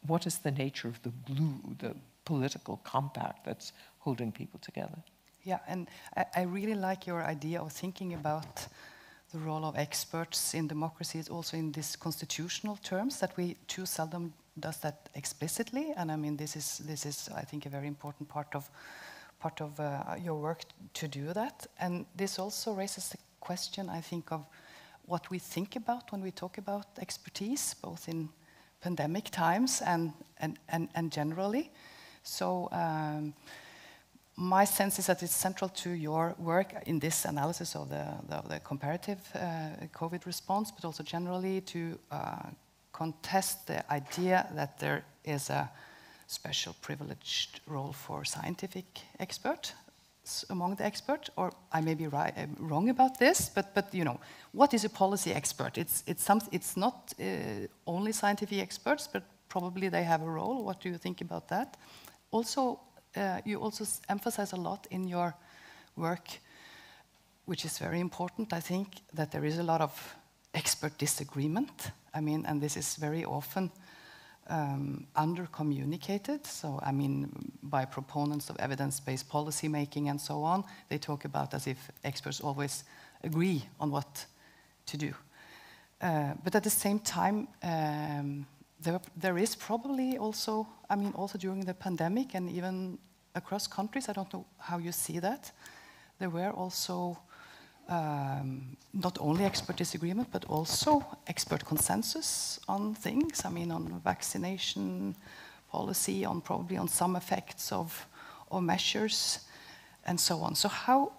what 0.07 0.27
is 0.27 0.39
the 0.39 0.51
nature 0.51 0.89
of 0.89 1.03
the 1.03 1.13
glue, 1.27 1.61
the 1.79 1.95
political 2.25 2.79
compact 2.79 3.45
that's 3.45 3.73
holding 3.99 4.33
people 4.33 4.59
together? 4.61 4.99
Yeah, 5.45 5.59
and 5.69 5.89
I, 6.17 6.27
I 6.37 6.43
really 6.43 6.75
like 6.75 7.07
your 7.07 7.23
idea 7.23 7.61
of 7.61 7.73
thinking 7.73 8.15
about 8.15 8.67
the 9.33 9.39
role 9.39 9.65
of 9.65 9.77
experts 9.77 10.55
in 10.55 10.67
democracies 10.67 11.29
also 11.29 11.57
in 11.57 11.73
these 11.73 11.97
constitutional 11.97 12.77
terms 12.77 13.21
that 13.21 13.37
we 13.37 13.57
too 13.69 13.87
seldom 13.87 14.33
does 14.61 14.79
that 14.79 15.09
explicitly 15.15 15.93
and 15.97 16.13
i 16.13 16.17
mean 16.17 16.37
this 16.37 16.57
is 16.57 16.79
this 16.87 17.07
is 17.07 17.29
i 17.37 17.43
think 17.43 17.67
a 17.67 17.69
very 17.69 17.87
important 17.87 18.29
part 18.29 18.55
of 18.55 18.71
part 19.41 19.61
of 19.61 19.81
uh, 19.81 20.15
your 20.23 20.35
work 20.35 20.65
to 20.93 21.09
do 21.09 21.33
that. 21.33 21.67
And 21.79 22.05
this 22.15 22.39
also 22.39 22.75
raises 22.75 23.09
the 23.09 23.19
question 23.41 23.89
i 23.89 24.01
think 24.01 24.33
of 24.33 24.45
what 25.07 25.31
we 25.31 25.39
think 25.39 25.77
about 25.77 26.13
when 26.13 26.23
we 26.23 26.31
talk 26.31 26.59
about 26.59 26.87
expertise 27.01 27.75
both 27.83 28.09
in 28.09 28.29
pandemic 28.81 29.31
times 29.31 29.83
and 29.83 30.13
and 30.39 30.59
and, 30.69 30.89
and 30.95 31.13
generally. 31.13 31.71
So 32.23 32.69
um, 32.73 33.35
my 34.37 34.67
sense 34.67 34.99
is 34.99 35.07
that 35.07 35.23
it's 35.23 35.35
central 35.35 35.69
to 35.69 35.91
your 35.91 36.35
work 36.39 36.73
in 36.87 36.99
this 36.99 37.25
analysis 37.25 37.77
of 37.77 37.89
the, 37.89 38.07
the, 38.29 38.43
the 38.49 38.61
comparative 38.61 39.19
uh, 39.35 39.87
COVID 39.93 40.27
response, 40.27 40.71
but 40.71 40.85
also 40.85 41.03
generally 41.03 41.61
to 41.61 41.99
uh, 42.11 42.51
contest 43.01 43.67
the 43.67 43.93
idea 43.93 44.47
that 44.55 44.79
there 44.79 45.03
is 45.25 45.51
a 45.51 45.71
special 46.27 46.75
privileged 46.83 47.61
role 47.67 47.93
for 47.93 48.25
scientific 48.25 48.85
experts 49.19 49.75
among 50.51 50.77
the 50.77 50.85
experts, 50.85 51.31
or 51.37 51.51
I 51.73 51.81
may 51.81 51.95
be 51.95 52.07
right, 52.07 52.35
uh, 52.37 52.47
wrong 52.59 52.91
about 52.91 53.19
this, 53.19 53.51
but, 53.55 53.75
but 53.75 53.95
you 53.95 54.05
know, 54.05 54.21
what 54.53 54.75
is 54.75 54.85
a 54.85 54.89
policy 54.89 55.33
expert? 55.33 55.79
It's, 55.79 56.05
it's, 56.07 56.23
some, 56.23 56.41
it's 56.53 56.77
not 56.77 57.15
uh, 57.19 57.67
only 57.87 58.13
scientific 58.13 58.59
experts, 58.59 59.09
but 59.13 59.23
probably 59.49 59.89
they 59.89 60.05
have 60.05 60.23
a 60.23 60.31
role. 60.31 60.65
What 60.65 60.81
do 60.81 60.89
you 60.89 60.99
think 60.99 61.21
about 61.21 61.49
that? 61.49 61.77
Also, 62.31 62.81
uh, 63.17 63.41
you 63.45 63.59
also 63.61 63.85
emphasize 64.09 64.53
a 64.53 64.61
lot 64.61 64.87
in 64.91 65.09
your 65.09 65.35
work, 65.97 66.29
which 67.47 67.65
is 67.65 67.79
very 67.79 67.99
important, 67.99 68.53
I 68.53 68.61
think, 68.61 68.89
that 69.15 69.33
there 69.33 69.47
is 69.47 69.59
a 69.59 69.65
lot 69.65 69.81
of 69.81 70.17
expert 70.55 70.99
disagreement. 70.99 71.93
I 72.15 72.21
mean, 72.21 72.47
and 72.47 72.61
this 72.61 72.77
is 72.77 72.97
very 72.97 73.25
often 73.25 73.71
um, 74.49 75.07
under-communicated. 75.15 76.47
So, 76.47 76.81
I 76.83 76.93
mean, 76.93 77.53
by 77.63 77.85
proponents 77.85 78.51
of 78.51 78.57
evidence-based 78.59 79.29
policy 79.29 79.69
making 79.69 80.09
and 80.09 80.21
so 80.21 80.43
on, 80.43 80.65
they 80.89 80.99
talk 80.99 81.25
about 81.25 81.55
as 81.55 81.67
if 81.67 81.91
experts 82.05 82.41
always 82.41 82.85
agree 83.23 83.63
on 83.79 83.91
what 83.91 84.27
to 84.87 84.97
do. 84.97 85.15
Uh, 86.01 86.33
but 86.43 86.55
at 86.55 86.63
the 86.63 86.71
same 86.71 86.99
time, 86.99 87.47
um, 87.63 88.47
there, 88.83 89.01
there 89.17 89.39
is 89.39 89.55
probably 89.55 90.19
also, 90.19 90.67
I 90.89 90.97
mean, 90.97 91.13
also 91.15 91.39
during 91.39 91.65
the 91.65 91.75
pandemic 91.75 92.35
and 92.35 92.51
even 92.51 92.99
across 93.35 93.67
countries, 93.67 94.09
I 94.09 94.13
don't 94.13 94.33
know 94.33 94.47
how 94.59 94.79
you 94.79 94.93
see 94.93 95.21
that, 95.21 95.53
there 96.19 96.31
were 96.31 96.51
also 96.51 97.19
um, 97.91 98.77
not 98.93 99.19
only 99.21 99.45
expert 99.45 99.77
disagreement, 99.77 100.29
but 100.33 100.45
also 100.45 101.05
expert 101.27 101.65
consensus 101.65 102.61
on 102.69 102.95
things. 102.95 103.45
I 103.45 103.51
mean, 103.51 103.71
on 103.71 104.01
vaccination 104.05 105.15
policy, 105.71 106.25
on 106.25 106.41
probably 106.41 106.77
on 106.77 106.89
some 106.89 107.17
effects 107.17 107.73
of, 107.73 108.07
of 108.51 108.63
measures, 108.63 109.41
and 110.07 110.19
so 110.19 110.41
on. 110.41 110.55
So 110.55 110.69
how 110.69 111.13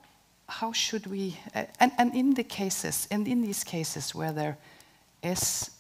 how 0.47 0.74
should 0.74 1.07
we? 1.07 1.38
Uh, 1.55 1.63
and, 1.80 1.91
and 1.97 2.15
in 2.15 2.34
the 2.34 2.43
cases, 2.43 3.07
and 3.11 3.28
in 3.28 3.41
these 3.41 3.63
cases 3.63 4.15
where 4.15 4.34
there 4.34 4.57
is 5.24 5.72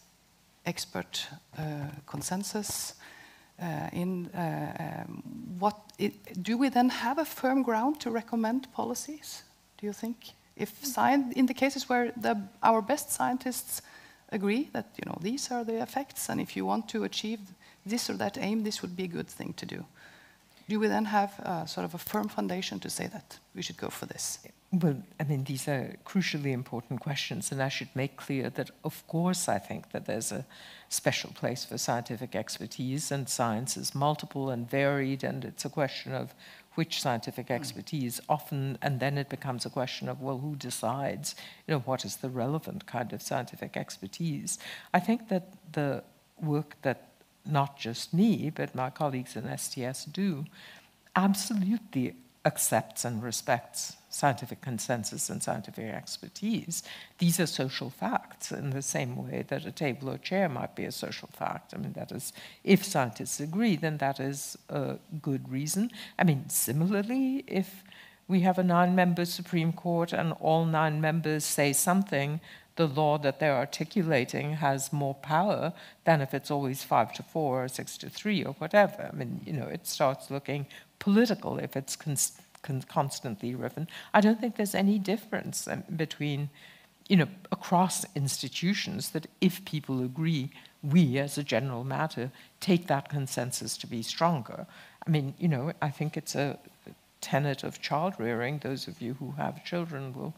expert 0.65 1.27
uh, 1.57 1.87
consensus 2.05 2.93
uh, 3.61 3.89
in 3.91 4.27
uh, 4.27 5.03
um, 5.07 5.23
what 5.59 5.75
it, 5.97 6.13
do 6.41 6.57
we 6.57 6.69
then 6.69 6.89
have 6.89 7.17
a 7.17 7.25
firm 7.25 7.63
ground 7.63 7.99
to 7.99 8.11
recommend 8.11 8.71
policies? 8.73 9.43
Do 9.77 9.85
you 9.85 9.93
think? 9.93 10.33
If 10.55 10.85
science, 10.85 11.33
in 11.35 11.45
the 11.45 11.53
cases 11.53 11.89
where 11.89 12.11
the, 12.15 12.41
our 12.61 12.81
best 12.81 13.11
scientists 13.11 13.81
agree 14.29 14.69
that 14.73 14.87
you 14.97 15.03
know 15.05 15.17
these 15.21 15.51
are 15.51 15.63
the 15.63 15.81
effects, 15.81 16.29
and 16.29 16.39
if 16.39 16.55
you 16.55 16.65
want 16.65 16.87
to 16.89 17.03
achieve 17.03 17.39
this 17.85 18.09
or 18.09 18.13
that 18.17 18.37
aim, 18.37 18.63
this 18.63 18.81
would 18.81 18.95
be 18.95 19.03
a 19.03 19.07
good 19.07 19.27
thing 19.27 19.53
to 19.53 19.65
do. 19.65 19.85
do 20.69 20.79
we 20.79 20.87
then 20.87 21.05
have 21.05 21.39
uh, 21.39 21.65
sort 21.65 21.85
of 21.85 21.93
a 21.93 21.97
firm 21.97 22.29
foundation 22.29 22.79
to 22.79 22.89
say 22.89 23.07
that 23.07 23.39
we 23.55 23.61
should 23.61 23.77
go 23.77 23.89
for 23.89 24.05
this? 24.05 24.39
Well, 24.73 25.03
I 25.19 25.25
mean, 25.25 25.43
these 25.43 25.67
are 25.67 25.97
crucially 26.05 26.53
important 26.53 27.01
questions, 27.01 27.51
and 27.51 27.61
I 27.61 27.67
should 27.67 27.93
make 27.93 28.15
clear 28.15 28.49
that, 28.51 28.71
of 28.85 29.05
course, 29.05 29.49
I 29.49 29.59
think 29.59 29.91
that 29.91 30.05
there's 30.05 30.31
a 30.31 30.45
special 30.87 31.31
place 31.33 31.65
for 31.65 31.77
scientific 31.77 32.35
expertise, 32.35 33.11
and 33.11 33.27
science 33.27 33.75
is 33.75 33.93
multiple 33.93 34.49
and 34.49 34.69
varied, 34.69 35.25
and 35.25 35.43
it's 35.43 35.65
a 35.65 35.69
question 35.69 36.13
of 36.13 36.33
which 36.75 37.01
scientific 37.01 37.47
hmm. 37.47 37.53
expertise 37.53 38.21
often, 38.29 38.77
and 38.81 39.01
then 39.01 39.17
it 39.17 39.27
becomes 39.27 39.65
a 39.65 39.69
question 39.69 40.07
of, 40.07 40.21
well, 40.21 40.37
who 40.37 40.55
decides, 40.55 41.35
you 41.67 41.73
know, 41.73 41.79
what 41.79 42.05
is 42.05 42.17
the 42.17 42.29
relevant 42.29 42.85
kind 42.85 43.11
of 43.11 43.21
scientific 43.21 43.75
expertise? 43.75 44.57
I 44.93 45.01
think 45.01 45.27
that 45.27 45.49
the 45.73 46.01
work 46.41 46.77
that 46.83 47.09
not 47.45 47.77
just 47.77 48.13
me, 48.13 48.49
but 48.49 48.73
my 48.73 48.89
colleagues 48.89 49.35
in 49.35 49.57
STS 49.57 50.05
do, 50.05 50.45
absolutely 51.13 52.15
accepts 52.45 53.05
and 53.05 53.21
respects 53.21 53.97
scientific 54.09 54.61
consensus 54.61 55.29
and 55.29 55.41
scientific 55.41 55.85
expertise. 55.85 56.83
These 57.17 57.39
are 57.39 57.45
social 57.45 57.89
facts 57.89 58.51
in 58.51 58.71
the 58.71 58.81
same 58.81 59.15
way 59.15 59.45
that 59.47 59.65
a 59.65 59.71
table 59.71 60.09
or 60.09 60.17
chair 60.17 60.49
might 60.49 60.75
be 60.75 60.83
a 60.83 60.91
social 60.91 61.29
fact. 61.31 61.73
I 61.73 61.77
mean, 61.77 61.93
that 61.93 62.11
is, 62.11 62.33
if 62.63 62.83
scientists 62.83 63.39
agree, 63.39 63.77
then 63.77 63.97
that 63.97 64.19
is 64.19 64.57
a 64.69 64.97
good 65.21 65.49
reason. 65.49 65.91
I 66.19 66.25
mean, 66.25 66.49
similarly, 66.49 67.45
if 67.47 67.83
we 68.27 68.41
have 68.41 68.59
a 68.59 68.63
nine 68.63 68.95
member 68.95 69.23
Supreme 69.25 69.71
Court 69.71 70.11
and 70.11 70.33
all 70.39 70.65
nine 70.65 70.99
members 70.99 71.45
say 71.45 71.71
something, 71.71 72.41
the 72.75 72.87
law 72.87 73.17
that 73.17 73.39
they're 73.39 73.57
articulating 73.57 74.53
has 74.53 74.91
more 74.91 75.15
power 75.15 75.73
than 76.05 76.21
if 76.21 76.33
it's 76.33 76.51
always 76.51 76.83
five 76.83 77.13
to 77.13 77.23
four 77.23 77.63
or 77.63 77.67
six 77.67 77.97
to 77.99 78.09
three 78.09 78.43
or 78.43 78.53
whatever. 78.53 79.09
I 79.11 79.15
mean, 79.15 79.41
you 79.45 79.53
know, 79.53 79.67
it 79.67 79.85
starts 79.87 80.31
looking 80.31 80.65
political 81.01 81.57
if 81.57 81.75
it's 81.75 81.97
con 81.97 82.15
constantly 82.87 83.51
driven. 83.51 83.87
I 84.13 84.21
don't 84.21 84.39
think 84.39 84.55
there's 84.55 84.75
any 84.75 84.99
difference 84.99 85.67
um, 85.67 85.83
between, 85.95 86.49
you 87.09 87.17
know, 87.17 87.27
across 87.51 88.05
institutions 88.15 89.09
that 89.09 89.27
if 89.41 89.65
people 89.65 90.03
agree, 90.03 90.51
we 90.83 91.17
as 91.17 91.37
a 91.37 91.43
general 91.43 91.83
matter 91.83 92.31
take 92.59 92.85
that 92.87 93.09
consensus 93.09 93.77
to 93.77 93.87
be 93.87 94.01
stronger. 94.03 94.67
I 95.05 95.09
mean, 95.09 95.33
you 95.39 95.47
know, 95.47 95.73
I 95.81 95.89
think 95.89 96.17
it's 96.17 96.35
a 96.35 96.57
tenet 97.19 97.63
of 97.63 97.81
child 97.81 98.13
rearing. 98.19 98.59
Those 98.59 98.87
of 98.87 99.01
you 99.01 99.15
who 99.15 99.31
have 99.37 99.65
children 99.65 100.13
will 100.13 100.33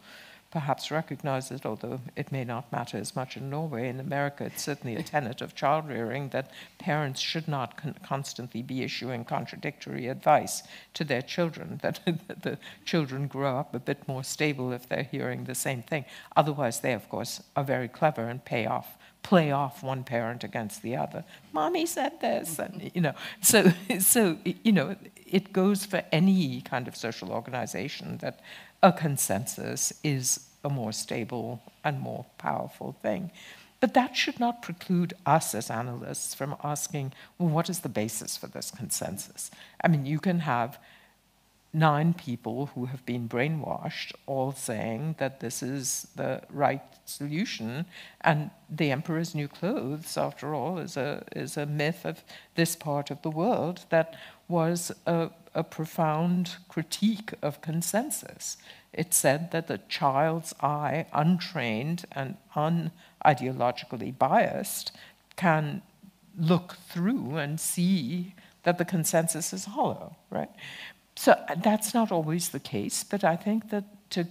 perhaps 0.53 0.91
recognize 0.91 1.49
it, 1.49 1.65
although 1.65 1.99
it 2.15 2.31
may 2.31 2.43
not 2.43 2.71
matter 2.71 2.95
as 2.95 3.15
much 3.15 3.35
in 3.35 3.49
Norway. 3.49 3.89
In 3.89 3.99
America, 3.99 4.45
it's 4.45 4.61
certainly 4.61 4.95
a 4.95 5.01
tenet 5.11 5.41
of 5.41 5.55
child 5.55 5.89
rearing 5.89 6.29
that 6.29 6.51
parents 6.77 7.19
should 7.19 7.47
not 7.47 7.75
con 7.75 7.95
constantly 8.03 8.61
be 8.61 8.83
issuing 8.83 9.25
contradictory 9.25 10.07
advice 10.07 10.61
to 10.93 11.03
their 11.03 11.23
children, 11.23 11.79
that 11.81 11.99
the 12.43 12.59
children 12.85 13.27
grow 13.27 13.57
up 13.57 13.73
a 13.73 13.79
bit 13.79 14.07
more 14.07 14.23
stable 14.23 14.71
if 14.71 14.87
they're 14.87 15.09
hearing 15.15 15.45
the 15.45 15.55
same 15.55 15.81
thing. 15.81 16.05
Otherwise, 16.35 16.81
they, 16.81 16.93
of 16.93 17.09
course, 17.09 17.41
are 17.55 17.63
very 17.63 17.87
clever 17.87 18.29
and 18.29 18.45
pay 18.45 18.67
off 18.67 18.95
play 19.23 19.51
off 19.51 19.81
one 19.81 20.03
parent 20.03 20.43
against 20.43 20.81
the 20.81 20.97
other. 20.97 21.23
Mommy 21.53 21.85
said 21.85 22.19
this, 22.19 22.57
mm-hmm. 22.57 22.81
and 22.81 22.91
you 22.93 23.01
know. 23.01 23.13
So, 23.41 23.71
so 23.99 24.37
you 24.43 24.73
know, 24.73 24.97
it 25.25 25.53
goes 25.53 25.85
for 25.85 26.03
any 26.11 26.61
kind 26.61 26.89
of 26.89 26.95
social 26.95 27.31
organization 27.31 28.17
that 28.17 28.41
a 28.83 28.91
consensus 28.91 29.93
is 30.03 30.49
a 30.63 30.69
more 30.69 30.91
stable 30.91 31.61
and 31.83 31.99
more 31.99 32.25
powerful 32.37 32.95
thing. 33.01 33.31
But 33.79 33.93
that 33.95 34.15
should 34.15 34.39
not 34.39 34.61
preclude 34.61 35.13
us 35.25 35.55
as 35.55 35.69
analysts 35.69 36.33
from 36.33 36.55
asking, 36.63 37.13
well, 37.37 37.49
what 37.49 37.69
is 37.69 37.79
the 37.79 37.89
basis 37.89 38.37
for 38.37 38.47
this 38.47 38.71
consensus? 38.71 39.51
I 39.83 39.87
mean, 39.87 40.05
you 40.05 40.19
can 40.19 40.39
have 40.39 40.77
nine 41.73 42.13
people 42.13 42.67
who 42.67 42.85
have 42.85 43.03
been 43.05 43.27
brainwashed 43.27 44.13
all 44.27 44.51
saying 44.51 45.15
that 45.17 45.39
this 45.39 45.63
is 45.63 46.07
the 46.15 46.41
right 46.51 46.83
solution 47.05 47.85
and 48.21 48.51
the 48.69 48.91
emperor's 48.91 49.33
new 49.33 49.47
clothes 49.47 50.15
after 50.15 50.53
all 50.53 50.77
is 50.77 50.95
a 50.95 51.23
is 51.35 51.57
a 51.57 51.65
myth 51.65 52.05
of 52.05 52.23
this 52.55 52.75
part 52.75 53.09
of 53.09 53.21
the 53.23 53.29
world 53.29 53.85
that 53.89 54.15
was 54.47 54.91
a, 55.05 55.29
a 55.53 55.63
profound 55.63 56.57
critique 56.67 57.33
of 57.41 57.61
consensus. 57.61 58.57
It 58.91 59.13
said 59.13 59.51
that 59.51 59.67
the 59.67 59.79
child's 59.89 60.53
eye 60.61 61.07
untrained 61.13 62.05
and 62.11 62.37
unideologically 62.55 64.17
biased 64.17 64.91
can 65.35 65.81
look 66.37 66.77
through 66.89 67.37
and 67.37 67.59
see 67.59 68.35
that 68.63 68.77
the 68.77 68.85
consensus 68.85 69.53
is 69.53 69.65
hollow 69.65 70.15
right? 70.33 70.49
So 71.15 71.33
uh, 71.33 71.55
that's 71.55 71.93
not 71.93 72.11
always 72.11 72.49
the 72.49 72.59
case, 72.59 73.03
but 73.03 73.23
I 73.23 73.35
think 73.35 73.69
that 73.69 73.85
to 74.11 74.27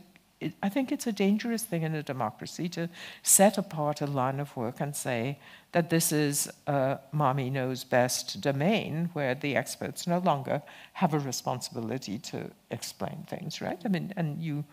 I 0.63 0.69
think 0.69 0.93
it's 0.93 1.07
a 1.07 1.13
dangerous 1.13 1.63
thing 1.63 1.83
in 1.83 1.95
a 1.95 2.03
democracy 2.03 2.69
to 2.71 2.89
set 3.23 3.59
apart 3.59 4.01
a 4.01 4.07
line 4.07 4.41
of 4.41 4.57
work 4.57 4.81
and 4.81 4.95
say 4.95 5.39
that 5.73 5.91
this 5.91 6.13
is 6.13 6.51
a 6.67 6.99
mommy 7.13 7.51
knows 7.51 7.85
best 7.85 8.41
domain 8.41 9.11
where 9.13 9.35
the 9.35 9.57
experts 9.57 10.07
no 10.07 10.19
longer 10.19 10.63
have 10.95 11.15
a 11.15 11.19
responsibility 11.19 12.19
to 12.19 12.51
explain 12.71 13.25
things, 13.29 13.61
right? 13.61 13.81
I 13.85 13.89
mean, 13.89 14.13
and 14.17 14.43
you 14.43 14.65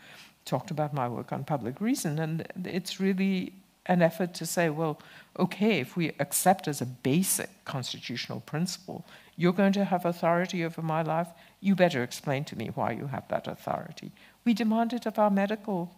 talked 0.45 0.71
about 0.71 0.93
my 0.93 1.07
work 1.07 1.31
on 1.31 1.43
public 1.43 1.79
reason, 1.79 2.19
and 2.19 2.47
it's 2.65 2.99
really 2.99 3.53
an 3.85 4.01
effort 4.01 4.33
to 4.35 4.45
say, 4.45 4.69
well, 4.69 5.01
okay, 5.37 5.79
if 5.79 5.97
we 5.97 6.09
accept 6.19 6.67
as 6.67 6.81
a 6.81 6.85
basic 6.85 7.49
constitutional 7.65 8.41
principle, 8.41 9.05
you're 9.35 9.53
going 9.53 9.73
to 9.73 9.85
have 9.85 10.05
authority 10.05 10.63
over 10.63 10.81
my 10.81 11.01
life, 11.01 11.27
you 11.61 11.75
better 11.75 12.03
explain 12.03 12.43
to 12.43 12.57
me 12.57 12.67
why 12.75 12.91
you 12.91 13.07
have 13.07 13.27
that 13.29 13.47
authority. 13.47 14.11
We 14.49 14.55
demand 14.55 14.93
it 14.93 15.05
of 15.05 15.19
our 15.19 15.29
medical 15.29 15.91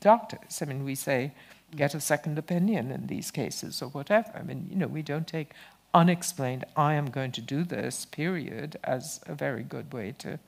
doctors. 0.00 0.60
I 0.60 0.64
mean, 0.64 0.82
we 0.82 0.96
say, 0.96 1.32
get 1.76 1.94
a 1.94 2.00
second 2.00 2.38
opinion 2.38 2.90
in 2.90 3.06
these 3.06 3.30
cases 3.30 3.80
or 3.80 3.88
whatever. 3.90 4.32
I 4.34 4.42
mean, 4.42 4.66
you 4.68 4.74
know, 4.74 4.88
we 4.88 5.02
don't 5.02 5.28
take 5.28 5.52
unexplained, 5.94 6.64
I 6.76 6.94
am 6.94 7.08
going 7.08 7.30
to 7.30 7.40
do 7.40 7.62
this, 7.62 8.04
period, 8.04 8.80
as 8.82 9.20
a 9.26 9.34
very 9.36 9.62
good 9.62 9.92
way 9.92 10.12
to, 10.18 10.40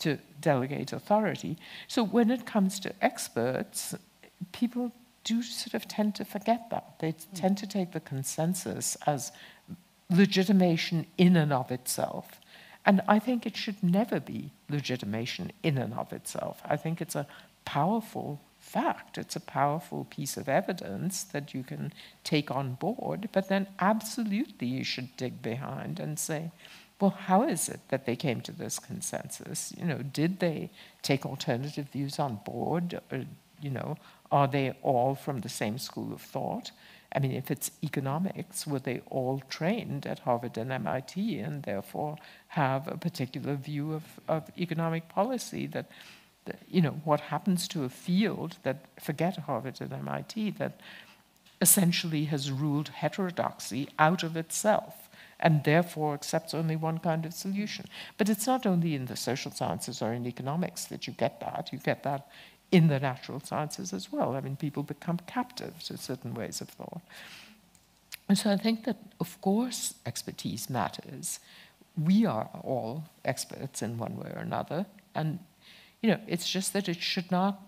to 0.00 0.18
delegate 0.38 0.92
authority. 0.92 1.56
So 1.88 2.04
when 2.04 2.30
it 2.30 2.44
comes 2.44 2.80
to 2.80 2.92
experts, 3.00 3.94
people 4.52 4.92
do 5.24 5.42
sort 5.42 5.72
of 5.72 5.88
tend 5.88 6.16
to 6.16 6.26
forget 6.26 6.68
that. 6.68 6.98
They 6.98 7.14
tend 7.34 7.56
to 7.56 7.66
take 7.66 7.92
the 7.92 8.00
consensus 8.00 8.94
as 9.06 9.32
legitimation 10.10 11.06
in 11.16 11.34
and 11.34 11.50
of 11.50 11.70
itself. 11.70 12.42
And 12.86 13.02
I 13.08 13.18
think 13.18 13.44
it 13.44 13.56
should 13.56 13.82
never 13.82 14.20
be 14.20 14.52
legitimation 14.70 15.50
in 15.62 15.76
and 15.76 15.92
of 15.92 16.12
itself. 16.12 16.62
I 16.64 16.76
think 16.76 17.00
it's 17.00 17.16
a 17.16 17.26
powerful 17.64 18.40
fact, 18.60 19.18
it's 19.18 19.36
a 19.36 19.40
powerful 19.40 20.06
piece 20.08 20.36
of 20.36 20.48
evidence 20.48 21.24
that 21.24 21.52
you 21.52 21.62
can 21.62 21.92
take 22.24 22.50
on 22.50 22.74
board, 22.74 23.28
but 23.32 23.48
then 23.48 23.66
absolutely 23.80 24.68
you 24.68 24.84
should 24.84 25.16
dig 25.16 25.42
behind 25.42 26.00
and 26.00 26.18
say, 26.18 26.50
well, 27.00 27.10
how 27.10 27.42
is 27.42 27.68
it 27.68 27.80
that 27.88 28.06
they 28.06 28.16
came 28.16 28.40
to 28.40 28.52
this 28.52 28.78
consensus? 28.78 29.72
You 29.76 29.84
know, 29.84 29.98
did 29.98 30.38
they 30.40 30.70
take 31.02 31.26
alternative 31.26 31.88
views 31.92 32.18
on 32.18 32.40
board? 32.44 33.00
Or, 33.12 33.24
you 33.60 33.70
know, 33.70 33.98
are 34.32 34.48
they 34.48 34.74
all 34.82 35.14
from 35.14 35.40
the 35.40 35.48
same 35.48 35.78
school 35.78 36.12
of 36.12 36.22
thought? 36.22 36.70
I 37.14 37.18
mean, 37.18 37.32
if 37.32 37.50
it's 37.50 37.70
economics, 37.82 38.66
were 38.66 38.78
they 38.78 39.00
all 39.06 39.40
trained 39.48 40.06
at 40.06 40.20
Harvard 40.20 40.58
and 40.58 40.72
MIT 40.72 41.38
and 41.38 41.62
therefore 41.62 42.16
have 42.48 42.88
a 42.88 42.96
particular 42.96 43.54
view 43.54 43.94
of, 43.94 44.04
of 44.28 44.50
economic 44.58 45.08
policy 45.08 45.66
that, 45.68 45.86
that, 46.46 46.58
you 46.68 46.80
know, 46.80 47.00
what 47.04 47.20
happens 47.20 47.68
to 47.68 47.84
a 47.84 47.88
field 47.88 48.56
that, 48.64 48.84
forget 49.00 49.36
Harvard 49.36 49.80
and 49.80 49.92
MIT, 49.92 50.50
that 50.52 50.80
essentially 51.60 52.24
has 52.24 52.50
ruled 52.50 52.88
heterodoxy 52.88 53.88
out 53.98 54.22
of 54.22 54.36
itself 54.36 55.08
and 55.38 55.64
therefore 55.64 56.14
accepts 56.14 56.54
only 56.54 56.76
one 56.76 56.98
kind 56.98 57.26
of 57.26 57.34
solution. 57.34 57.86
But 58.16 58.28
it's 58.28 58.46
not 58.46 58.66
only 58.66 58.94
in 58.94 59.06
the 59.06 59.16
social 59.16 59.50
sciences 59.50 60.00
or 60.00 60.12
in 60.12 60.26
economics 60.26 60.86
that 60.86 61.06
you 61.06 61.12
get 61.12 61.40
that. 61.40 61.70
You 61.72 61.78
get 61.78 62.02
that 62.04 62.26
in 62.70 62.88
the 62.88 62.98
natural 62.98 63.40
sciences 63.40 63.92
as 63.92 64.12
well. 64.12 64.34
I 64.34 64.40
mean, 64.40 64.56
people 64.56 64.82
become 64.82 65.18
captive 65.26 65.82
to 65.84 65.96
certain 65.96 66.34
ways 66.34 66.60
of 66.60 66.68
thought. 66.68 67.02
And 68.28 68.36
so 68.36 68.50
I 68.50 68.56
think 68.56 68.84
that, 68.84 68.96
of 69.20 69.40
course, 69.40 69.94
expertise 70.04 70.68
matters. 70.68 71.38
We 71.96 72.26
are 72.26 72.50
all 72.62 73.04
experts 73.24 73.82
in 73.82 73.98
one 73.98 74.16
way 74.16 74.32
or 74.34 74.40
another. 74.40 74.86
And, 75.14 75.38
you 76.02 76.10
know, 76.10 76.20
it's 76.26 76.48
just 76.50 76.72
that 76.72 76.88
it 76.88 77.00
should 77.00 77.30
not 77.30 77.62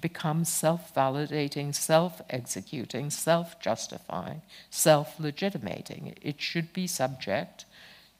become 0.00 0.44
self 0.44 0.94
validating, 0.94 1.74
self 1.74 2.22
executing, 2.30 3.10
self 3.10 3.58
justifying, 3.60 4.42
self 4.70 5.18
legitimating. 5.18 6.14
It 6.22 6.40
should 6.40 6.72
be 6.72 6.86
subject 6.86 7.64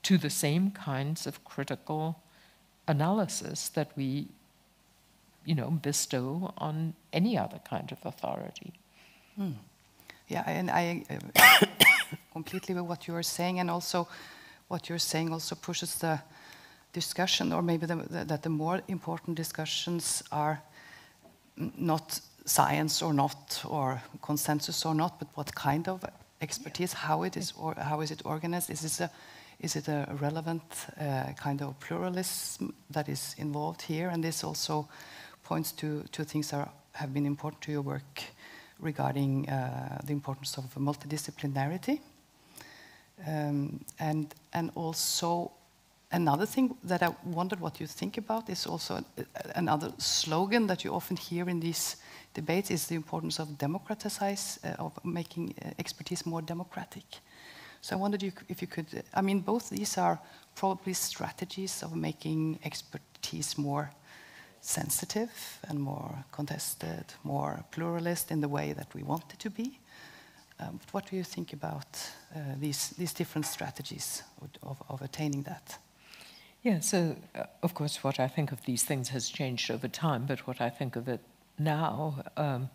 to 0.03 0.19
the 0.19 0.31
same 0.31 0.71
kinds 0.71 1.27
of 1.27 1.45
critical 1.45 2.21
analysis 2.89 3.69
that 3.71 3.91
we 3.97 4.29
you 5.47 5.55
know, 5.55 5.71
bestow 5.71 6.53
on 6.59 6.95
any 7.13 7.39
other 7.39 7.61
kind 7.71 7.93
of 7.93 7.99
authority. 8.05 8.73
Hmm. 9.37 9.53
Yeah, 10.29 10.43
and 10.47 10.71
I 10.71 11.05
uh, 11.09 11.67
completely 12.33 12.75
with 12.75 12.85
what 12.85 13.07
you 13.07 13.15
are 13.15 13.23
saying, 13.23 13.61
and 13.61 13.71
also 13.71 14.09
what 14.69 14.89
you're 14.89 14.99
saying 14.99 15.33
also 15.33 15.55
pushes 15.55 15.95
the 15.95 16.21
discussion, 16.93 17.53
or 17.53 17.63
maybe 17.63 17.87
the, 17.87 17.97
the, 17.97 18.25
that 18.25 18.43
the 18.43 18.49
more 18.49 18.83
important 18.89 19.37
discussions 19.37 20.23
are 20.33 20.61
not 21.57 22.21
science 22.45 23.01
or 23.03 23.15
not, 23.15 23.63
or 23.69 24.03
consensus 24.21 24.85
or 24.85 24.95
not, 24.95 25.19
but 25.19 25.29
what 25.35 25.55
kind 25.55 25.89
of 25.89 26.05
expertise, 26.41 26.93
how 26.93 27.23
it 27.23 27.37
is, 27.37 27.53
or 27.57 27.75
how 27.79 28.01
is 28.01 28.11
it 28.11 28.23
organized? 28.25 28.71
Is 28.71 28.81
this 28.81 29.01
a 29.01 29.11
is 29.59 29.75
it 29.75 29.89
a 29.89 30.07
relevant 30.21 30.63
uh, 31.01 31.33
kind 31.43 31.63
of 31.63 31.81
pluralism 31.81 32.75
that 32.91 33.09
is 33.09 33.35
involved 33.39 33.81
here? 33.81 34.11
And 34.11 34.23
this 34.23 34.45
also 34.45 34.87
points 35.49 35.73
to, 35.73 36.03
to 36.13 36.25
things 36.25 36.51
that 36.51 36.69
have 36.93 37.13
been 37.13 37.27
important 37.27 37.63
to 37.63 37.73
your 37.73 37.83
work 37.83 38.23
regarding 38.81 39.49
uh, 39.49 40.01
the 40.05 40.13
importance 40.13 40.59
of 40.59 40.65
multidisciplinarity. 40.75 42.01
Um, 43.27 43.85
and, 43.99 44.35
and 44.53 44.71
also 44.75 45.53
another 46.11 46.47
thing 46.47 46.77
that 46.85 47.03
I 47.03 47.15
wondered 47.25 47.61
what 47.61 47.81
you 47.81 47.87
think 47.87 48.19
about 48.19 48.49
is 48.49 48.67
also 48.67 49.05
another 49.55 49.93
slogan 49.99 50.67
that 50.67 50.85
you 50.85 50.93
often 50.93 51.17
hear 51.17 51.49
in 51.49 51.61
these 51.61 51.97
debates 52.35 52.71
is 52.71 52.87
the 52.87 52.95
importance 52.95 53.39
of 53.39 53.57
democratize, 53.59 54.59
uh, 54.65 54.83
of 54.83 54.93
making 55.05 55.55
uh, 55.65 55.71
expertise 55.79 56.27
more 56.27 56.43
democratic. 56.43 57.05
So 57.81 57.97
I 57.97 57.99
wondered 57.99 58.23
if 58.49 58.61
you 58.61 58.69
could, 58.69 59.05
I 59.15 59.23
mean, 59.23 59.41
both 59.41 59.71
these 59.71 59.97
are 59.97 60.19
probably 60.55 60.93
strategies 60.95 61.83
of 61.83 61.95
making 61.95 62.59
expertise 62.65 63.57
more 63.57 63.91
sensitive 64.67 65.31
and 65.69 65.79
more 65.79 66.25
contested, 66.33 67.05
more 67.23 67.65
pluralist 67.71 68.31
in 68.31 68.41
the 68.41 68.49
way 68.49 68.73
that 68.73 68.95
we 68.95 69.03
want 69.03 69.25
it 69.33 69.39
to 69.39 69.51
be. 69.51 69.79
Um, 70.59 70.81
what 70.93 71.11
do 71.11 71.17
you 71.17 71.25
think 71.25 71.53
about 71.53 71.87
uh, 72.35 72.39
these, 72.59 72.91
these 72.99 73.13
different 73.13 73.47
strategies 73.47 74.23
of, 74.63 74.83
of 74.89 75.03
attaining 75.03 75.43
that? 75.43 75.79
Yeah, 76.63 76.81
so 76.81 77.17
uh, 77.35 77.45
of 77.63 77.75
course, 77.75 78.03
what 78.03 78.19
I 78.19 78.29
think 78.29 78.53
of 78.53 78.65
these 78.65 78.83
things 78.83 79.11
has 79.11 79.29
changed 79.29 79.71
over 79.71 79.89
time, 79.89 80.27
but 80.27 80.47
what 80.47 80.61
I 80.61 80.71
think 80.71 80.97
of 80.97 81.09
it 81.09 81.21
now, 81.59 82.25
um, 82.37 82.71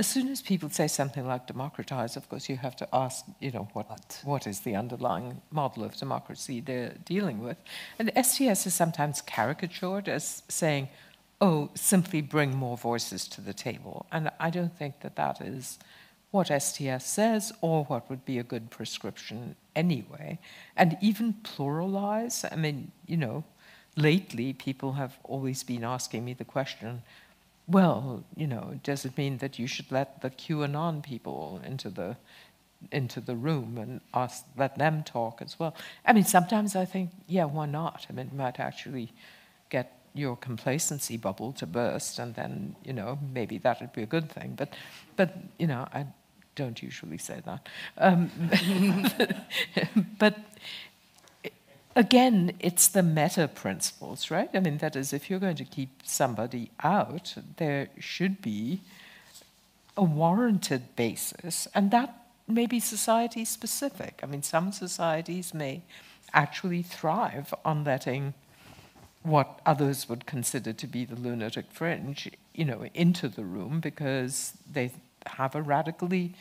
as 0.00 0.06
soon 0.06 0.28
as 0.28 0.40
people 0.40 0.70
say 0.70 0.88
something 0.88 1.26
like 1.26 1.46
democratize, 1.46 2.16
of 2.16 2.26
course, 2.30 2.48
you 2.48 2.56
have 2.56 2.74
to 2.74 2.88
ask, 2.90 3.22
you 3.38 3.50
know, 3.50 3.68
what, 3.74 4.22
what 4.24 4.46
is 4.46 4.60
the 4.60 4.74
underlying 4.74 5.42
model 5.50 5.84
of 5.84 5.94
democracy 5.94 6.58
they're 6.58 6.94
dealing 7.04 7.38
with? 7.40 7.58
And 7.98 8.10
STS 8.16 8.66
is 8.66 8.74
sometimes 8.74 9.20
caricatured 9.20 10.08
as 10.08 10.42
saying, 10.48 10.88
oh, 11.42 11.68
simply 11.74 12.22
bring 12.22 12.56
more 12.56 12.78
voices 12.78 13.28
to 13.28 13.42
the 13.42 13.52
table. 13.52 14.06
And 14.10 14.30
I 14.40 14.48
don't 14.48 14.74
think 14.74 15.00
that 15.00 15.16
that 15.16 15.42
is 15.42 15.78
what 16.30 16.46
STS 16.48 17.04
says 17.04 17.52
or 17.60 17.84
what 17.84 18.08
would 18.08 18.24
be 18.24 18.38
a 18.38 18.42
good 18.42 18.70
prescription 18.70 19.54
anyway. 19.76 20.38
And 20.78 20.96
even 21.02 21.34
pluralize, 21.42 22.50
I 22.50 22.56
mean, 22.56 22.90
you 23.06 23.18
know, 23.18 23.44
lately 23.96 24.54
people 24.54 24.92
have 24.92 25.18
always 25.24 25.62
been 25.62 25.84
asking 25.84 26.24
me 26.24 26.32
the 26.32 26.46
question, 26.46 27.02
well, 27.70 28.24
you 28.36 28.46
know, 28.46 28.80
does 28.82 29.04
it 29.04 29.16
mean 29.16 29.38
that 29.38 29.58
you 29.58 29.66
should 29.66 29.90
let 29.90 30.22
the 30.22 30.30
QAnon 30.30 31.02
people 31.02 31.60
into 31.64 31.90
the 31.90 32.16
into 32.90 33.20
the 33.20 33.36
room 33.36 33.76
and 33.76 34.00
ask 34.14 34.44
let 34.56 34.78
them 34.78 35.02
talk 35.02 35.42
as 35.42 35.58
well? 35.58 35.74
I 36.04 36.12
mean, 36.12 36.24
sometimes 36.24 36.74
I 36.74 36.84
think, 36.84 37.10
yeah, 37.26 37.44
why 37.44 37.66
not? 37.66 38.06
I 38.08 38.12
mean, 38.12 38.26
it 38.26 38.32
might 38.32 38.58
actually 38.58 39.12
get 39.68 40.00
your 40.14 40.36
complacency 40.36 41.16
bubble 41.16 41.52
to 41.52 41.66
burst, 41.66 42.18
and 42.18 42.34
then 42.34 42.76
you 42.84 42.92
know 42.92 43.18
maybe 43.32 43.58
that 43.58 43.80
would 43.80 43.92
be 43.92 44.02
a 44.02 44.06
good 44.06 44.30
thing. 44.30 44.54
But, 44.56 44.74
but 45.16 45.36
you 45.58 45.66
know, 45.66 45.86
I 45.92 46.06
don't 46.54 46.82
usually 46.82 47.18
say 47.18 47.40
that. 47.44 47.68
Um, 47.98 48.30
but 50.18 50.38
again, 51.96 52.52
it's 52.60 52.88
the 52.88 53.02
meta 53.02 53.48
principles, 53.48 54.30
right? 54.30 54.50
I 54.54 54.60
mean, 54.60 54.78
that 54.78 54.96
is, 54.96 55.12
if 55.12 55.28
you're 55.28 55.38
going 55.38 55.56
to 55.56 55.64
keep 55.64 56.02
somebody 56.04 56.70
out, 56.82 57.34
there 57.56 57.88
should 57.98 58.40
be 58.42 58.80
a 59.96 60.04
warranted 60.04 60.96
basis, 60.96 61.68
and 61.74 61.90
that 61.90 62.26
may 62.48 62.66
be 62.66 62.80
society 62.80 63.44
specific. 63.44 64.20
I 64.22 64.26
mean, 64.26 64.42
some 64.42 64.72
societies 64.72 65.52
may 65.54 65.82
actually 66.32 66.82
thrive 66.82 67.52
on 67.64 67.84
letting 67.84 68.34
what 69.22 69.60
others 69.66 70.08
would 70.08 70.26
consider 70.26 70.72
to 70.72 70.86
be 70.86 71.04
the 71.04 71.14
lunatic 71.14 71.66
fringe, 71.70 72.30
you 72.54 72.64
know, 72.64 72.86
into 72.94 73.28
the 73.28 73.44
room 73.44 73.80
because 73.80 74.54
they 74.70 74.90
have 75.26 75.54
a 75.54 75.60
radically 75.60 76.34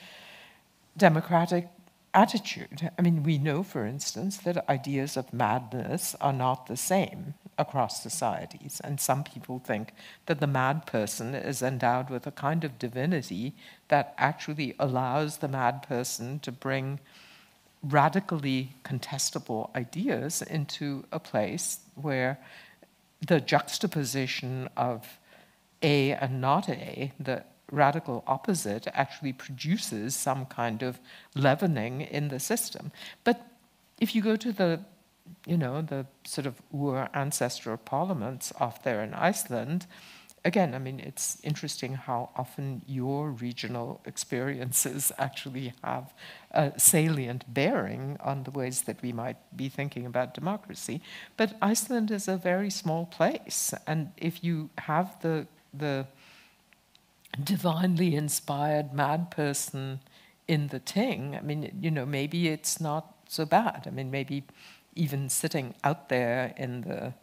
democratic 0.95 1.67
attitude. 2.13 2.91
I 2.97 3.01
mean, 3.01 3.23
we 3.23 3.37
know, 3.37 3.63
for 3.63 3.85
instance, 3.85 4.37
that 4.37 4.67
ideas 4.69 5.17
of 5.17 5.33
madness 5.33 6.15
are 6.19 6.33
not 6.33 6.67
the 6.67 6.77
same 6.77 7.35
across 7.57 8.01
societies. 8.01 8.81
And 8.83 8.99
some 8.99 9.23
people 9.23 9.59
think 9.59 9.93
that 10.25 10.39
the 10.39 10.47
mad 10.47 10.85
person 10.85 11.35
is 11.35 11.61
endowed 11.61 12.09
with 12.09 12.25
a 12.25 12.31
kind 12.31 12.63
of 12.63 12.79
divinity 12.79 13.53
that 13.89 14.13
actually 14.17 14.75
allows 14.79 15.37
the 15.37 15.47
mad 15.47 15.83
person 15.83 16.39
to 16.39 16.51
bring 16.51 16.99
radically 17.83 18.73
contestable 18.83 19.73
ideas 19.75 20.41
into 20.41 21.05
a 21.11 21.19
place 21.19 21.79
where 21.95 22.39
the 23.25 23.39
juxtaposition 23.39 24.69
of 24.75 25.19
A 25.81 26.11
and 26.11 26.41
not 26.41 26.69
A, 26.69 27.11
the 27.19 27.43
radical 27.71 28.23
opposite 28.27 28.87
actually 28.93 29.33
produces 29.33 30.15
some 30.15 30.45
kind 30.45 30.83
of 30.83 30.99
leavening 31.35 32.01
in 32.01 32.29
the 32.29 32.39
system. 32.39 32.91
But 33.23 33.45
if 33.99 34.15
you 34.15 34.21
go 34.21 34.35
to 34.35 34.51
the, 34.51 34.79
you 35.45 35.57
know, 35.57 35.81
the 35.81 36.05
sort 36.23 36.47
of 36.47 36.61
Ur 36.73 37.09
ancestral 37.13 37.77
parliaments 37.77 38.53
off 38.59 38.83
there 38.83 39.03
in 39.03 39.13
Iceland, 39.13 39.85
again, 40.45 40.73
I 40.73 40.79
mean, 40.79 40.99
it's 40.99 41.37
interesting 41.43 41.95
how 41.95 42.29
often 42.35 42.81
your 42.87 43.31
regional 43.31 44.01
experiences 44.05 45.11
actually 45.17 45.73
have 45.83 46.13
a 46.51 46.71
salient 46.77 47.53
bearing 47.53 48.17
on 48.21 48.43
the 48.43 48.51
ways 48.51 48.83
that 48.83 49.01
we 49.01 49.11
might 49.11 49.37
be 49.55 49.69
thinking 49.69 50.05
about 50.05 50.33
democracy. 50.33 51.01
But 51.37 51.55
Iceland 51.61 52.11
is 52.11 52.27
a 52.27 52.37
very 52.37 52.69
small 52.69 53.05
place, 53.05 53.73
and 53.85 54.11
if 54.17 54.43
you 54.43 54.69
have 54.77 55.19
the 55.21 55.47
the 55.71 56.07
divinely 57.43 58.15
inspired 58.15 58.93
mad 58.93 59.31
person 59.31 59.99
in 60.47 60.67
the 60.67 60.79
ting, 60.79 61.35
I 61.35 61.41
mean, 61.41 61.77
you 61.79 61.91
know, 61.91 62.05
maybe 62.05 62.47
it's 62.47 62.81
not 62.81 63.13
so 63.27 63.45
bad. 63.45 63.83
I 63.85 63.91
mean, 63.91 64.09
maybe 64.09 64.43
even 64.95 65.29
sitting 65.29 65.75
out 65.83 66.09
there 66.09 66.53
in 66.57 66.81
the, 66.81 67.13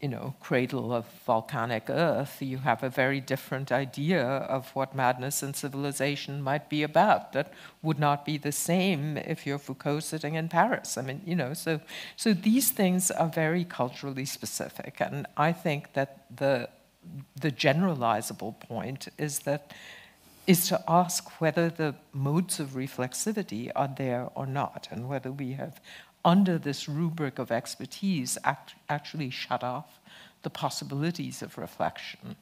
you 0.00 0.08
know, 0.08 0.34
cradle 0.40 0.94
of 0.94 1.04
volcanic 1.26 1.90
earth, 1.90 2.40
you 2.40 2.58
have 2.58 2.82
a 2.82 2.88
very 2.88 3.20
different 3.20 3.70
idea 3.70 4.24
of 4.24 4.70
what 4.74 4.94
madness 4.94 5.42
and 5.42 5.54
civilization 5.54 6.40
might 6.40 6.70
be 6.70 6.82
about. 6.82 7.34
That 7.34 7.52
would 7.82 7.98
not 7.98 8.24
be 8.24 8.38
the 8.38 8.52
same 8.52 9.18
if 9.18 9.46
you're 9.46 9.58
Foucault 9.58 10.00
sitting 10.00 10.34
in 10.34 10.48
Paris. 10.48 10.96
I 10.96 11.02
mean, 11.02 11.20
you 11.26 11.36
know, 11.36 11.52
so 11.52 11.80
so 12.16 12.32
these 12.32 12.70
things 12.70 13.10
are 13.10 13.28
very 13.28 13.64
culturally 13.64 14.24
specific, 14.24 14.96
and 15.00 15.26
I 15.36 15.52
think 15.52 15.92
that 15.92 16.24
the 16.34 16.70
the 17.40 17.50
generalizable 17.50 18.58
point 18.60 19.08
is 19.18 19.40
that 19.40 19.72
is 20.46 20.66
to 20.68 20.82
ask 20.88 21.40
whether 21.40 21.68
the 21.68 21.94
modes 22.12 22.58
of 22.58 22.70
reflexivity 22.70 23.70
are 23.76 23.90
there 23.96 24.28
or 24.34 24.46
not, 24.46 24.88
and 24.90 25.08
whether 25.08 25.30
we 25.30 25.52
have, 25.52 25.80
under 26.24 26.58
this 26.58 26.88
rubric 26.88 27.38
of 27.38 27.52
expertise, 27.52 28.36
act, 28.44 28.74
actually 28.88 29.30
shut 29.30 29.62
off 29.62 30.00
the 30.42 30.50
possibilities 30.50 31.42
of 31.42 31.58
reflection 31.58 32.36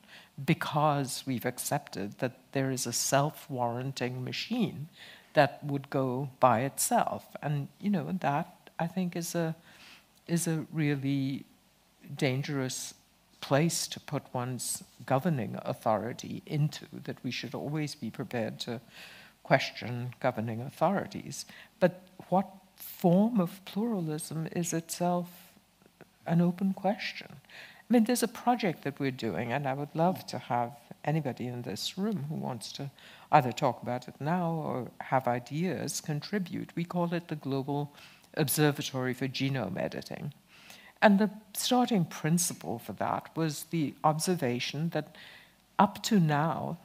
because 0.45 1.25
we've 1.27 1.45
accepted 1.45 2.19
that 2.19 2.39
there 2.53 2.71
is 2.71 2.87
a 2.87 2.93
self 2.93 3.49
warranting 3.51 4.25
machine 4.25 4.89
that 5.35 5.63
would 5.65 5.91
go 5.91 6.31
by 6.41 6.61
itself. 6.61 7.27
And, 7.43 7.69
you 7.81 7.91
know, 7.91 8.17
that 8.21 8.71
I 8.79 8.87
think 8.87 9.17
is 9.17 9.35
a, 9.35 9.55
is 10.27 10.47
a 10.47 10.67
really 10.73 11.45
dangerous 12.17 12.95
place 13.41 13.87
to 13.89 14.01
put 14.01 14.23
one's 14.33 14.83
governing 15.07 15.59
authority 15.63 16.43
into, 16.47 16.87
that 17.05 17.23
we 17.23 17.31
should 17.31 17.55
always 17.55 17.95
be 17.95 18.11
prepared 18.11 18.59
to 18.61 18.81
question 19.43 20.15
governing 20.21 20.61
authorities. 20.61 21.47
But 21.81 22.03
what 22.29 22.49
form 22.77 23.41
of 23.41 23.65
pluralism 23.65 24.49
is 24.55 24.73
itself 24.73 25.29
an 26.27 26.41
open 26.41 26.75
question? 26.75 27.29
I 27.89 27.95
mean, 27.95 28.05
there's 28.05 28.23
a 28.23 28.29
project 28.29 28.85
that 28.85 29.01
we're 29.01 29.11
doing, 29.11 29.53
and 29.53 29.67
I 29.67 29.73
would 29.73 29.95
love 29.95 30.27
to 30.27 30.39
have 30.39 30.73
anybody 31.05 31.47
in 31.47 31.63
this 31.63 31.97
room 31.97 32.27
who 32.29 32.35
wants 32.35 32.71
to 32.73 32.91
either 33.33 33.53
talk 33.53 33.83
about 33.83 34.09
it 34.09 34.15
now 34.21 34.51
or 34.51 34.91
have 35.01 35.27
ideas 35.27 36.03
contribute. 36.03 36.77
We 36.77 36.85
call 36.85 37.15
it 37.15 37.29
the 37.29 37.37
Global 37.37 37.95
Observatory 38.35 39.15
for 39.15 39.27
Genome 39.27 39.79
Editing. 39.81 40.35
And 41.01 41.19
the 41.19 41.31
starting 41.55 42.05
principle 42.05 42.79
for 42.79 42.93
that 42.95 43.31
was 43.37 43.65
the 43.71 43.95
observation 44.03 44.91
that 44.91 45.17
up 45.79 46.03
to 46.05 46.19
now, 46.19 46.79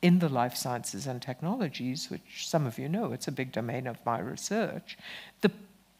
in 0.00 0.20
the 0.20 0.28
life 0.28 0.56
sciences 0.56 1.06
and 1.06 1.20
technologies, 1.20 2.08
which 2.10 2.48
some 2.48 2.66
of 2.66 2.78
you 2.78 2.88
know, 2.88 3.12
it's 3.12 3.28
a 3.28 3.32
big 3.32 3.52
domain 3.52 3.86
of 3.86 4.04
my 4.06 4.18
research, 4.18 4.96
the 5.40 5.50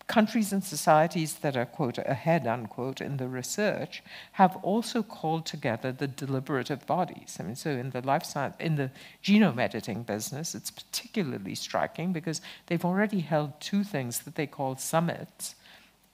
countries 0.07 0.53
and 0.53 0.65
societies 0.65 1.35
that 1.41 1.57
are, 1.57 1.67
quote, 1.67 1.99
ahead, 1.99 2.47
unquote, 2.47 3.01
in 3.01 3.19
the 3.19 3.29
research 3.29 4.03
have 4.33 4.57
also 4.63 5.03
called 5.03 5.45
together 5.45 5.93
the 5.93 6.07
deliberative 6.07 6.87
bodies. 6.87 7.37
I 7.39 7.43
mean, 7.43 7.57
so 7.57 7.71
in 7.71 7.91
the 7.91 8.01
life 8.01 8.25
science, 8.25 8.57
in 8.59 8.77
the 8.77 8.91
genome 9.23 9.61
editing 9.61 10.05
business, 10.05 10.55
it's 10.55 10.71
particularly 10.71 11.55
striking 11.55 12.13
because 12.13 12.41
they've 12.67 12.85
already 12.85 13.21
held 13.21 13.61
two 13.61 13.85
things 13.85 14.21
that 14.21 14.37
they 14.37 14.47
call 14.47 14.77
summits. 14.77 15.55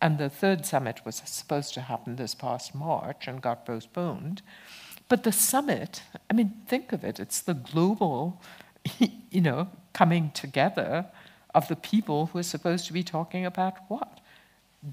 And 0.01 0.19
the 0.19 0.29
third 0.29 0.67
summit 0.67 1.05
was 1.05 1.23
supposed 1.25 1.75
to 1.75 1.83
happen 1.83 2.17
this 2.17 2.35
past 2.35 2.75
March 2.75 3.27
and 3.27 3.41
got 3.41 3.65
postponed. 3.65 4.43
But 5.09 5.23
the 5.23 5.33
summit, 5.33 6.03
I 6.31 6.35
mean, 6.35 6.55
think 6.67 6.93
of 6.93 7.05
it, 7.05 7.21
it's 7.21 7.41
the 7.41 7.55
global, 7.55 8.41
you 9.31 9.41
know, 9.41 9.69
coming 9.93 10.31
together 10.33 11.07
of 11.55 11.69
the 11.69 11.77
people 11.77 12.27
who 12.27 12.39
are 12.39 12.43
supposed 12.43 12.87
to 12.87 12.93
be 12.93 13.03
talking 13.03 13.47
about 13.47 13.75
what? 13.89 14.21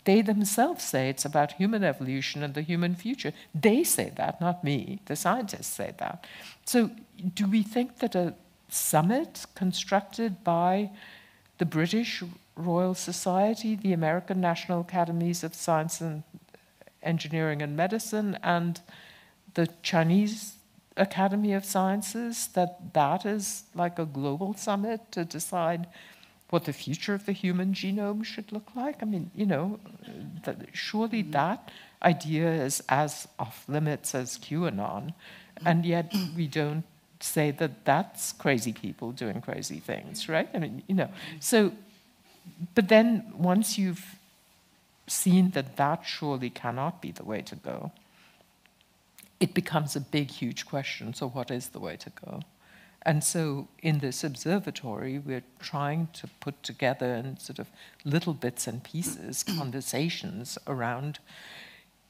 They 0.05 0.21
themselves 0.21 0.83
say 0.83 1.09
it's 1.09 1.25
about 1.25 1.53
human 1.53 1.83
evolution 1.83 2.43
and 2.43 2.53
the 2.53 2.61
human 2.61 2.95
future. 2.95 3.33
They 3.53 3.83
say 3.83 4.13
that, 4.15 4.39
not 4.39 4.63
me. 4.63 5.01
The 5.05 5.17
scientists 5.17 5.67
say 5.67 5.93
that. 5.97 6.25
So, 6.65 6.91
do 7.33 7.45
we 7.47 7.61
think 7.61 7.99
that 7.99 8.15
a 8.15 8.33
summit 8.69 9.45
constructed 9.53 10.43
by 10.43 10.91
the 11.57 11.65
British 11.65 12.23
Royal 12.55 12.93
Society, 12.93 13.75
the 13.75 13.93
American 13.93 14.41
National 14.41 14.81
Academies 14.81 15.43
of 15.43 15.55
Science 15.55 16.01
and 16.01 16.23
Engineering 17.01 17.61
and 17.61 17.75
Medicine, 17.75 18.37
and 18.43 18.81
the 19.53 19.67
Chinese 19.81 20.53
Academy 20.97 21.53
of 21.53 21.65
Sciences, 21.65 22.47
that 22.53 22.93
that 22.93 23.25
is 23.25 23.63
like 23.73 23.97
a 23.97 24.05
global 24.05 24.53
summit 24.53 25.11
to 25.11 25.25
decide 25.25 25.87
what 26.51 26.65
the 26.65 26.73
future 26.73 27.13
of 27.13 27.25
the 27.25 27.31
human 27.31 27.73
genome 27.73 28.23
should 28.23 28.51
look 28.51 28.75
like? 28.75 29.01
I 29.01 29.05
mean, 29.05 29.31
you 29.33 29.45
know, 29.45 29.79
that 30.43 30.57
surely 30.73 31.23
mm-hmm. 31.23 31.31
that 31.31 31.71
idea 32.03 32.51
is 32.51 32.83
as 32.89 33.27
off 33.39 33.63
limits 33.67 34.13
as 34.13 34.37
QAnon, 34.37 35.13
and 35.65 35.85
yet 35.85 36.13
we 36.35 36.47
don't 36.47 36.83
say 37.19 37.51
that 37.51 37.85
that's 37.85 38.33
crazy 38.33 38.73
people 38.73 39.11
doing 39.11 39.41
crazy 39.41 39.79
things, 39.79 40.27
right? 40.27 40.49
I 40.53 40.59
mean, 40.59 40.83
you 40.87 40.95
know, 40.95 41.09
so, 41.39 41.71
but 42.75 42.89
then 42.89 43.31
once 43.35 43.77
you've 43.77 44.15
seen 45.07 45.51
that 45.51 45.77
that 45.77 46.05
surely 46.05 46.49
cannot 46.49 47.01
be 47.01 47.11
the 47.11 47.23
way 47.23 47.41
to 47.41 47.55
go, 47.55 47.91
it 49.39 49.53
becomes 49.53 49.95
a 49.95 49.99
big, 49.99 50.29
huge 50.29 50.65
question. 50.65 51.13
So, 51.13 51.27
what 51.27 51.51
is 51.51 51.69
the 51.69 51.79
way 51.79 51.97
to 51.97 52.11
go? 52.25 52.41
And 53.03 53.23
so 53.23 53.67
in 53.81 53.99
this 53.99 54.23
observatory, 54.23 55.17
we're 55.17 55.43
trying 55.59 56.09
to 56.13 56.27
put 56.39 56.61
together 56.61 57.15
in 57.15 57.37
sort 57.39 57.57
of 57.57 57.67
little 58.05 58.33
bits 58.33 58.67
and 58.67 58.83
pieces 58.83 59.43
conversations 59.57 60.57
around 60.67 61.19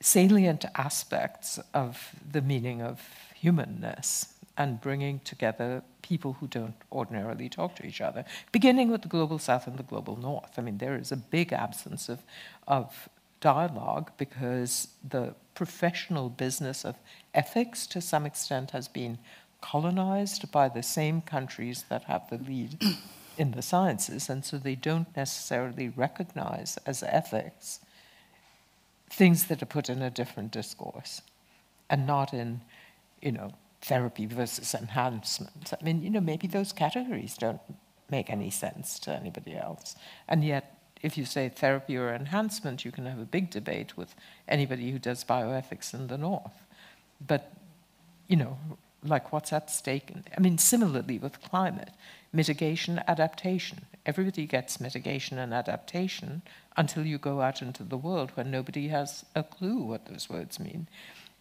salient 0.02 0.66
aspects 0.76 1.60
of 1.74 2.14
the 2.30 2.42
meaning 2.42 2.82
of 2.82 3.02
humanness 3.36 4.34
and 4.58 4.82
bringing 4.82 5.20
together 5.20 5.84
people 6.02 6.34
who 6.34 6.48
don't 6.48 6.76
ordinarily 6.92 7.50
talk 7.50 7.76
to 7.76 7.86
each 7.86 8.02
other, 8.02 8.26
beginning 8.52 8.92
with 8.92 9.02
the 9.02 9.08
global 9.08 9.40
south 9.40 9.68
and 9.68 9.78
the 9.78 9.84
global 9.84 10.18
north. 10.18 10.58
I 10.58 10.62
mean, 10.62 10.78
there 10.78 10.96
is 10.96 11.12
a 11.12 11.18
big 11.18 11.54
absence 11.54 12.10
of, 12.10 12.20
of 12.68 13.10
dialogue 13.40 14.12
because 14.18 14.90
the 15.08 15.34
professional 15.56 16.30
business 16.30 16.86
of 16.86 16.96
ethics, 17.34 17.88
to 17.88 18.02
some 18.02 18.26
extent, 18.26 18.72
has 18.72 18.88
been 18.88 19.18
colonized 19.62 20.52
by 20.52 20.68
the 20.68 20.84
same 20.84 21.22
countries 21.22 21.86
that 21.90 22.04
have 22.06 22.30
the 22.30 22.38
lead 22.38 22.82
in 23.38 23.52
the 23.52 23.62
sciences, 23.62 24.30
and 24.30 24.44
so 24.44 24.58
they 24.58 24.76
don't 24.76 25.16
necessarily 25.16 25.90
recognize 25.90 26.78
as 26.86 27.04
ethics 27.04 27.80
things 29.10 29.46
that 29.48 29.62
are 29.62 29.68
put 29.68 29.90
in 29.90 30.02
a 30.02 30.10
different 30.10 30.52
discourse 30.52 31.22
and 31.90 32.08
not 32.08 32.34
in, 32.34 32.62
you 33.22 33.32
know, 33.32 33.54
therapy 33.82 34.26
versus 34.26 34.74
enhancement. 34.74 35.74
I 35.74 35.84
mean, 35.84 36.02
you 36.04 36.10
know, 36.10 36.22
maybe 36.22 36.48
those 36.48 36.72
categories 36.72 37.36
don't 37.38 37.62
make 38.10 38.30
any 38.30 38.50
sense 38.50 39.00
to 39.00 39.12
anybody 39.12 39.56
else. 39.56 39.96
And 40.28 40.44
yet, 40.44 40.78
if 41.02 41.18
you 41.18 41.26
say 41.26 41.50
therapy 41.50 41.98
or 41.98 42.14
enhancement, 42.14 42.86
you 42.86 42.92
can 42.92 43.06
have 43.06 43.20
a 43.20 43.26
big 43.26 43.50
debate 43.50 43.98
with 43.98 44.14
anybody 44.48 44.92
who 44.92 45.00
does 45.00 45.24
bioethics 45.24 45.94
in 45.94 46.08
the 46.08 46.18
North. 46.18 46.64
But, 47.26 47.52
you 48.28 48.36
know, 48.36 48.58
like 49.04 49.32
what's 49.32 49.52
at 49.52 49.72
stake. 49.72 50.12
I 50.38 50.40
mean, 50.40 50.58
similarly 50.58 51.18
with 51.18 51.42
climate, 51.42 51.90
mitigation, 52.32 53.02
adaptation. 53.08 53.86
Everybody 54.06 54.46
gets 54.46 54.80
mitigation 54.80 55.40
and 55.40 55.54
adaptation 55.54 56.44
until 56.78 57.06
you 57.06 57.18
go 57.18 57.42
out 57.42 57.62
into 57.62 57.84
the 57.84 57.98
world 57.98 58.32
where 58.36 58.46
nobody 58.46 58.90
has 58.90 59.26
a 59.36 59.44
clue 59.44 59.78
what 59.78 60.06
those 60.06 60.30
words 60.30 60.60
mean. 60.60 60.88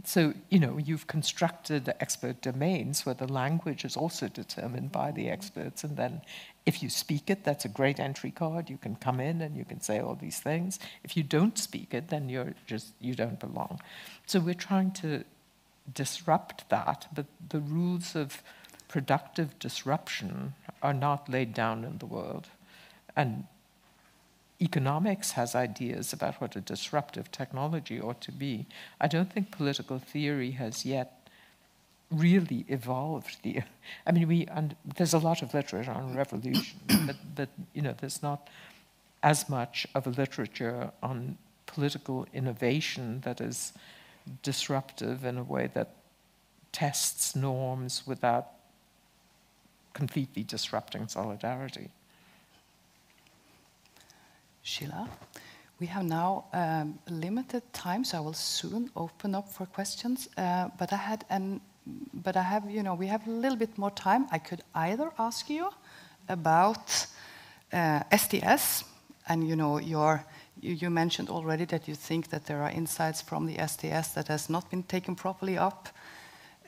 So, 0.05 0.35
you 0.49 0.59
know, 0.59 0.79
you've 0.79 1.07
constructed 1.07 1.93
expert 2.01 2.41
domains 2.41 3.05
where 3.05 3.15
the 3.15 3.31
language 3.31 3.85
is 3.85 3.97
also 3.97 4.29
determined 4.29 4.93
by 4.93 5.11
the 5.11 5.25
mm-hmm. 5.25 5.33
experts. 5.33 5.85
And 5.85 5.97
then 5.97 6.23
if 6.67 6.83
you 6.83 6.89
speak 6.89 7.29
it, 7.29 7.45
that's 7.45 7.65
a 7.65 7.69
great 7.69 8.01
entry 8.01 8.31
card. 8.31 8.71
You 8.71 8.79
can 8.79 8.97
come 8.97 9.21
in 9.21 9.41
and 9.41 9.57
you 9.57 9.65
can 9.65 9.81
say 9.81 9.99
all 9.99 10.15
these 10.15 10.41
things. 10.41 10.79
If 11.05 11.17
you 11.17 11.23
don't 11.23 11.59
speak 11.59 11.93
it, 11.93 12.09
then 12.09 12.29
you're 12.29 12.55
just, 12.67 12.93
you 13.01 13.15
don't 13.15 13.39
belong. 13.39 13.81
So 14.27 14.41
we're 14.41 14.55
trying 14.55 14.93
to 14.93 15.25
disrupt 15.93 16.69
that, 16.71 17.09
but 17.15 17.27
the 17.49 17.61
rules 17.61 18.15
of 18.15 18.43
productive 18.89 19.59
disruption 19.59 20.55
are 20.83 20.95
not 20.95 21.29
laid 21.29 21.55
down 21.55 21.85
in 21.85 21.99
the 21.99 22.07
world. 22.07 22.49
And 23.17 23.45
economics 24.61 25.33
has 25.33 25.55
ideas 25.55 26.13
about 26.13 26.41
what 26.41 26.57
a 26.57 26.61
disruptive 26.61 27.31
technology 27.31 28.01
ought 28.01 28.21
to 28.21 28.33
be. 28.33 28.67
I 29.01 29.09
don't 29.09 29.33
think 29.33 29.51
political 29.51 29.99
theory 29.99 30.53
has 30.53 30.85
yet 30.85 31.17
really 32.11 32.65
evolved 32.67 33.37
the 33.45 33.61
i 34.07 34.11
mean 34.11 34.27
we 34.27 34.45
and 34.47 34.75
there's 34.97 35.15
a 35.15 35.19
lot 35.19 35.43
of 35.43 35.55
literature 35.55 35.93
on 35.93 36.13
revolution 36.17 36.77
but, 37.07 37.17
but 37.37 37.49
you 37.73 37.81
know 37.81 37.95
there's 38.01 38.21
not 38.21 38.49
as 39.23 39.49
much 39.49 39.87
of 39.95 40.09
a 40.09 40.11
literature 40.11 40.91
on 41.05 41.39
political 41.67 42.27
innovation 42.35 43.21
that 43.21 43.41
is 43.41 43.73
disruptive 44.43 45.25
in 45.25 45.39
a 45.39 45.43
way 45.43 45.71
that 45.73 45.95
tests 46.73 47.37
norms 47.37 48.07
without 48.07 48.49
completely 49.93 50.43
disrupting 50.43 51.09
solidarity. 51.09 51.91
Sheila, 54.63 55.09
we 55.81 55.87
have 55.87 56.05
now 56.05 56.45
um, 56.53 56.99
limited 57.09 57.63
time, 57.73 58.05
so 58.05 58.19
I 58.19 58.21
will 58.21 58.35
soon 58.35 58.91
open 58.95 59.35
up 59.35 59.49
for 59.49 59.67
questions. 59.67 60.29
Uh, 60.37 60.69
but 60.79 60.93
I 60.93 60.97
had 60.97 61.25
an, 61.31 61.61
but 62.13 62.37
I 62.37 62.43
have, 62.43 62.71
you 62.71 62.83
know, 62.83 62.95
we 62.95 63.07
have 63.07 63.27
a 63.27 63.31
little 63.31 63.57
bit 63.57 63.79
more 63.79 63.91
time. 63.91 64.27
I 64.31 64.39
could 64.39 64.63
either 64.75 65.11
ask 65.19 65.49
you 65.49 65.71
about 66.29 67.07
uh, 67.73 68.03
STS 68.17 68.85
and 69.29 69.49
you 69.49 69.57
know 69.57 69.79
your 69.79 70.25
you, 70.61 70.75
you, 70.75 70.91
mentioned 70.91 71.31
already 71.31 71.65
that 71.65 71.89
you 71.89 71.95
think 71.95 72.29
that 72.29 72.45
there 72.45 72.63
are 72.63 72.71
insights 72.71 73.23
from 73.23 73.47
the 73.47 73.57
STS 73.67 74.13
that 74.15 74.29
has 74.29 74.51
not 74.51 74.69
been 74.71 74.83
taken 74.83 75.15
properly 75.15 75.57
up 75.57 75.89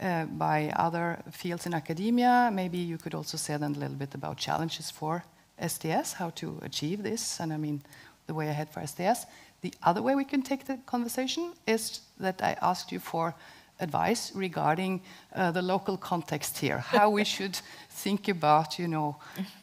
uh, 0.01 0.25
by 0.25 0.73
other 0.77 1.19
fields 1.31 1.67
in 1.67 1.75
academia. 1.75 2.51
Maybe 2.53 2.79
you 2.79 2.97
could 2.97 3.15
also 3.15 3.37
say 3.37 3.57
then 3.59 3.75
a 3.75 3.79
little 3.79 3.97
bit 3.97 4.15
about 4.15 4.39
challenges 4.39 4.91
for 4.91 5.25
STS, 5.67 6.15
how 6.15 6.31
to 6.31 6.59
achieve 6.63 7.03
this, 7.03 7.41
and 7.41 7.53
I 7.53 7.57
mean 7.57 7.83
the 8.27 8.35
way 8.35 8.49
ahead 8.49 8.69
for 8.71 8.87
STS. 8.87 9.27
The 9.61 9.73
other 9.83 10.03
way 10.03 10.15
we 10.15 10.25
can 10.25 10.43
take 10.43 10.67
the 10.67 10.79
conversation 10.87 11.53
is 11.67 12.01
that 12.19 12.43
I 12.43 12.57
asked 12.61 12.93
you 12.93 12.99
for 12.99 13.35
advice 13.81 14.33
regarding 14.35 15.01
uh, 15.35 15.51
the 15.51 15.63
local 15.63 15.97
context 15.97 16.59
here, 16.59 16.79
how 16.79 17.11
we 17.11 17.25
should 17.35 17.57
think 17.91 18.29
about, 18.29 18.79
you 18.79 18.89
know, 18.89 19.17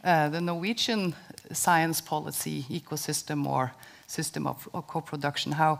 uh, 0.03 0.29
the 0.29 0.41
Norwegian 0.41 1.15
science 1.51 2.01
policy 2.01 2.65
ecosystem 2.69 3.45
or 3.45 3.71
system 4.07 4.47
of, 4.47 4.67
of 4.73 4.87
co-production, 4.87 5.51
how, 5.51 5.79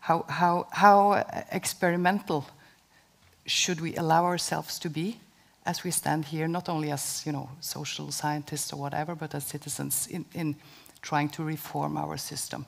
how, 0.00 0.24
how, 0.28 0.66
how 0.70 1.24
experimental 1.50 2.46
should 3.46 3.80
we 3.80 3.94
allow 3.96 4.24
ourselves 4.24 4.78
to 4.80 4.90
be 4.90 5.18
as 5.66 5.84
we 5.84 5.90
stand 5.90 6.24
here, 6.24 6.48
not 6.48 6.68
only 6.68 6.90
as 6.92 7.22
you 7.26 7.32
know, 7.32 7.48
social 7.60 8.10
scientists 8.12 8.72
or 8.72 8.80
whatever, 8.80 9.14
but 9.14 9.34
as 9.34 9.44
citizens 9.44 10.06
in, 10.06 10.24
in 10.32 10.56
trying 11.02 11.28
to 11.28 11.42
reform 11.44 11.96
our 11.96 12.16
system. 12.16 12.64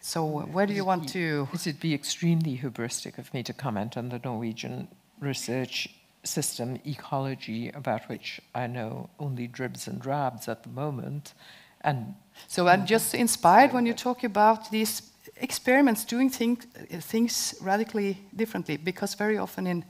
So 0.00 0.24
where 0.24 0.66
do 0.66 0.72
you 0.72 0.84
want 0.84 1.08
to... 1.10 1.46
It 1.52 1.66
would 1.66 1.80
be 1.80 1.94
extremely 1.94 2.58
hubristic 2.58 3.18
of 3.18 3.32
me 3.32 3.42
to 3.44 3.52
comment 3.52 3.96
on 3.96 4.08
the 4.08 4.18
Norwegian 4.18 4.88
research 5.20 5.88
system 6.24 6.80
ecology, 6.84 7.68
about 7.68 8.08
which 8.08 8.40
I 8.54 8.66
know 8.66 9.10
only 9.18 9.46
dribs 9.46 9.86
and 9.86 10.00
drabs 10.00 10.48
at 10.48 10.62
the 10.62 10.70
moment. 10.70 11.34
And 11.82 12.14
so 12.48 12.66
I'm 12.66 12.86
just 12.86 13.14
inspired 13.14 13.72
when 13.72 13.86
you 13.86 13.94
talk 13.94 14.24
about 14.24 14.70
these 14.70 15.02
experiments, 15.36 16.04
doing 16.04 16.30
think, 16.30 16.72
things 17.02 17.54
radically 17.60 18.18
differently, 18.34 18.76
because 18.76 19.14
very 19.14 19.38
often 19.38 19.66
in, 19.66 19.84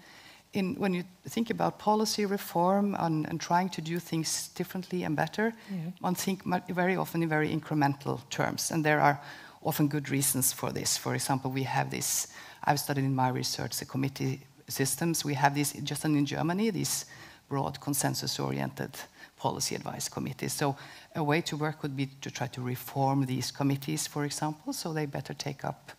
in, 0.53 0.75
when 0.75 0.95
you 0.95 1.05
think 1.29 1.51
about 1.51 1.79
policy 1.79 2.27
reform 2.27 2.95
and, 2.99 3.27
and 3.29 3.41
trying 3.41 3.71
to 3.71 3.81
do 3.81 3.99
things 3.99 4.49
differently 4.55 5.05
and 5.05 5.17
better, 5.17 5.53
Yeah. 5.71 5.93
one 6.01 6.15
think 6.15 6.43
very 6.69 6.97
often 6.97 7.23
in 7.23 7.29
very 7.29 7.49
incremental 7.49 8.21
terms, 8.29 8.71
and 8.71 8.85
there 8.85 9.01
are 9.01 9.19
often 9.63 9.89
good 9.89 10.11
reasons 10.11 10.53
for 10.53 10.73
this. 10.73 10.99
For 10.99 11.15
example, 11.15 11.51
we 11.51 11.63
have 11.65 11.91
this. 11.91 12.29
I've 12.65 12.79
studied 12.79 13.05
in 13.05 13.15
my 13.15 13.29
research 13.29 13.79
the 13.79 13.85
committee 13.87 14.41
systems. 14.69 15.25
We 15.25 15.35
have 15.35 15.55
this 15.55 15.73
just 15.85 16.05
in 16.05 16.27
Germany 16.27 16.71
these 16.71 17.07
broad 17.49 17.81
consensus-oriented 17.81 18.91
policy 19.37 19.75
advice 19.75 20.09
committees. 20.09 20.53
So 20.53 20.77
a 21.15 21.23
way 21.23 21.41
to 21.43 21.57
work 21.57 21.83
would 21.83 21.97
be 21.97 22.07
to 22.21 22.31
try 22.31 22.47
to 22.49 22.63
reform 22.63 23.27
these 23.27 23.51
committees, 23.53 24.07
for 24.07 24.25
example, 24.25 24.73
so 24.73 24.93
they 24.93 25.07
better 25.07 25.35
take 25.35 25.65
up 25.65 25.93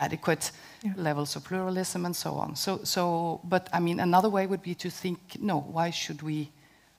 adequate 0.00 0.52
Yeah. 0.82 0.92
levels 0.96 1.36
of 1.36 1.42
pluralism 1.44 2.04
and 2.04 2.14
so 2.14 2.34
on. 2.34 2.56
So, 2.56 2.80
so, 2.84 3.40
but 3.44 3.68
I 3.72 3.80
mean, 3.80 4.00
another 4.00 4.30
way 4.30 4.46
would 4.46 4.62
be 4.62 4.74
to 4.74 4.90
think, 4.90 5.18
no, 5.40 5.60
why 5.72 5.90
should 5.90 6.22
we 6.22 6.50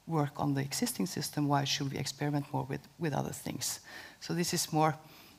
work 0.07 0.31
on 0.37 0.53
the 0.53 0.61
existing 0.61 1.07
system? 1.07 1.47
Why 1.47 1.65
should 1.65 1.91
we 1.91 1.97
experiment 1.97 2.45
more 2.51 2.65
with, 2.69 2.81
with 2.97 3.13
other 3.13 3.33
things? 3.33 3.79
So 4.19 4.33
this 4.33 4.53
is 4.53 4.73
more, 4.73 4.95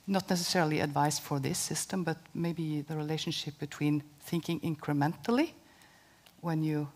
not 0.07 0.29
necessarily 0.29 0.79
advice 0.79 1.19
for 1.19 1.39
this 1.39 1.57
system, 1.59 2.03
but 2.03 2.17
maybe 2.33 2.81
the 2.81 2.95
relationship 2.95 3.59
between 3.59 4.01
thinking 4.19 4.59
incrementally 4.61 5.51
when 6.41 6.63
you 6.63 6.87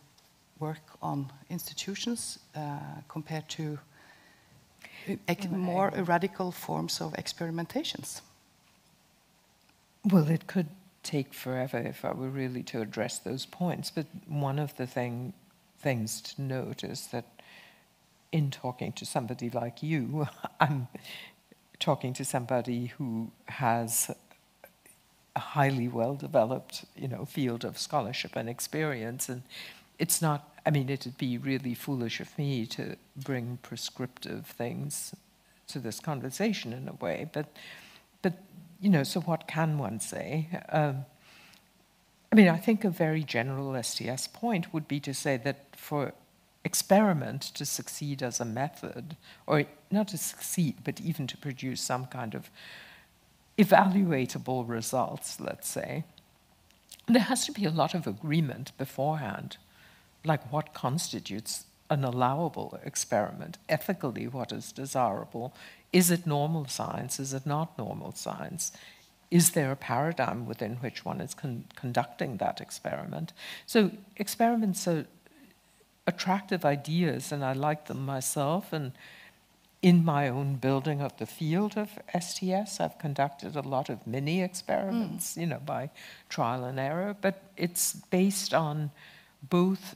work 0.60 0.82
on 1.02 1.32
institutions 1.50 2.40
uh, 2.56 2.80
compared 3.08 3.48
to 3.50 3.78
uh, 5.10 5.16
ec- 5.28 5.52
more 5.52 5.92
radical 6.08 6.52
forms 6.52 7.02
of 7.02 7.14
experimentations. 7.14 8.22
Well, 10.06 10.30
it 10.30 10.46
could 10.48 10.68
take 11.02 11.34
forever 11.34 11.78
if 11.78 12.06
I 12.06 12.12
were 12.12 12.30
really 12.30 12.64
to 12.64 12.82
address 12.82 13.18
those 13.20 13.46
points. 13.46 13.90
But 13.90 14.06
one 14.28 14.60
of 14.60 14.76
the 14.78 14.86
thing, 14.86 15.34
things 15.80 16.22
to 16.22 16.42
note 16.42 16.84
is 16.84 17.08
that 17.08 17.26
in 18.32 18.52
talking 18.52 18.92
to 18.94 19.06
somebody 19.06 19.50
like 19.50 19.82
you, 19.82 20.28
I'm 20.60 20.88
talking 21.80 22.14
to 22.14 22.26
somebody 22.26 22.88
who 22.88 23.32
has 23.48 24.12
a 25.36 25.40
highly 25.40 25.88
well 25.88 26.16
developed, 26.16 26.86
you 26.96 27.08
know, 27.08 27.26
field 27.26 27.66
of 27.66 27.78
scholarship 27.78 28.36
and 28.36 28.48
experience. 28.48 29.28
And 29.28 29.42
it's 29.98 30.22
not, 30.22 30.54
I 30.66 30.70
mean, 30.70 30.90
it'd 30.90 31.18
be 31.18 31.38
really 31.38 31.74
foolish 31.74 32.20
of 32.20 32.38
me 32.38 32.66
to 32.68 32.96
bring 33.16 33.58
prescriptive 33.64 34.46
things 34.46 35.16
to 35.68 35.80
this 35.80 36.00
conversation 36.00 36.74
in 36.74 36.88
a 36.88 36.94
way. 36.94 37.28
But, 37.34 37.48
you 38.80 38.90
know, 38.90 39.04
so 39.04 39.22
what 39.22 39.48
can 39.48 39.78
one 39.78 40.00
say? 40.00 40.50
Um, 40.70 41.06
I 42.32 42.36
mean, 42.36 42.50
I 42.50 42.58
think 42.58 42.84
a 42.84 42.90
very 42.90 43.24
general 43.24 43.82
STS 43.82 44.28
point 44.28 44.74
would 44.74 44.88
be 44.88 45.00
to 45.02 45.14
say 45.14 45.38
that 45.38 45.68
for 45.76 46.14
experiment 46.66 47.42
to 47.42 47.66
succeed 47.66 48.22
as 48.22 48.40
a 48.40 48.46
method, 48.46 49.16
or 49.48 49.64
not 49.92 50.10
to 50.10 50.18
succeed, 50.18 50.76
but 50.84 51.00
even 51.00 51.28
to 51.28 51.38
produce 51.38 51.80
some 51.80 52.06
kind 52.08 52.36
of 52.36 52.50
evaluatable 53.58 54.68
results, 54.68 55.40
let's 55.40 55.68
say, 55.68 56.04
there 57.08 57.22
has 57.22 57.46
to 57.46 57.52
be 57.52 57.66
a 57.66 57.70
lot 57.70 57.94
of 57.94 58.08
agreement 58.08 58.72
beforehand, 58.78 59.58
like 60.26 60.52
what 60.52 60.74
constitutes 60.74 61.66
an 61.90 62.04
allowable 62.04 62.80
experiment, 62.84 63.58
ethically 63.70 64.28
what 64.28 64.52
is 64.52 64.72
desirable. 64.72 65.54
Is 65.94 66.12
it 66.12 66.26
normal 66.26 66.66
science? 66.66 67.20
Is 67.20 67.34
it 67.34 67.46
not 67.46 67.78
normal 67.78 68.14
science? 68.14 68.72
Is 69.32 69.52
there 69.52 69.72
a 69.72 69.76
paradigm 69.76 70.46
within 70.46 70.76
which 70.78 71.06
one 71.06 71.22
is 71.22 71.34
con- 71.34 71.66
conducting 71.76 72.38
that 72.38 72.62
experiment? 72.62 73.34
So 73.66 73.92
experiments 74.18 74.88
are 74.88 75.06
attractive 76.08 76.66
ideas, 76.66 77.32
and 77.32 77.44
I 77.44 77.54
like 77.54 77.86
them 77.86 78.06
myself. 78.06 78.72
And 78.74 78.92
in 79.82 80.04
my 80.04 80.28
own 80.28 80.56
building 80.56 81.02
of 81.02 81.16
the 81.18 81.26
field 81.26 81.78
of 81.78 82.00
STS, 82.20 82.80
I've 82.80 82.98
conducted 82.98 83.56
a 83.56 83.62
lot 83.62 83.90
of 83.90 84.06
mini 84.08 84.42
experiments, 84.42 85.36
mm. 85.36 85.42
you 85.42 85.48
know, 85.48 85.62
by 85.66 85.90
trial 86.30 86.64
and 86.64 86.80
error. 86.80 87.16
But 87.20 87.42
it's 87.58 87.94
based 87.94 88.54
on 88.54 88.92
both 89.48 89.96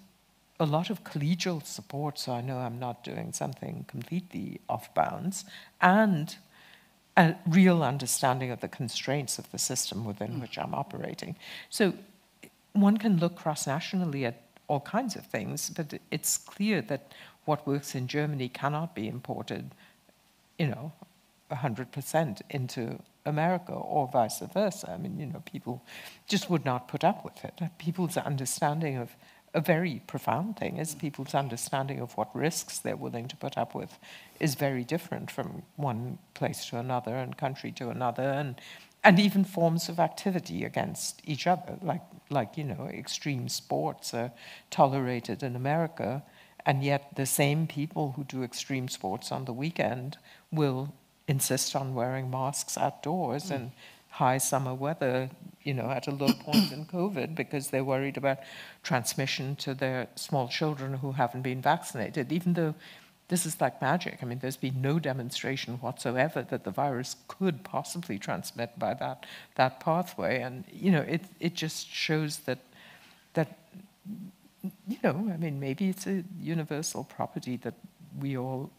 a 0.60 0.66
lot 0.66 0.89
of 0.89 1.03
collegial 1.03 1.66
support, 1.66 2.20
so 2.20 2.34
I 2.34 2.41
know 2.41 2.57
I'm 2.57 2.80
not 2.80 3.03
doing 3.03 3.32
something 3.34 3.86
completely 3.88 4.60
off 4.68 4.93
bounds, 4.93 5.45
and 5.82 6.36
a 7.16 7.36
real 7.47 7.84
understanding 7.84 8.51
of 8.51 8.62
the 8.62 8.68
constraints 8.68 9.39
of 9.39 9.51
the 9.51 9.57
system 9.57 10.05
within 10.05 10.34
mm. 10.34 10.41
which 10.41 10.57
I'm 10.57 10.74
operating. 10.74 11.36
So 11.70 11.93
one 12.74 12.97
can 12.97 13.18
look 13.18 13.36
cross 13.36 13.68
nationally 13.68 14.26
at 14.26 14.41
all 14.68 14.80
kinds 14.80 15.16
of 15.16 15.26
things, 15.26 15.70
but 15.70 15.99
it's 16.12 16.38
clear 16.38 16.82
that 16.84 17.14
what 17.45 17.66
works 17.66 17.95
in 17.95 18.07
Germany 18.07 18.47
cannot 18.47 18.95
be 18.95 19.07
imported, 19.07 19.72
you 20.57 20.68
know, 20.68 20.91
100% 21.51 22.41
into 22.51 22.99
America 23.26 23.74
or 23.74 24.07
vice 24.07 24.39
versa. 24.53 24.91
I 24.91 24.97
mean, 24.97 25.20
you 25.20 25.26
know, 25.26 25.41
people 25.45 25.84
just 26.28 26.49
would 26.49 26.64
not 26.64 26.88
put 26.88 27.03
up 27.03 27.26
with 27.26 27.43
it. 27.43 27.60
People's 27.80 28.18
understanding 28.18 28.97
of 28.97 29.16
a 29.54 29.62
very 29.62 30.02
profound 30.08 30.58
thing 30.58 30.78
is 30.78 30.95
people's 30.95 31.34
understanding 31.34 32.00
of 32.00 32.16
what 32.18 32.36
risks 32.36 32.80
they're 32.80 32.95
willing 32.95 33.28
to 33.28 33.36
put 33.36 33.58
up 33.58 33.74
with 33.74 33.97
is 34.39 34.56
very 34.56 34.84
different 34.84 35.32
from 35.32 35.64
one 35.76 36.20
place 36.34 36.66
to 36.66 36.78
another 36.78 37.16
and 37.16 37.38
country 37.38 37.72
to 37.74 37.89
another 37.89 38.24
and 38.24 38.56
and 39.02 39.18
even 39.18 39.45
forms 39.45 39.88
of 39.88 39.97
activity 39.97 40.66
against 40.66 41.22
each 41.24 41.47
other. 41.47 41.78
Like 41.82 42.02
like 42.30 42.58
you 42.58 42.64
know 42.64 42.88
extreme 42.91 43.50
sports 43.50 44.14
are 44.14 44.32
tolerated 44.70 45.41
in 45.41 45.56
America 45.56 46.24
and 46.66 46.84
yet 46.84 47.16
the 47.16 47.26
same 47.26 47.66
people 47.66 48.14
who 48.16 48.24
do 48.24 48.43
extreme 48.43 48.88
sports 48.88 49.32
on 49.32 49.45
the 49.45 49.54
weekend 49.54 50.18
will 50.52 50.93
insist 51.28 51.76
on 51.76 51.93
wearing 51.93 52.30
masks 52.30 52.78
outdoors 52.78 53.47
hmm. 53.47 53.54
and 53.54 53.72
high 54.20 54.38
summer 54.38 54.74
weather, 54.74 55.30
you 55.64 55.74
know, 55.74 55.90
at 55.90 56.06
a 56.06 56.12
low 56.12 56.34
point 56.48 56.74
in 56.74 56.86
COVID 56.98 57.36
because 57.36 57.70
they're 57.70 57.86
worried 57.94 58.18
about 58.18 58.40
transmission 58.84 59.56
to 59.56 59.74
their 59.74 60.08
small 60.16 60.50
children 60.50 60.96
who 60.96 61.14
haven't 61.14 61.42
been 61.42 61.62
vaccinated, 61.62 62.30
even 62.32 62.54
though 62.54 62.76
this 63.30 63.46
is 63.46 63.62
like 63.62 63.82
magic. 63.82 64.18
I 64.22 64.26
mean, 64.26 64.40
there's 64.40 64.58
been 64.58 64.82
no 64.82 65.00
demonstration 65.00 65.76
whatsoever 65.76 66.42
that 66.52 66.66
the 66.66 66.72
virus 66.72 67.16
could 67.30 67.64
possibly 67.64 68.20
transmit 68.20 68.78
by 68.78 68.94
that, 68.96 69.26
that 69.56 69.80
pathway. 69.80 70.42
And, 70.42 70.66
you 70.70 70.92
know, 70.92 71.06
it, 71.16 71.24
it 71.40 71.54
just 71.54 71.88
shows 71.90 72.40
that, 72.40 72.60
that, 73.36 73.58
you 74.88 74.98
know, 75.02 75.16
I 75.34 75.38
mean, 75.38 75.62
maybe 75.62 75.88
it's 75.88 76.08
a 76.08 76.24
universal 76.42 77.06
property 77.06 77.56
that 77.58 77.76
we 78.20 78.38
all 78.38 78.70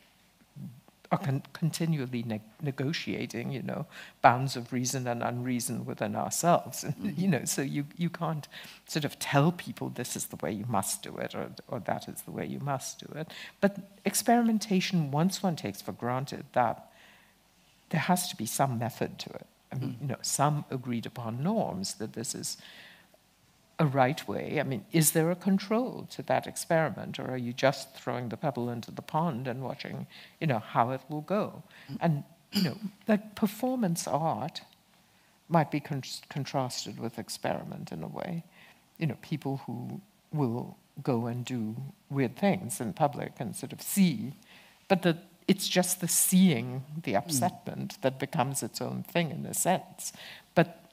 are 1.13 1.19
con- 1.19 1.43
continually 1.53 2.23
ne- 2.23 2.41
negotiating, 2.63 3.51
you 3.51 3.63
know, 3.63 3.87
bounds 4.23 4.55
of 4.57 4.73
reason 4.73 5.07
and 5.09 5.23
unreason 5.23 5.85
within 5.85 6.15
ourselves. 6.15 6.85
And, 6.85 6.95
mm-hmm. 7.03 7.21
You 7.21 7.29
know, 7.29 7.45
so 7.45 7.63
you, 7.63 7.87
you 7.97 8.09
can't 8.09 8.47
sort 8.87 9.05
of 9.05 9.19
tell 9.19 9.51
people 9.51 9.89
this 9.89 10.15
is 10.15 10.27
the 10.27 10.37
way 10.37 10.53
you 10.53 10.67
must 10.69 11.03
do 11.03 11.17
it 11.17 11.35
or, 11.35 11.51
or 11.69 11.81
that 11.81 12.09
is 12.09 12.23
the 12.23 12.31
way 12.31 12.47
you 12.47 12.61
must 12.61 13.01
do 13.01 13.19
it. 13.19 13.29
But 13.61 13.79
experimentation, 14.05 15.11
once 15.11 15.43
one 15.43 15.57
takes 15.57 15.83
for 15.83 15.93
granted 15.93 16.45
that 16.53 16.91
there 17.91 18.01
has 18.01 18.29
to 18.29 18.37
be 18.37 18.47
some 18.47 18.79
method 18.79 19.19
to 19.19 19.31
it, 19.31 19.47
I 19.73 19.77
mean, 19.77 19.91
mm-hmm. 19.91 20.03
you 20.03 20.09
know, 20.11 20.19
some 20.23 20.65
agreed 20.71 21.07
upon 21.07 21.43
norms 21.43 21.95
that 21.95 22.13
this 22.13 22.35
is 22.35 22.57
a 23.81 23.87
right 23.87 24.29
way? 24.29 24.61
I 24.61 24.63
mean, 24.63 24.85
is 24.93 25.11
there 25.13 25.31
a 25.31 25.37
control 25.37 26.07
to 26.11 26.23
that 26.25 26.47
experiment, 26.47 27.19
or 27.19 27.29
are 27.31 27.37
you 27.37 27.53
just 27.53 27.95
throwing 27.95 28.29
the 28.29 28.37
pebble 28.37 28.71
into 28.71 28.93
the 28.93 29.03
pond 29.03 29.49
and 29.49 29.63
watching, 29.63 30.07
you 30.41 30.47
know, 30.47 30.61
how 30.61 30.91
it 30.91 31.01
will 31.09 31.23
go? 31.23 31.65
And 32.01 32.23
you 32.53 32.63
know, 32.63 32.77
like 33.09 33.35
performance 33.35 34.07
art 34.07 34.61
might 35.49 35.71
be 35.71 35.81
con- 35.81 36.03
contrasted 36.29 37.01
with 37.01 37.19
experiment 37.19 37.91
in 37.91 38.03
a 38.03 38.09
way. 38.09 38.45
You 38.99 39.07
know, 39.07 39.17
people 39.23 39.63
who 39.67 40.01
will 40.33 40.77
go 41.03 41.27
and 41.27 41.45
do 41.45 41.75
weird 42.11 42.37
things 42.37 42.81
in 42.81 42.93
public 42.93 43.33
and 43.39 43.57
sort 43.57 43.73
of 43.73 43.81
see, 43.81 44.35
but 44.89 45.03
that 45.03 45.25
it's 45.49 45.67
just 45.67 46.01
the 46.01 46.07
seeing, 46.07 46.85
the 47.03 47.13
hmm. 47.13 47.19
upsetment, 47.19 48.01
that 48.03 48.21
becomes 48.21 48.63
its 48.63 48.81
own 48.81 49.03
thing 49.03 49.31
in 49.31 49.45
a 49.47 49.55
sense. 49.55 50.13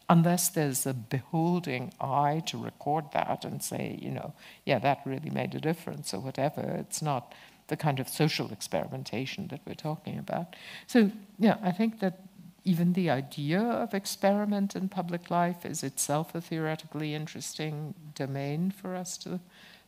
Unless 0.09 0.49
there's 0.49 0.85
a 0.85 0.93
beholding 0.93 1.93
eye 1.99 2.41
to 2.47 2.57
record 2.57 3.05
that 3.11 3.43
and 3.43 3.61
say, 3.61 3.99
you 4.01 4.11
know, 4.11 4.33
yeah, 4.65 4.79
that 4.79 5.01
really 5.05 5.29
made 5.29 5.53
a 5.53 5.59
difference 5.59 6.13
or 6.13 6.21
whatever, 6.21 6.61
it's 6.61 7.01
not 7.01 7.33
the 7.67 7.75
kind 7.75 7.99
of 7.99 8.07
social 8.07 8.51
experimentation 8.51 9.47
that 9.49 9.59
we're 9.65 9.73
talking 9.73 10.17
about. 10.17 10.55
So, 10.87 11.11
yeah, 11.37 11.57
I 11.61 11.71
think 11.71 11.99
that 11.99 12.21
even 12.63 12.93
the 12.93 13.09
idea 13.09 13.61
of 13.61 13.93
experiment 13.93 14.75
in 14.75 14.89
public 14.89 15.29
life 15.29 15.65
is 15.65 15.83
itself 15.83 16.35
a 16.35 16.41
theoretically 16.41 17.13
interesting 17.13 17.93
domain 18.15 18.71
for 18.71 18.95
us 18.95 19.17
to 19.19 19.39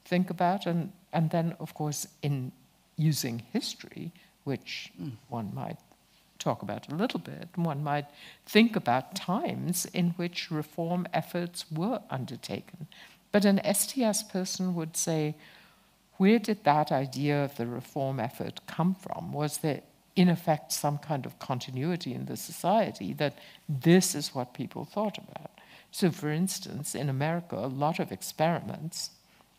think 0.05 0.29
about. 0.29 0.65
And, 0.65 0.91
and 1.11 1.29
then, 1.29 1.55
of 1.59 1.73
course, 1.73 2.07
in 2.21 2.51
using 2.95 3.43
history, 3.51 4.11
which 4.43 4.91
mm. 5.01 5.11
one 5.27 5.53
might 5.53 5.77
talk 6.39 6.61
about 6.61 6.91
a 6.91 6.95
little 6.95 7.19
bit, 7.19 7.49
one 7.55 7.83
might 7.83 8.05
think 8.45 8.75
about 8.75 9.15
times 9.15 9.85
in 9.93 10.11
which 10.11 10.49
reform 10.49 11.07
efforts 11.13 11.65
were 11.71 12.01
undertaken. 12.09 12.87
But 13.31 13.45
an 13.45 13.61
STS 13.73 14.23
person 14.23 14.73
would 14.75 14.97
say, 14.97 15.35
where 16.17 16.39
did 16.39 16.63
that 16.63 16.91
idea 16.91 17.43
of 17.43 17.55
the 17.55 17.67
reform 17.67 18.19
effort 18.19 18.61
come 18.67 18.95
from? 18.95 19.31
Was 19.31 19.59
there, 19.59 19.81
in 20.15 20.29
effect, 20.29 20.71
some 20.71 20.97
kind 20.97 21.25
of 21.25 21.39
continuity 21.39 22.13
in 22.13 22.25
the 22.25 22.35
society 22.35 23.13
that 23.13 23.37
this 23.67 24.15
is 24.15 24.33
what 24.33 24.53
people 24.53 24.83
thought 24.83 25.17
about? 25.17 25.51
So, 25.91 26.11
for 26.11 26.29
instance, 26.29 26.93
in 26.95 27.09
America, 27.09 27.55
a 27.55 27.67
lot 27.67 27.99
of 27.99 28.11
experiments 28.11 29.11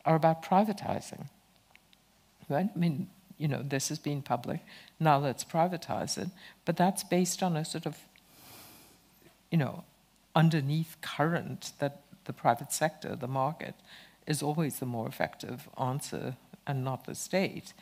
are 0.04 0.16
about 0.16 0.44
privatizing. 0.44 1.26
Right? 2.48 2.68
I 2.74 2.78
mean, 2.78 3.08
you 3.40 3.48
know, 3.48 3.62
this 3.62 3.88
has 3.88 3.98
been 3.98 4.22
public, 4.22 4.60
now 4.98 5.18
let's 5.18 5.44
privatize 5.44 6.18
it. 6.18 6.28
But 6.64 6.76
that's 6.76 7.02
based 7.02 7.42
on 7.42 7.56
a 7.56 7.64
sort 7.64 7.86
of, 7.86 7.96
you 9.50 9.58
know, 9.58 9.84
underneath 10.34 10.96
current 11.00 11.72
that 11.78 12.02
the 12.24 12.32
private 12.32 12.72
sector, 12.72 13.16
the 13.16 13.26
market, 13.26 13.74
is 14.26 14.42
always 14.42 14.78
the 14.78 14.86
more 14.86 15.08
effective 15.08 15.68
answer 15.80 16.36
and 16.66 16.84
not 16.84 17.06
the 17.06 17.14
state. 17.14 17.72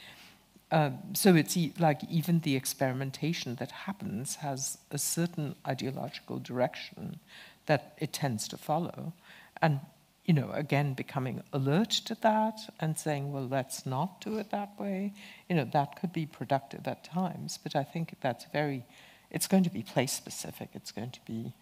Um, 0.71 0.99
so 1.15 1.35
it's 1.35 1.57
e 1.57 1.73
like 1.79 2.01
even 2.11 2.41
the 2.41 2.55
experimentation 2.55 3.57
that 3.57 3.71
happens 3.87 4.37
has 4.37 4.79
a 4.91 4.99
certain 4.99 5.55
ideological 5.67 6.39
direction 6.39 7.19
that 7.67 7.95
it 7.99 8.13
tends 8.13 8.49
to 8.49 8.57
follow. 8.57 9.13
And, 9.61 9.81
you 10.29 10.35
know, 10.35 10.51
again, 10.53 10.93
becoming 10.93 11.43
alert 11.55 11.89
to 11.89 12.15
that 12.17 12.61
and 12.81 12.99
saying, 12.99 13.33
well, 13.33 13.49
let's 13.49 13.87
not 13.87 14.21
do 14.21 14.37
it 14.37 14.51
that 14.51 14.79
way, 14.79 15.15
you 15.49 15.57
know, 15.57 15.65
that 15.73 15.99
could 15.99 16.13
be 16.13 16.27
productive 16.27 16.87
at 16.87 17.03
times. 17.03 17.59
But 17.63 17.75
I 17.75 17.83
think 17.83 18.15
that's 18.21 18.45
very, 18.53 18.85
it's 19.31 19.47
going 19.47 19.65
to 19.65 19.71
be 19.71 19.83
place 19.83 20.13
specific. 20.13 20.69
It's 20.75 20.93
going 20.93 21.13
to 21.13 21.21
be, 21.27 21.55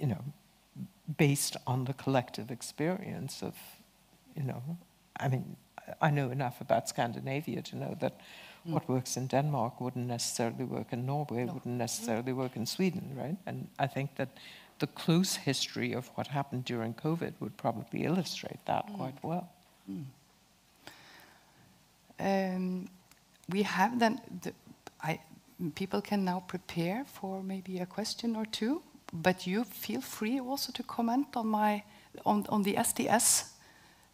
you 0.00 0.08
know, 0.08 0.24
based 1.16 1.56
on 1.64 1.84
the 1.84 1.92
collective 1.92 2.50
experience 2.50 3.40
of, 3.40 3.54
you 4.34 4.42
know, 4.42 4.62
I 5.20 5.28
mean, 5.28 5.56
I 6.02 6.10
know 6.10 6.30
enough 6.30 6.60
about 6.60 6.88
Scandinavia 6.88 7.62
to 7.62 7.76
know 7.76 7.96
that 8.00 8.18
mm. 8.66 8.72
what 8.72 8.88
works 8.88 9.16
in 9.16 9.28
Denmark 9.28 9.80
wouldn't 9.80 10.08
necessarily 10.08 10.64
work 10.64 10.92
in 10.92 11.06
Norway, 11.06 11.44
no. 11.44 11.52
wouldn't 11.52 11.78
necessarily 11.78 12.32
work 12.32 12.56
in 12.56 12.66
Sweden, 12.66 13.12
right? 13.16 13.36
And 13.46 13.68
I 13.78 13.86
think 13.86 14.16
that 14.16 14.30
the 14.80 14.86
close 14.88 15.36
history 15.36 15.92
of 15.94 16.08
what 16.16 16.26
happened 16.26 16.64
during 16.64 16.94
COVID 16.94 17.34
would 17.40 17.56
probably 17.56 18.04
illustrate 18.04 18.64
that 18.66 18.86
mm. 18.88 18.96
quite 18.96 19.18
well. 19.22 19.48
Mm. 19.88 20.04
Um, 22.18 22.88
we 23.48 23.62
have 23.62 23.98
then, 23.98 24.20
the, 24.42 24.52
I, 25.02 25.20
people 25.74 26.02
can 26.02 26.24
now 26.24 26.42
prepare 26.46 27.04
for 27.06 27.42
maybe 27.42 27.78
a 27.78 27.86
question 27.86 28.36
or 28.36 28.44
two 28.44 28.82
but 29.12 29.46
you 29.46 29.64
feel 29.64 30.00
free 30.00 30.40
also 30.40 30.72
to 30.72 30.82
comment 30.82 31.36
on 31.36 31.46
my 31.46 31.82
on, 32.26 32.46
on 32.48 32.62
the 32.62 32.76
STS 32.82 33.50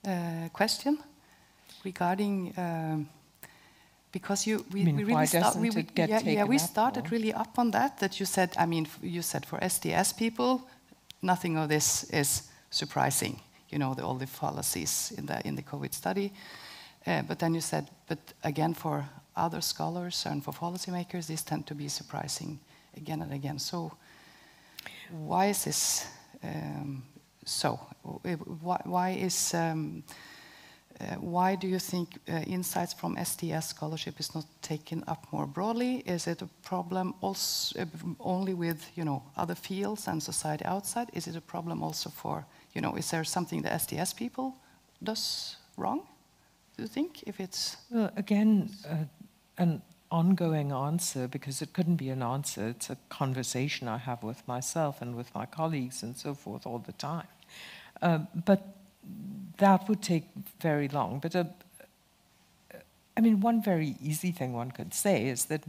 uh, 0.07 0.49
question 0.53 0.99
regarding 1.85 2.53
um, 2.57 3.09
because 4.19 4.47
you 4.47 4.65
we, 4.73 4.85
we 4.93 5.05
really 5.05 5.27
start, 5.27 5.57
we, 5.57 5.71
we 5.71 5.87
yeah, 5.95 6.21
yeah 6.25 6.45
we 6.45 6.59
started 6.59 7.13
really 7.13 7.33
up 7.35 7.59
on 7.59 7.71
that 7.71 7.99
that 7.99 8.19
you 8.19 8.27
said 8.27 8.49
I 8.57 8.67
mean 8.67 8.87
you 9.03 9.23
said 9.23 9.45
for 9.45 9.59
STS 9.69 10.13
people 10.13 10.61
nothing 11.21 11.59
of 11.59 11.69
this 11.69 12.05
is 12.11 12.43
surprising 12.71 13.41
you 13.69 13.79
know 13.79 13.95
the, 13.95 14.03
all 14.03 14.19
the 14.19 14.27
fallacies 14.27 15.13
in 15.19 15.27
the 15.27 15.47
in 15.47 15.55
the 15.57 15.63
COVID 15.63 15.93
study 15.93 16.33
uh, 17.07 17.23
but 17.29 17.39
then 17.39 17.55
you 17.55 17.61
said 17.61 17.85
but 18.09 18.19
again 18.43 18.75
for 18.75 19.05
other 19.35 19.61
scholars 19.61 20.27
and 20.27 20.43
for 20.43 20.53
policymakers 20.53 21.27
these 21.27 21.45
tend 21.45 21.67
to 21.67 21.75
be 21.75 21.89
surprising 21.89 22.59
again 22.97 23.23
and 23.23 23.33
again 23.33 23.59
so 23.59 23.93
why 25.11 25.51
is 25.51 25.65
this 25.65 26.07
um, 26.43 27.03
so? 27.45 27.79
Why, 28.63 28.81
why 28.85 29.11
is 29.11 29.55
um, 29.55 30.03
why 31.21 31.57
do 31.57 31.67
you 31.67 31.79
think 31.79 32.19
uh, 32.29 32.33
insights 32.47 32.95
from 32.95 33.17
STS 33.23 33.69
scholarship 33.69 34.19
is 34.19 34.35
not 34.35 34.45
taken 34.63 35.05
up 35.07 35.27
more 35.33 35.47
broadly? 35.47 36.03
Is 36.07 36.27
it 36.27 36.43
a 36.43 36.49
problem 36.63 37.15
also 37.21 37.81
uh, 37.81 37.87
only 38.21 38.55
with 38.55 38.91
you 38.95 39.05
know 39.05 39.23
other 39.37 39.55
fields 39.55 40.09
and 40.09 40.23
society 40.23 40.65
outside? 40.65 41.11
Is 41.13 41.27
it 41.27 41.37
a 41.37 41.41
problem 41.41 41.83
also 41.83 42.11
for 42.11 42.47
you 42.75 42.81
know? 42.81 42.97
Is 42.97 43.11
there 43.11 43.25
something 43.25 43.63
the 43.63 43.79
STS 43.79 44.15
people 44.15 44.55
does 45.03 45.57
wrong? 45.77 46.01
Do 46.77 46.83
you 46.83 46.89
think 46.89 47.23
if 47.27 47.41
it's 47.41 47.77
well 47.91 48.11
again 48.17 48.71
uh, 48.89 49.05
an 49.59 49.83
ongoing 50.11 50.73
answer 50.73 51.29
because 51.29 51.63
it 51.63 51.73
couldn't 51.73 51.97
be 51.97 52.11
an 52.11 52.23
answer. 52.23 52.69
It's 52.69 52.91
a 52.91 52.97
conversation 53.09 53.89
I 53.89 53.99
have 53.99 54.23
with 54.23 54.47
myself 54.47 55.03
and 55.03 55.17
with 55.17 55.35
my 55.35 55.47
colleagues 55.47 56.03
and 56.03 56.17
so 56.17 56.33
forth 56.35 56.65
all 56.65 56.79
the 56.79 56.93
time. 56.93 57.27
But 58.45 58.63
that 59.59 59.89
would 59.89 60.03
take 60.03 60.25
very 60.61 60.89
long. 60.89 61.19
But 61.21 61.35
uh, 61.35 61.45
I 63.17 63.21
mean, 63.21 63.41
one 63.41 63.63
very 63.63 63.97
easy 64.03 64.31
thing 64.31 64.53
one 64.53 64.71
could 64.71 64.93
say 64.93 65.27
is 65.27 65.47
that 65.47 65.63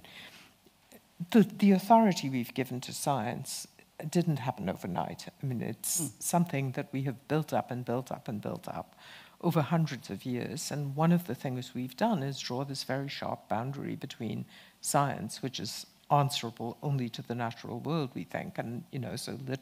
the, 1.31 1.43
the 1.43 1.71
authority 1.71 2.29
we've 2.29 2.53
given 2.53 2.81
to 2.81 2.93
science 2.93 3.67
didn't 4.09 4.37
happen 4.37 4.69
overnight. 4.69 5.27
I 5.41 5.45
mean, 5.45 5.61
it's 5.61 6.01
mm. 6.01 6.11
something 6.19 6.71
that 6.73 6.87
we 6.91 7.03
have 7.03 7.27
built 7.27 7.53
up 7.53 7.71
and 7.71 7.83
built 7.83 8.11
up 8.11 8.27
and 8.27 8.41
built 8.41 8.67
up 8.67 8.95
over 9.41 9.61
hundreds 9.61 10.09
of 10.09 10.25
years. 10.25 10.71
And 10.71 10.95
one 10.95 11.11
of 11.11 11.25
the 11.27 11.35
things 11.35 11.73
we've 11.73 11.97
done 11.97 12.21
is 12.21 12.39
draw 12.39 12.63
this 12.63 12.83
very 12.83 13.07
sharp 13.07 13.47
boundary 13.47 13.95
between 13.95 14.45
science, 14.81 15.41
which 15.41 15.59
is 15.59 15.87
answerable 16.11 16.77
only 16.83 17.09
to 17.09 17.21
the 17.21 17.35
natural 17.35 17.79
world, 17.79 18.11
we 18.13 18.23
think, 18.23 18.57
and 18.57 18.83
you 18.91 18.99
know, 18.99 19.15
so 19.15 19.37
that 19.45 19.59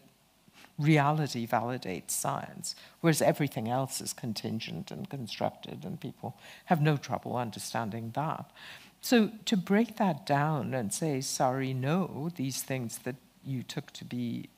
reality 0.77 1.47
validates 1.47 2.11
science, 2.11 2.75
whereas 3.01 3.21
everything 3.21 3.69
else 3.69 4.01
is 4.01 4.13
contingent 4.13 4.91
and 4.91 5.09
constructed, 5.09 5.85
and 5.85 5.99
people 5.99 6.37
have 6.65 6.81
no 6.81 6.97
trouble 6.97 7.37
understanding 7.37 8.11
that. 8.15 8.51
So 9.01 9.31
to 9.45 9.55
break 9.55 9.97
that 9.97 10.25
down 10.25 10.73
and 10.73 10.91
say, 10.91 11.21
sorry, 11.21 11.73
no, 11.73 12.29
these 12.35 12.63
things 12.63 12.97
that 12.99 13.15
you 13.45 13.63
took 13.63 13.91
to 13.91 14.05
be 14.05 14.49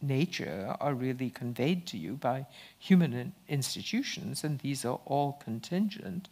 nature 0.00 0.76
are 0.80 0.94
really 0.94 1.30
conveyed 1.30 1.86
to 1.86 1.98
you 1.98 2.14
by 2.14 2.46
human 2.78 3.32
institutions, 3.48 4.44
and 4.44 4.60
these 4.60 4.84
are 4.84 5.00
all 5.04 5.32
contingent, 5.44 6.28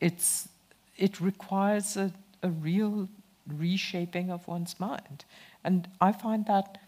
it's, 0.00 0.48
it 0.96 1.20
requires 1.20 1.96
a, 1.96 2.12
a 2.42 2.50
real 2.50 3.08
reshaping 3.46 4.30
of 4.30 4.46
one's 4.46 4.78
mind. 4.78 5.24
And 5.64 5.88
I 6.00 6.12
find 6.12 6.46
that, 6.46 6.78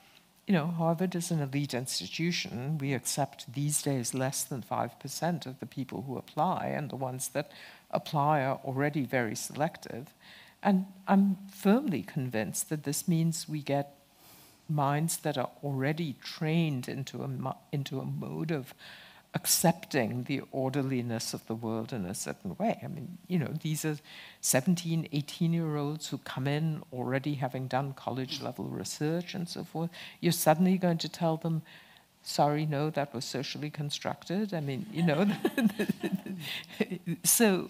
you 0.47 0.53
know, 0.55 0.67
Harvard 0.69 1.15
is 1.17 1.31
an 1.31 1.41
elite 1.41 1.75
institution. 1.75 2.79
We 2.79 2.95
accept 2.95 3.53
these 3.53 3.83
days 3.83 4.15
less 4.15 4.45
than 4.45 4.63
5% 4.63 5.47
of 5.47 5.59
the 5.59 5.67
people 5.67 6.03
who 6.03 6.17
apply, 6.17 6.67
and 6.67 6.89
the 6.89 6.97
ones 6.97 7.29
that 7.29 7.51
apply 7.91 8.43
are 8.43 8.61
already 8.65 9.05
very 9.05 9.35
selective. 9.35 10.15
And 10.63 10.87
I'm 11.09 11.37
firmly 11.53 12.03
convinced 12.03 12.69
that 12.69 12.85
this 12.85 13.09
means 13.09 13.49
we 13.49 13.61
get 13.61 13.97
minds 14.69 15.19
that 15.19 15.37
are 15.37 15.51
already 15.65 16.17
trained 16.23 16.89
into 16.89 17.23
a, 17.23 17.57
into 17.73 18.01
a 18.01 18.05
mode 18.05 18.51
of 18.51 18.73
accepting 19.37 20.24
the 20.24 20.41
orderliness 20.51 21.34
of 21.34 21.47
the 21.47 21.55
world 21.55 21.93
in 21.93 22.07
a 22.07 22.14
certain 22.14 22.57
way. 22.57 22.80
I 22.82 22.89
mean, 22.89 23.18
you 23.28 23.39
know, 23.39 23.53
these 23.62 23.84
are 23.84 23.99
17, 24.41 25.09
18 25.12 25.53
year 25.53 25.76
olds 25.76 26.09
who 26.09 26.16
come 26.18 26.47
in 26.47 26.82
already 26.91 27.34
having 27.34 27.68
done 27.68 27.93
college 27.93 28.41
level 28.41 28.64
research 28.64 29.34
and 29.34 29.47
so 29.47 29.62
forth. 29.62 29.91
You're 30.22 30.32
suddenly 30.32 30.78
going 30.78 30.97
to 30.99 31.09
tell 31.11 31.37
them, 31.37 31.61
sorry, 32.22 32.64
no, 32.64 32.89
that 32.89 33.12
was 33.12 33.26
socially 33.26 33.68
constructed. 33.68 34.55
I 34.55 34.61
mean, 34.61 34.87
you 34.91 35.05
know, 35.05 35.28
so, 37.22 37.68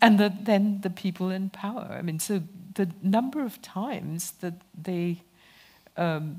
and 0.00 0.20
the, 0.20 0.32
then 0.40 0.82
the 0.82 0.90
people 0.90 1.30
in 1.30 1.50
power. 1.50 1.88
I 1.98 2.02
mean, 2.02 2.20
so 2.20 2.44
the 2.74 2.88
number 3.02 3.42
of 3.44 3.60
times 3.60 4.34
that 4.40 4.54
they 4.80 5.22
um, 5.96 6.38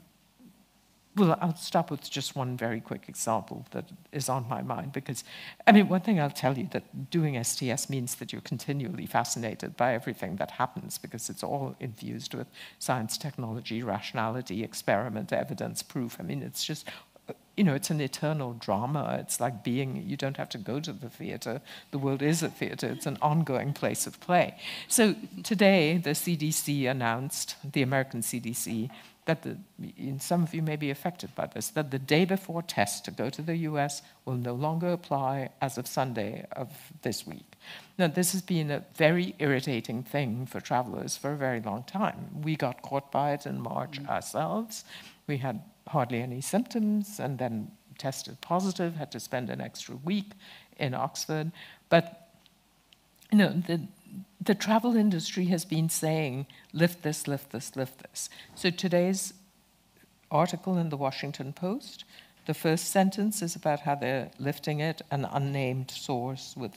well, 1.16 1.38
I'll 1.42 1.56
stop 1.56 1.92
with 1.92 2.10
just 2.10 2.36
one 2.36 2.58
very 2.58 2.82
quick 2.82 3.08
example 3.08 3.66
that 3.72 3.86
is 4.12 4.30
on 4.30 4.48
my 4.50 4.64
mind 4.64 4.94
because, 4.94 5.24
I 5.68 5.72
mean, 5.72 5.88
one 5.88 6.02
thing 6.02 6.20
I'll 6.20 6.32
tell 6.32 6.58
you 6.58 6.68
that 6.72 7.12
doing 7.12 7.42
STS 7.44 7.90
means 7.90 8.16
that 8.16 8.32
you're 8.32 8.42
continually 8.42 9.06
fascinated 9.06 9.78
by 9.78 9.94
everything 9.94 10.38
that 10.38 10.52
happens 10.52 10.98
because 10.98 11.30
it's 11.30 11.44
all 11.44 11.76
infused 11.80 12.34
with 12.34 12.48
science, 12.80 13.18
technology, 13.18 13.84
rationality, 13.84 14.64
experiment, 14.64 15.32
evidence, 15.32 15.84
proof. 15.84 16.18
I 16.20 16.24
mean, 16.24 16.42
it's 16.42 16.66
just, 16.66 16.88
you 17.56 17.64
know, 17.64 17.76
it's 17.76 17.92
an 17.92 18.02
eternal 18.02 18.54
drama. 18.54 19.18
It's 19.20 19.40
like 19.40 19.64
being, 19.64 20.04
you 20.08 20.18
don't 20.18 20.38
have 20.38 20.50
to 20.50 20.58
go 20.58 20.80
to 20.80 20.92
the 20.92 21.10
theater. 21.10 21.62
The 21.92 22.00
world 22.00 22.24
is 22.24 22.42
a 22.42 22.50
theater. 22.50 22.88
It's 22.88 23.06
an 23.06 23.20
ongoing 23.22 23.74
place 23.74 24.08
of 24.08 24.20
play. 24.20 24.56
So 24.88 25.16
today, 25.44 25.98
the 25.98 26.12
CDC 26.12 26.90
announced, 26.90 27.56
the 27.72 27.84
American 27.84 28.22
CDC, 28.22 28.90
that 29.26 29.44
the, 29.44 29.58
some 30.20 30.44
of 30.44 30.54
you 30.54 30.62
may 30.62 30.76
be 30.76 30.90
affected 30.90 31.34
by 31.36 31.46
this, 31.48 31.70
that 31.70 31.92
the 31.92 32.00
day 32.00 32.26
before 32.26 32.62
test 32.62 33.06
to 33.06 33.12
go 33.12 33.30
to 33.30 33.42
the 33.42 33.56
US 33.58 34.02
will 34.26 34.36
no 34.36 34.54
longer 34.54 34.90
apply 34.90 35.50
as 35.62 35.78
of 35.78 35.88
Sunday 35.88 36.46
of 36.52 36.70
this 37.04 37.26
week. 37.26 37.54
Now, 37.98 38.08
this 38.08 38.34
has 38.34 38.42
been 38.42 38.70
a 38.70 38.84
very 38.96 39.36
irritating 39.40 40.04
thing 40.04 40.46
for 40.46 40.60
travelers 40.60 41.16
for 41.16 41.32
a 41.32 41.38
very 41.38 41.62
long 41.62 41.84
time. 41.84 42.42
We 42.44 42.56
got 42.56 42.82
caught 42.82 43.12
by 43.12 43.34
it 43.34 43.46
in 43.46 43.62
March 43.62 44.02
mm. 44.02 44.10
ourselves. 44.10 44.84
We 45.28 45.38
had 45.38 45.62
hardly 45.88 46.22
any 46.22 46.42
symptoms, 46.42 47.20
and 47.20 47.38
then 47.38 47.72
tested 47.98 48.42
positive 48.42 48.96
had 48.96 49.12
to 49.12 49.20
spend 49.20 49.50
an 49.50 49.62
extra 49.62 49.96
week 49.96 50.32
in 50.78 50.94
Oxford. 50.94 51.52
But 51.90 52.30
you 53.32 53.38
know, 53.38 53.54
the, 53.68 53.82
the 54.42 54.56
travel 54.56 54.96
industry 54.96 55.46
has 55.46 55.66
been 55.66 55.90
saying, 55.90 56.48
lift 56.74 57.04
this, 57.04 57.28
lift 57.28 57.52
this, 57.52 57.76
lift 57.76 58.04
this. 58.04 58.30
So 58.56 58.70
today's 58.70 59.34
article 60.30 60.78
in 60.78 60.90
the 60.90 60.98
Washington 60.98 61.54
Post, 61.54 62.04
the 62.46 62.54
first 62.54 62.92
sentence 62.92 63.42
is 63.42 63.56
about 63.56 63.82
how 63.82 63.96
they're 63.96 64.32
lifting 64.38 64.80
it, 64.80 65.02
an 65.12 65.26
unnamed 65.32 65.92
source 65.92 66.56
with 66.58 66.76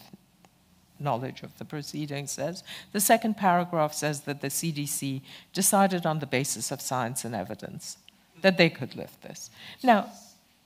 knowledge 0.98 1.42
of 1.42 1.58
the 1.58 1.64
proceedings 1.64 2.32
says. 2.32 2.62
The 2.92 3.00
second 3.00 3.36
paragraph 3.36 3.92
says 3.92 4.22
that 4.22 4.40
the 4.40 4.48
CDC 4.48 5.22
decided 5.52 6.06
on 6.06 6.20
the 6.20 6.26
basis 6.26 6.70
of 6.70 6.80
science 6.80 7.24
and 7.24 7.34
evidence 7.34 7.98
that 8.42 8.56
they 8.58 8.70
could 8.70 8.94
lift 8.94 9.22
this. 9.22 9.50
Now, 9.82 10.10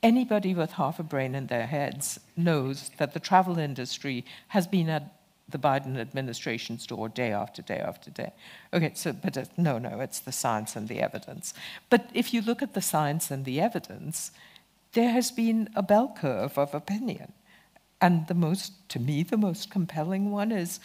anybody 0.03 0.55
with 0.55 0.73
half 0.73 0.99
a 0.99 1.03
brain 1.03 1.35
in 1.35 1.47
their 1.47 1.67
heads 1.67 2.21
knows 2.37 2.91
that 2.99 3.15
the 3.15 3.21
travel 3.21 3.59
industry 3.59 4.25
has 4.49 4.67
been 4.67 4.89
at 4.89 5.20
the 5.51 5.59
Biden 5.59 5.99
administration's 5.99 6.87
door 6.87 7.09
day 7.09 7.33
after 7.33 7.63
day 7.63 7.79
after 7.79 8.11
day. 8.11 8.33
Okay, 8.73 8.93
so, 8.95 9.13
but 9.13 9.37
uh, 9.37 9.45
no, 9.57 9.79
no, 9.79 10.01
it's 10.01 10.21
the 10.21 10.33
science 10.33 10.77
and 10.77 10.89
the 10.89 11.01
evidence. 11.01 11.55
But 11.89 12.11
if 12.15 12.33
you 12.33 12.43
look 12.43 12.63
at 12.63 12.75
the 12.75 12.81
science 12.81 13.31
and 13.31 13.45
the 13.45 13.61
evidence, 13.61 14.31
there 14.93 15.11
has 15.11 15.31
been 15.31 15.69
a 15.75 15.83
bell 15.83 16.15
curve 16.17 16.59
of 16.59 16.75
opinion. 16.75 17.33
And 18.01 18.27
the 18.27 18.35
most, 18.35 18.73
to 18.91 18.99
me, 18.99 19.23
the 19.23 19.37
most 19.37 19.71
compelling 19.71 20.31
one 20.31 20.53
is 20.53 20.81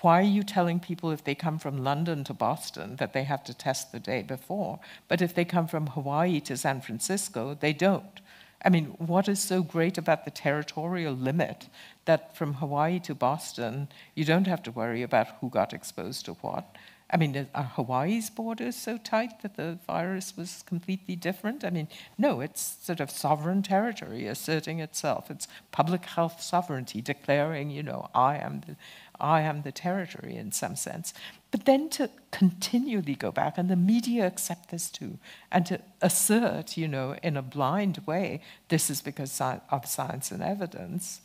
why 0.00 0.20
are 0.20 0.22
you 0.22 0.42
telling 0.42 0.80
people 0.80 1.10
if 1.10 1.24
they 1.24 1.34
come 1.34 1.58
from 1.58 1.82
London 1.82 2.24
to 2.24 2.34
Boston 2.34 2.96
that 2.96 3.14
they 3.14 3.24
have 3.24 3.42
to 3.44 3.54
test 3.54 3.90
the 3.90 3.98
day 3.98 4.22
before? 4.22 4.78
But 5.08 5.22
if 5.22 5.34
they 5.34 5.46
come 5.46 5.66
from 5.66 5.86
Hawaii 5.88 6.40
to 6.40 6.58
San 6.58 6.82
Francisco, 6.82 7.56
they 7.58 7.72
don't. 7.72 8.20
I 8.64 8.70
mean, 8.70 8.86
what 8.98 9.28
is 9.28 9.40
so 9.40 9.62
great 9.62 9.98
about 9.98 10.24
the 10.24 10.30
territorial 10.30 11.12
limit 11.12 11.68
that 12.06 12.34
from 12.34 12.54
Hawaii 12.54 12.98
to 13.00 13.14
Boston, 13.14 13.88
you 14.14 14.24
don't 14.24 14.46
have 14.46 14.62
to 14.62 14.70
worry 14.70 15.02
about 15.02 15.28
who 15.40 15.50
got 15.50 15.74
exposed 15.74 16.24
to 16.24 16.32
what? 16.34 16.74
I 17.14 17.16
mean, 17.16 17.46
are 17.54 17.70
Hawaii's 17.76 18.28
borders 18.28 18.74
so 18.74 18.98
tight 18.98 19.42
that 19.42 19.54
the 19.54 19.78
virus 19.86 20.36
was 20.36 20.64
completely 20.66 21.14
different? 21.14 21.64
I 21.64 21.70
mean, 21.70 21.86
no, 22.18 22.40
it's 22.40 22.78
sort 22.82 22.98
of 22.98 23.08
sovereign 23.08 23.62
territory 23.62 24.26
asserting 24.26 24.80
itself. 24.80 25.30
It's 25.30 25.46
public 25.70 26.06
health 26.06 26.42
sovereignty 26.42 27.00
declaring, 27.00 27.70
you 27.70 27.84
know, 27.84 28.08
I 28.16 28.38
am 28.38 28.62
the, 28.66 28.74
I 29.20 29.42
am 29.42 29.62
the 29.62 29.70
territory 29.70 30.34
in 30.34 30.50
some 30.50 30.74
sense. 30.74 31.14
But 31.52 31.66
then 31.66 31.88
to 31.90 32.10
continually 32.32 33.14
go 33.14 33.30
back, 33.30 33.58
and 33.58 33.68
the 33.68 33.76
media 33.76 34.26
accept 34.26 34.70
this 34.70 34.90
too, 34.90 35.18
and 35.52 35.64
to 35.66 35.80
assert, 36.02 36.76
you 36.76 36.88
know, 36.88 37.14
in 37.22 37.36
a 37.36 37.42
blind 37.42 37.98
way, 38.06 38.40
this 38.70 38.90
is 38.90 39.00
because 39.00 39.40
of 39.40 39.86
science 39.86 40.32
and 40.32 40.42
evidence, 40.42 41.20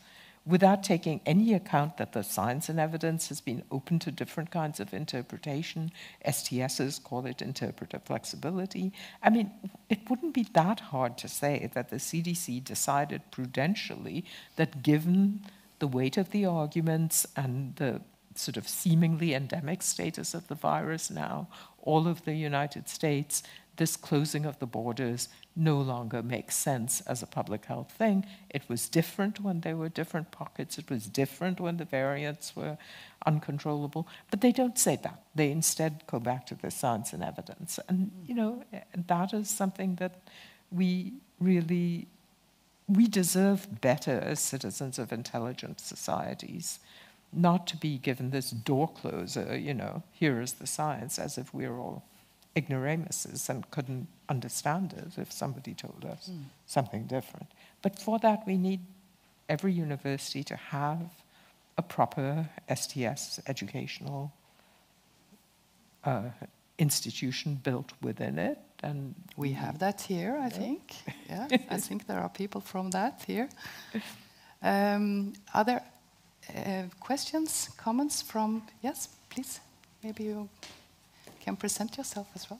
without 0.50 0.84
taking 0.84 1.22
any 1.28 1.54
account 1.54 1.98
that 1.98 2.14
the 2.14 2.24
science 2.24 2.70
and 2.70 2.80
evidence 2.80 3.30
has 3.30 3.40
been 3.40 3.64
open 3.72 4.00
to 4.00 4.12
different 4.12 4.50
kinds 4.50 4.80
of 4.80 4.94
interpretation. 4.94 5.92
STSs 6.26 7.02
call 7.04 7.28
it 7.28 7.40
interpretive 7.42 8.02
flexibility. 8.04 8.92
I 9.22 9.30
mean, 9.30 9.52
it 9.90 10.10
wouldn't 10.10 10.34
be 10.34 10.48
that 10.54 10.80
hard 10.80 11.20
to 11.20 11.28
say 11.28 11.70
that 11.74 11.90
the 11.90 11.98
CDC 11.98 12.64
decided 12.64 13.22
prudentially 13.30 14.26
that 14.56 14.82
given 14.82 15.42
the 15.78 15.88
weight 15.88 16.18
of 16.18 16.32
the 16.32 16.46
arguments 16.46 17.28
and 17.36 17.76
the 17.76 18.02
sort 18.34 18.58
of 18.58 18.68
seemingly 18.68 19.36
endemic 19.36 19.84
status 19.84 20.34
of 20.34 20.48
the 20.48 20.56
virus 20.56 21.12
now, 21.12 21.48
all 21.84 22.08
of 22.08 22.26
the 22.26 22.34
United 22.34 22.90
States, 22.90 23.44
this 23.80 23.96
closing 23.96 24.46
of 24.46 24.60
the 24.60 24.66
borders 24.66 25.30
no 25.56 25.80
longer 25.80 26.22
makes 26.22 26.56
sense 26.56 27.02
as 27.02 27.24
a 27.24 27.28
public 27.28 27.66
health 27.66 27.92
thing. 27.92 28.26
It 28.50 28.64
was 28.68 28.90
different 28.90 29.40
when 29.40 29.62
there 29.62 29.78
were 29.78 29.90
different 29.90 30.32
pockets, 30.32 30.78
it 30.78 30.90
was 30.90 31.08
different 31.08 31.60
when 31.60 31.78
the 31.78 31.86
variants 31.86 32.56
were 32.56 32.78
uncontrollable, 33.26 34.06
but 34.30 34.42
they 34.42 34.52
don't 34.52 34.78
say 34.78 34.98
that. 35.04 35.24
They 35.34 35.50
instead 35.50 36.04
go 36.08 36.20
back 36.20 36.46
to 36.48 36.56
the 36.56 36.70
science 36.70 37.14
and 37.14 37.24
evidence. 37.24 37.80
And, 37.88 38.12
you 38.28 38.36
know, 38.36 38.64
that 39.08 39.34
is 39.34 39.50
something 39.50 39.96
that 39.96 40.22
we 40.72 41.14
really 41.40 42.08
we 42.90 43.08
deserve 43.08 43.82
better 43.82 44.20
as 44.20 44.40
citizens 44.40 44.98
of 44.98 45.14
intelligent 45.14 45.80
societies, 45.80 46.80
not 47.32 47.68
to 47.68 47.78
be 47.78 48.00
given 48.00 48.32
this 48.32 48.50
door 48.50 48.88
closer, 48.88 49.56
you 49.56 49.76
know, 49.76 50.02
here 50.12 50.42
is 50.42 50.54
the 50.54 50.66
science, 50.66 51.20
as 51.20 51.38
if 51.38 51.54
we're 51.54 51.78
all 51.78 52.04
ignoramuses 52.56 53.50
and 53.50 53.70
couldn't 53.72 54.08
understand 54.28 54.94
it 54.94 55.22
if 55.22 55.32
somebody 55.32 55.74
told 55.74 56.06
us 56.06 56.30
mm. 56.32 56.44
something 56.66 57.04
different. 57.06 57.48
But 57.82 58.00
for 58.00 58.20
that, 58.20 58.46
we 58.46 58.58
need 58.58 58.82
every 59.48 59.72
university 59.72 60.44
to 60.44 60.56
have 60.56 61.12
a 61.78 61.82
proper 61.82 62.50
STS 62.74 63.40
educational 63.48 64.32
uh, 66.04 66.30
institution 66.78 67.56
built 67.64 67.94
within 68.02 68.38
it 68.40 68.58
and 68.84 69.16
we 69.36 69.52
have 69.52 69.80
that 69.80 70.02
here, 70.02 70.38
I 70.38 70.44
yeah. 70.44 70.50
think. 70.50 70.96
Yeah, 71.30 71.48
I 71.70 71.78
think 71.78 72.08
there 72.08 72.20
are 72.20 72.30
people 72.30 72.62
from 72.62 72.92
that 72.92 73.24
here. 73.28 73.50
Um, 74.62 75.34
are 75.54 75.64
there 75.64 75.84
uh, 76.56 76.84
questions, 77.00 77.70
comments 77.78 78.22
from? 78.22 78.64
Yes, 78.82 79.10
please. 79.30 79.60
Maybe 80.04 80.24
you 80.24 80.50
can 81.50 81.56
present 81.56 81.98
yourself 81.98 82.28
as 82.36 82.48
well. 82.48 82.60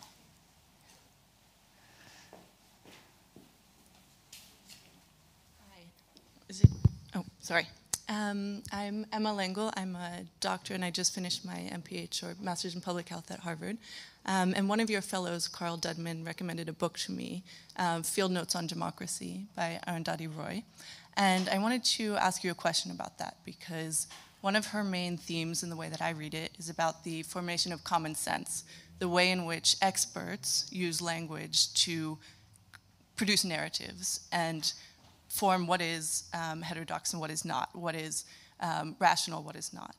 Hi. 5.70 5.82
Is 6.50 6.62
it? 6.62 6.70
Oh, 7.16 7.24
sorry. 7.40 7.68
Um, 8.08 8.64
I'm 8.72 9.06
Emma 9.14 9.32
Lengel. 9.32 9.72
I'm 9.78 9.96
a 9.96 10.22
doctor, 10.40 10.74
and 10.74 10.84
I 10.84 10.90
just 10.90 11.14
finished 11.14 11.46
my 11.46 11.70
MPH 11.72 12.24
or 12.24 12.36
Master's 12.42 12.74
in 12.74 12.82
Public 12.82 13.10
Health 13.10 13.30
at 13.30 13.42
Harvard. 13.42 13.78
Um, 14.26 14.56
and 14.58 14.68
one 14.68 14.80
of 14.80 14.90
your 14.90 15.02
fellows, 15.02 15.48
Carl 15.48 15.78
Dudman, 15.78 16.26
recommended 16.26 16.68
a 16.68 16.74
book 16.74 16.98
to 17.06 17.12
me, 17.12 17.44
um, 17.78 18.02
Field 18.02 18.32
Notes 18.32 18.56
on 18.56 18.66
Democracy 18.66 19.46
by 19.56 19.80
Arundhati 19.88 20.36
Roy. 20.36 20.64
And 21.16 21.48
I 21.50 21.60
wanted 21.60 21.84
to 21.84 22.16
ask 22.16 22.44
you 22.44 22.50
a 22.50 22.56
question 22.56 22.90
about 22.90 23.20
that 23.20 23.38
because 23.46 24.08
one 24.42 24.56
of 24.56 24.68
her 24.68 24.84
main 24.84 25.18
themes 25.18 25.64
in 25.64 25.70
the 25.70 25.76
way 25.76 25.90
that 25.90 26.02
I 26.02 26.12
read 26.12 26.34
it 26.34 26.52
is 26.58 26.70
about 26.70 27.04
the 27.04 27.24
formation 27.24 27.72
of 27.72 27.84
common 27.84 28.16
sense, 28.16 28.64
the 29.00 29.10
way 29.10 29.32
in 29.32 29.46
which 29.46 29.76
experts 29.82 30.66
use 30.72 31.02
language 31.02 31.74
to 31.86 32.18
produce 33.16 33.44
narratives 33.44 34.22
and 34.32 34.74
form 35.28 35.68
what 35.68 35.82
is 35.82 36.24
um, 36.34 36.62
heterodox 36.62 37.14
and 37.14 37.22
what 37.22 37.30
is 37.30 37.44
not, 37.44 37.70
what 37.74 37.96
is 37.96 38.26
um, 38.62 38.96
rational, 39.00 39.44
what 39.44 39.56
is 39.56 39.74
not. 39.74 39.96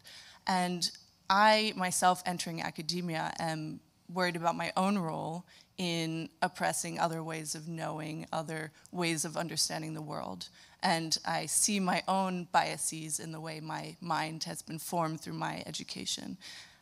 And 0.46 0.90
I, 1.28 1.72
myself, 1.76 2.22
entering 2.26 2.62
academia, 2.62 3.32
am 3.38 3.80
worried 4.12 4.36
about 4.36 4.56
my 4.56 4.72
own 4.76 4.98
role 4.98 5.44
in 5.80 6.28
oppressing 6.42 7.00
other 7.00 7.22
ways 7.22 7.54
of 7.54 7.66
knowing, 7.66 8.26
other 8.30 8.70
ways 8.92 9.24
of 9.24 9.34
understanding 9.34 9.94
the 9.94 10.02
world. 10.02 10.50
And 10.82 11.16
I 11.24 11.46
see 11.46 11.80
my 11.80 12.02
own 12.06 12.48
biases 12.52 13.18
in 13.18 13.32
the 13.32 13.40
way 13.40 13.60
my 13.60 13.96
mind 13.98 14.44
has 14.44 14.60
been 14.60 14.78
formed 14.78 15.22
through 15.22 15.38
my 15.38 15.62
education. 15.64 16.36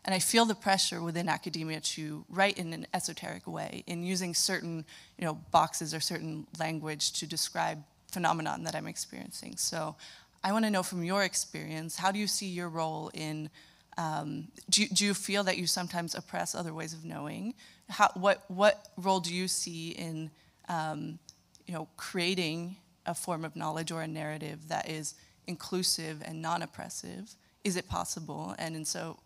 And 0.04 0.16
I 0.16 0.18
feel 0.18 0.44
the 0.44 0.56
pressure 0.56 1.00
within 1.00 1.28
academia 1.28 1.78
to 1.78 2.24
write 2.28 2.58
in 2.58 2.72
an 2.72 2.88
esoteric 2.92 3.46
way, 3.46 3.84
in 3.86 4.02
using 4.02 4.34
certain 4.34 4.84
you 5.16 5.24
know, 5.24 5.34
boxes 5.52 5.94
or 5.94 6.00
certain 6.00 6.48
language 6.58 7.12
to 7.20 7.26
describe 7.28 7.80
phenomenon 8.10 8.64
that 8.64 8.74
I'm 8.74 8.88
experiencing. 8.88 9.58
So 9.58 9.94
I 10.42 10.50
want 10.50 10.64
to 10.64 10.72
know 10.72 10.82
from 10.82 11.04
your 11.04 11.22
experience, 11.22 11.96
how 11.96 12.10
do 12.10 12.18
you 12.18 12.26
see 12.26 12.46
your 12.46 12.68
role 12.68 13.12
in, 13.14 13.48
um, 13.96 14.48
do, 14.68 14.88
do 14.88 15.04
you 15.04 15.14
feel 15.14 15.44
that 15.44 15.56
you 15.56 15.68
sometimes 15.68 16.16
oppress 16.16 16.56
other 16.56 16.74
ways 16.74 16.92
of 16.92 17.04
knowing? 17.04 17.54
How, 17.88 18.10
what, 18.14 18.44
what 18.48 18.88
role 18.96 19.20
do 19.20 19.34
you 19.34 19.48
see 19.48 19.90
in, 19.90 20.30
um, 20.68 21.18
you 21.66 21.74
know, 21.74 21.88
creating 21.96 22.76
a 23.06 23.14
form 23.14 23.44
of 23.44 23.56
knowledge 23.56 23.90
or 23.90 24.02
a 24.02 24.08
narrative 24.08 24.68
that 24.68 24.88
is 24.88 25.14
inclusive 25.46 26.22
and 26.24 26.42
non-oppressive? 26.42 27.34
Is 27.64 27.76
it 27.76 27.88
possible? 27.88 28.54
And, 28.58 28.76
and 28.76 28.86
so 28.86 29.18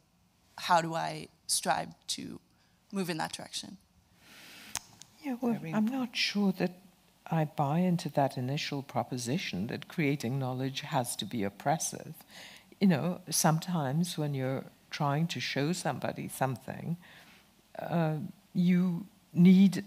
how 0.59 0.81
do 0.81 0.95
I 0.95 1.29
strive 1.47 1.89
to 2.09 2.41
move 2.93 3.11
in 3.11 3.19
that 3.19 3.33
direction? 3.33 3.79
Yeah, 5.23 5.37
well, 5.41 5.59
I'm 5.73 5.87
not 5.87 6.17
sure 6.17 6.53
that 6.59 6.73
I 7.31 7.45
buy 7.45 7.79
into 7.79 8.09
that 8.11 8.37
initial 8.37 8.83
proposition 8.83 9.69
that 9.69 9.89
creating 9.89 10.39
knowledge 10.39 10.81
has 10.81 11.15
to 11.17 11.25
be 11.25 11.45
oppressive. 11.45 12.15
You 12.81 12.89
know, 12.89 13.21
sometimes 13.31 14.19
when 14.19 14.35
you're 14.35 14.65
trying 14.91 15.29
to 15.29 15.41
show 15.41 15.73
somebody 15.73 16.29
something, 16.29 16.97
uh, 17.79 18.17
you 18.55 19.07
need 19.33 19.85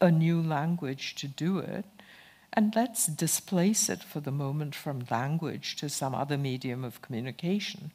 a 0.00 0.10
new 0.10 0.40
language 0.40 1.14
to 1.16 1.28
do 1.28 1.58
it. 1.58 1.84
And 2.52 2.74
let's 2.74 3.06
displace 3.06 3.88
it 3.90 4.02
for 4.02 4.20
the 4.20 4.30
moment 4.30 4.74
from 4.74 5.06
language 5.10 5.76
to 5.76 5.88
some 5.88 6.14
other 6.14 6.38
medium 6.38 6.84
of 6.84 7.02
communication. 7.02 7.90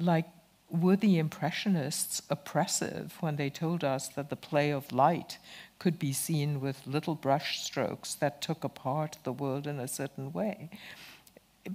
Like 0.00 0.26
were 0.70 0.96
the 0.96 1.18
Impressionists 1.18 2.22
oppressive 2.28 3.14
when 3.20 3.36
they 3.36 3.50
told 3.50 3.84
us 3.84 4.08
that 4.08 4.30
the 4.30 4.36
play 4.36 4.70
of 4.70 4.92
light 4.92 5.38
could 5.78 5.98
be 5.98 6.12
seen 6.12 6.60
with 6.60 6.86
little 6.86 7.14
brush 7.14 7.62
strokes 7.62 8.14
that 8.14 8.42
took 8.42 8.64
apart 8.64 9.18
the 9.22 9.32
world 9.32 9.66
in 9.66 9.78
a 9.78 9.88
certain 9.88 10.32
way? 10.32 10.70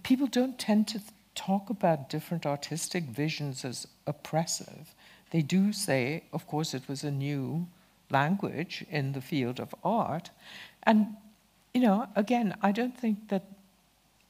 People 0.04 0.28
don't 0.28 0.60
tend 0.60 0.88
to 0.90 1.02
talk 1.36 1.70
about 1.70 2.10
different 2.10 2.46
artistic 2.46 3.04
visions 3.06 3.64
as 3.64 3.88
oppressive. 4.06 4.94
They 5.32 5.42
do 5.42 5.72
say, 5.72 6.24
of 6.34 6.48
course, 6.48 6.74
it 6.74 6.88
was 6.88 7.04
a 7.04 7.12
new 7.12 7.68
language 8.12 8.86
in 8.90 9.14
the 9.14 9.22
field 9.22 9.60
of 9.60 9.74
art. 9.84 10.30
And, 10.84 11.16
you 11.74 11.82
know, 11.82 12.08
again, 12.16 12.56
I 12.62 12.72
don't 12.72 12.98
think 12.98 13.30
that, 13.30 13.46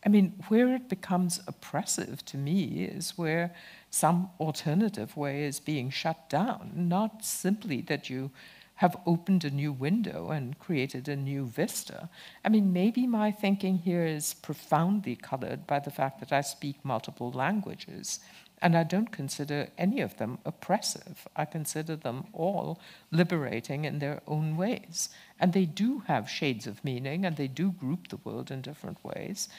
I 0.06 0.10
mean, 0.10 0.34
where 0.48 0.74
it 0.76 0.90
becomes 0.90 1.40
oppressive 1.48 2.24
to 2.26 2.38
me 2.38 2.86
is 2.86 3.18
where 3.18 3.53
some 3.90 4.30
alternative 4.40 5.18
way 5.18 5.44
is 5.44 5.60
being 5.60 5.90
shut 5.90 6.30
down, 6.30 6.72
not 6.76 7.24
simply 7.24 7.82
that 7.82 8.10
you 8.10 8.32
have 8.76 8.98
opened 9.06 9.45
a 9.45 9.52
new 9.52 9.72
window 9.72 10.32
and 10.32 10.58
created 10.58 11.08
a 11.08 11.16
new 11.16 11.45
vista. 11.45 12.10
I 12.44 12.49
mean, 12.49 12.74
maybe 12.74 13.06
my 13.06 13.30
thinking 13.30 13.78
here 13.78 14.06
is 14.06 14.34
profoundly 14.34 15.16
colored 15.16 15.68
by 15.68 15.78
the 15.80 15.91
fact 15.91 16.20
that 16.20 16.32
I 16.32 16.41
speak 16.41 16.78
multiple 16.84 17.32
languages. 17.32 18.20
And 18.61 18.77
I 18.77 18.83
don't 18.83 19.11
consider 19.11 19.69
any 19.77 20.01
of 20.01 20.17
them 20.17 20.38
oppressive. 20.45 21.27
I 21.35 21.45
consider 21.45 21.95
them 21.95 22.25
all 22.31 22.79
liberating 23.11 23.85
in 23.85 23.99
their 23.99 24.21
own 24.27 24.55
ways. 24.55 25.09
And 25.39 25.53
they 25.53 25.65
do 25.65 26.03
have 26.07 26.29
shades 26.29 26.67
of 26.67 26.83
meaning 26.85 27.25
and 27.25 27.38
they 27.38 27.47
do 27.47 27.71
group 27.71 28.09
the 28.09 28.17
world 28.17 28.51
in 28.51 28.61
different 28.61 29.03
ways. 29.03 29.49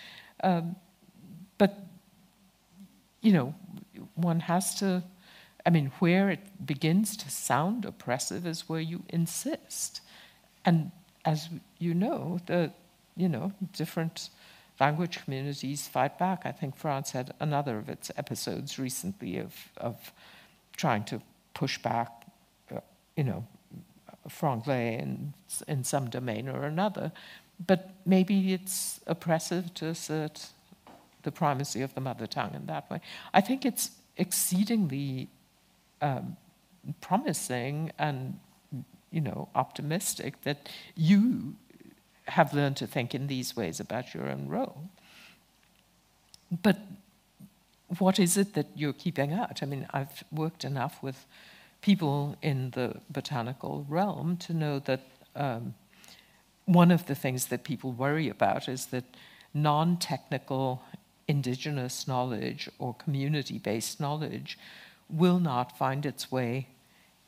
Um, 0.44 0.76
but, 1.58 1.84
you 3.20 3.32
know, 3.32 3.54
one 4.14 4.40
has 4.40 4.76
to, 4.76 5.02
I 5.66 5.70
mean, 5.70 5.90
where 5.98 6.30
it 6.30 6.64
begins 6.64 7.16
to 7.18 7.30
sound 7.30 7.84
oppressive 7.84 8.46
is 8.46 8.68
where 8.68 8.80
you 8.80 9.02
insist. 9.08 10.00
And 10.64 10.92
as 11.24 11.48
you 11.78 11.92
know, 11.94 12.38
the, 12.46 12.72
you 13.16 13.28
know, 13.28 13.52
different 13.72 14.30
language 14.84 15.16
communities 15.22 15.80
fight 15.96 16.14
back. 16.18 16.38
I 16.44 16.52
think 16.60 16.70
France 16.76 17.08
had 17.18 17.28
another 17.46 17.74
of 17.82 17.88
its 17.96 18.10
episodes 18.22 18.70
recently 18.86 19.32
of, 19.46 19.52
of 19.76 19.96
trying 20.82 21.04
to 21.12 21.16
push 21.60 21.76
back, 21.90 22.10
uh, 22.74 22.80
you 23.18 23.24
know, 23.30 23.40
franglais 24.38 24.88
in, 25.04 25.34
in 25.68 25.84
some 25.92 26.06
domain 26.18 26.44
or 26.48 26.62
another. 26.74 27.06
But 27.70 27.80
maybe 28.04 28.36
it's 28.56 29.00
oppressive 29.06 29.64
to 29.74 29.84
assert 29.94 30.36
the 31.26 31.32
primacy 31.42 31.82
of 31.82 31.90
the 31.94 32.00
mother 32.08 32.26
tongue 32.26 32.54
in 32.60 32.66
that 32.66 32.84
way. 32.90 33.00
I 33.38 33.40
think 33.40 33.64
it's 33.64 33.84
exceedingly 34.16 35.28
um, 36.08 36.36
promising 37.00 37.92
and 37.98 38.38
you 39.16 39.22
know 39.28 39.48
optimistic 39.54 40.32
that 40.42 40.58
you 40.96 41.54
have 42.28 42.54
learned 42.54 42.76
to 42.76 42.86
think 42.86 43.14
in 43.14 43.26
these 43.26 43.56
ways 43.56 43.80
about 43.80 44.14
your 44.14 44.28
own 44.28 44.48
role. 44.48 44.88
But 46.62 46.78
what 47.98 48.18
is 48.18 48.36
it 48.36 48.54
that 48.54 48.66
you're 48.74 48.92
keeping 48.92 49.32
out? 49.32 49.62
I 49.62 49.66
mean, 49.66 49.86
I've 49.90 50.24
worked 50.30 50.64
enough 50.64 51.02
with 51.02 51.26
people 51.80 52.36
in 52.42 52.70
the 52.70 53.00
botanical 53.10 53.86
realm 53.88 54.36
to 54.38 54.54
know 54.54 54.78
that 54.80 55.00
um, 55.34 55.74
one 56.64 56.90
of 56.90 57.06
the 57.06 57.14
things 57.14 57.46
that 57.46 57.64
people 57.64 57.92
worry 57.92 58.28
about 58.28 58.68
is 58.68 58.86
that 58.86 59.04
non 59.52 59.96
technical 59.96 60.82
indigenous 61.28 62.06
knowledge 62.06 62.68
or 62.78 62.94
community 62.94 63.58
based 63.58 64.00
knowledge 64.00 64.58
will 65.08 65.38
not 65.38 65.76
find 65.76 66.06
its 66.06 66.30
way 66.30 66.68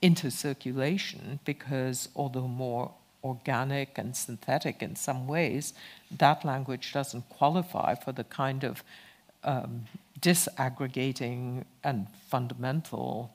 into 0.01 0.31
circulation 0.31 1.41
because, 1.45 2.09
although 2.15 2.49
more 2.49 2.93
organic 3.25 3.99
and 3.99 4.15
synthetic 4.15 4.83
in 4.83 4.95
some 4.95 5.27
ways, 5.27 5.75
that 6.19 6.45
language 6.45 6.93
doesn't 6.93 7.29
qualify 7.31 7.95
for 7.95 8.13
the 8.13 8.25
kind 8.25 8.63
of 8.63 8.85
um, 9.43 9.87
disaggregating 10.21 11.65
and 11.83 12.07
fundamental 12.29 13.33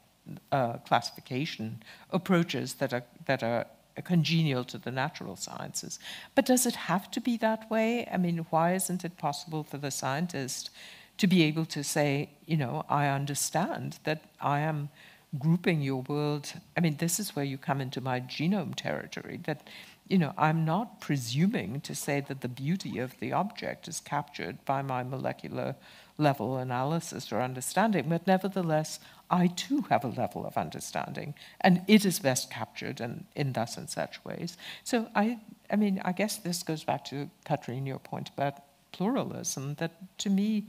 uh, 0.52 0.74
classification 0.88 1.82
approaches 2.12 2.76
that 2.76 2.94
are, 2.94 3.04
that 3.26 3.44
are 3.44 3.66
congenial 4.04 4.64
to 4.64 4.78
the 4.78 4.92
natural 4.92 5.36
sciences. 5.36 6.00
But 6.36 6.46
does 6.46 6.66
it 6.66 6.76
have 6.76 7.12
to 7.12 7.22
be 7.22 7.38
that 7.38 7.70
way? 7.70 8.08
I 8.12 8.18
mean, 8.18 8.46
why 8.50 8.74
isn't 8.76 9.04
it 9.04 9.18
possible 9.18 9.64
for 9.64 9.78
the 9.78 9.92
scientist 9.92 10.70
to 11.18 11.28
be 11.28 11.44
able 11.44 11.66
to 11.66 11.84
say, 11.84 12.30
you 12.46 12.56
know, 12.58 12.86
I 12.90 13.08
understand 13.08 14.00
that 14.06 14.24
I 14.40 14.62
am 14.62 14.90
grouping 15.38 15.82
your 15.82 16.02
world. 16.02 16.54
I 16.76 16.80
mean, 16.80 16.98
this 16.98 17.20
is 17.20 17.36
where 17.36 17.46
you 17.46 17.58
come 17.58 17.82
into 17.82 18.02
my 18.02 18.20
genome 18.20 18.74
territory 18.74 19.40
that, 19.44 19.68
you 20.08 20.18
know, 20.18 20.34
I'm 20.38 20.66
not 20.66 21.02
presuming 21.02 21.82
to 21.82 21.94
say 21.94 22.20
that 22.28 22.42
the 22.42 22.48
beauty 22.48 22.98
of 22.98 23.20
the 23.20 23.32
object 23.34 23.88
is 23.88 24.00
captured 24.00 24.64
by 24.66 24.82
my 24.82 25.04
molecular 25.04 25.76
level 26.18 26.58
analysis 26.58 27.32
or 27.32 27.42
understanding, 27.42 28.10
but 28.10 28.26
nevertheless, 28.28 29.00
I 29.30 29.48
too 29.48 29.86
have 29.90 30.04
a 30.04 30.08
level 30.08 30.46
of 30.46 30.58
understanding, 30.58 31.36
and 31.62 31.84
it 31.88 32.04
is 32.04 32.20
best 32.20 32.50
captured 32.50 33.00
in, 33.00 33.26
in 33.36 33.54
thus 33.54 33.78
and 33.78 33.90
such 33.90 34.24
ways. 34.26 34.58
So 34.84 35.08
I, 35.16 35.40
I 35.72 35.76
mean, 35.76 36.02
I 36.04 36.12
guess 36.12 36.38
this 36.38 36.64
goes 36.64 36.84
back 36.84 37.06
to 37.06 37.30
Cathrine, 37.46 37.86
your 37.86 38.00
point 38.00 38.30
about 38.30 38.56
pluralism, 38.92 39.76
that 39.76 39.92
to 40.20 40.30
me, 40.30 40.66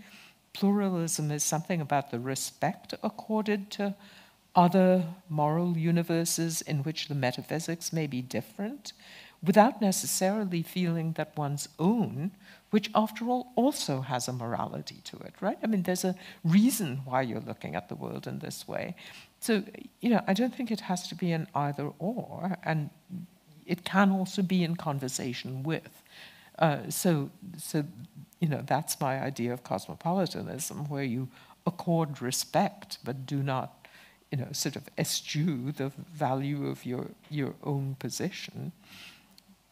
pluralism 0.53 1.31
is 1.31 1.43
something 1.43 1.81
about 1.81 2.11
the 2.11 2.21
respect 2.21 2.95
accorded 3.03 3.71
to 3.71 3.95
other 4.55 5.05
moral 5.29 5.77
universes 5.77 6.63
in 6.63 6.83
which 6.83 7.09
the 7.09 7.15
metaphysics 7.15 7.93
may 7.93 8.07
be 8.07 8.23
different, 8.23 8.93
without 9.43 9.81
necessarily 9.81 10.63
feeling 10.63 11.13
that 11.13 11.37
one's 11.37 11.69
own, 11.79 12.31
which 12.71 12.91
after 12.95 13.27
all 13.27 13.53
also 13.57 14.03
has 14.03 14.29
a 14.29 14.33
morality 14.33 15.01
to 15.05 15.17
it, 15.19 15.35
right? 15.41 15.59
I 15.63 15.67
mean, 15.67 15.83
there's 15.83 16.05
a 16.05 16.15
reason 16.45 17.01
why 17.05 17.23
you're 17.23 17.41
looking 17.41 17.75
at 17.75 17.89
the 17.89 17.95
world 17.95 18.27
in 18.27 18.41
this 18.41 18.69
way. 18.69 18.95
So, 19.41 19.63
you 20.01 20.11
know, 20.11 20.23
I 20.27 20.35
don't 20.35 20.55
think 20.55 20.71
it 20.71 20.81
has 20.81 21.09
to 21.09 21.15
be 21.15 21.33
an 21.33 21.47
either 21.55 21.91
or, 21.99 22.59
and 22.63 22.91
it 23.67 23.85
can 23.85 24.11
also 24.11 24.43
be 24.43 24.63
in 24.63 24.77
conversation 24.77 25.63
with. 25.63 26.03
Uh, 26.59 26.91
so, 26.91 27.31
so, 27.57 27.85
you 28.41 28.49
know, 28.49 28.63
that's 28.67 29.01
my 29.01 29.21
idea 29.21 29.53
of 29.53 29.65
cosmopolitanism, 29.65 30.89
where 30.89 31.05
you 31.05 31.29
accord 31.67 32.21
respect 32.21 32.99
but 33.05 33.25
do 33.27 33.43
not 33.43 33.80
you 34.31 34.39
know, 34.39 34.49
sort 34.53 34.77
of 34.77 34.89
eschew 34.97 35.73
the 35.73 35.91
value 36.13 36.69
of 36.69 36.87
your, 36.87 37.09
your 37.29 37.55
own 37.65 37.97
position. 37.99 38.73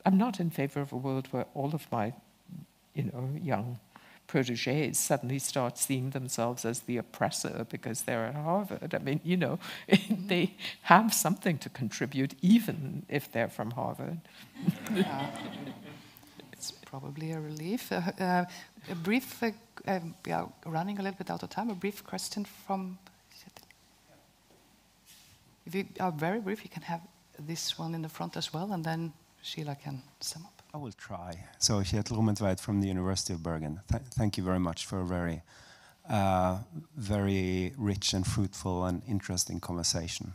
I'm 0.04 0.18
not 0.18 0.40
in 0.40 0.50
favor 0.50 0.80
of 0.80 0.92
a 0.92 0.96
world 0.96 1.28
where 1.30 1.46
all 1.54 1.74
of 1.74 1.90
my, 1.92 2.12
you 2.94 3.04
know, 3.04 3.28
young 3.40 3.78
proteges 4.26 4.98
suddenly 4.98 5.38
start 5.38 5.78
seeing 5.78 6.10
themselves 6.10 6.64
as 6.64 6.80
the 6.80 6.98
oppressor 6.98 7.66
because 7.70 8.02
they're 8.02 8.26
at 8.26 8.34
Harvard. 8.34 8.94
I 8.94 8.98
mean, 8.98 9.20
you 9.24 9.36
know, 9.36 9.58
they 10.10 10.54
have 10.82 11.14
something 11.14 11.58
to 11.58 11.68
contribute 11.68 12.34
even 12.42 13.04
if 13.08 13.32
they're 13.32 13.48
from 13.48 13.72
Harvard. 13.72 14.20
yeah. 14.94 15.30
It's 16.52 16.72
probably 16.72 17.32
a 17.32 17.40
relief. 17.40 17.92
Uh, 17.92 18.02
uh, 18.20 18.44
a 18.90 18.94
brief, 18.94 19.42
uh, 19.42 19.50
um, 19.86 20.14
we 20.26 20.32
are 20.32 20.48
running 20.66 20.98
a 20.98 21.02
little 21.02 21.16
bit 21.16 21.30
out 21.30 21.42
of 21.42 21.50
time. 21.50 21.70
A 21.70 21.74
brief 21.74 22.04
question 22.04 22.44
from 22.44 22.98
if 25.68 25.74
you 25.74 25.84
are 26.00 26.12
very 26.12 26.40
brief, 26.40 26.64
you 26.64 26.70
can 26.70 26.82
have 26.82 27.02
this 27.38 27.78
one 27.78 27.94
in 27.94 28.00
the 28.00 28.08
front 28.08 28.36
as 28.36 28.52
well, 28.54 28.72
and 28.72 28.82
then 28.82 29.12
Sheila 29.42 29.76
can 29.76 30.02
sum 30.20 30.46
up. 30.46 30.62
I 30.72 30.78
will 30.78 30.92
try. 30.92 31.32
So, 31.58 31.80
Kjetil 31.80 32.16
Rommetveit 32.16 32.58
from 32.58 32.80
the 32.80 32.88
University 32.88 33.34
of 33.34 33.42
Bergen. 33.42 33.80
Th 33.90 34.02
thank 34.18 34.38
you 34.38 34.44
very 34.44 34.58
much 34.58 34.86
for 34.86 35.00
a 35.00 35.06
very, 35.16 35.42
uh, 36.08 36.58
very 36.96 37.72
rich 37.76 38.14
and 38.14 38.24
fruitful 38.26 38.86
and 38.86 39.02
interesting 39.06 39.60
conversation. 39.60 40.26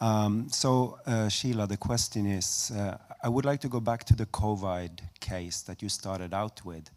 Um, 0.00 0.48
so, 0.48 0.98
uh, 1.06 1.28
Sheila, 1.28 1.66
the 1.66 1.76
question 1.76 2.26
is 2.26 2.72
uh, 2.72 2.98
I 3.22 3.28
would 3.28 3.44
like 3.44 3.60
to 3.60 3.68
go 3.68 3.80
back 3.80 4.04
to 4.04 4.14
the 4.16 4.26
COVID 4.26 4.90
case 5.20 5.62
that 5.62 5.82
you 5.82 5.88
started 5.88 6.34
out 6.34 6.64
with 6.64 6.90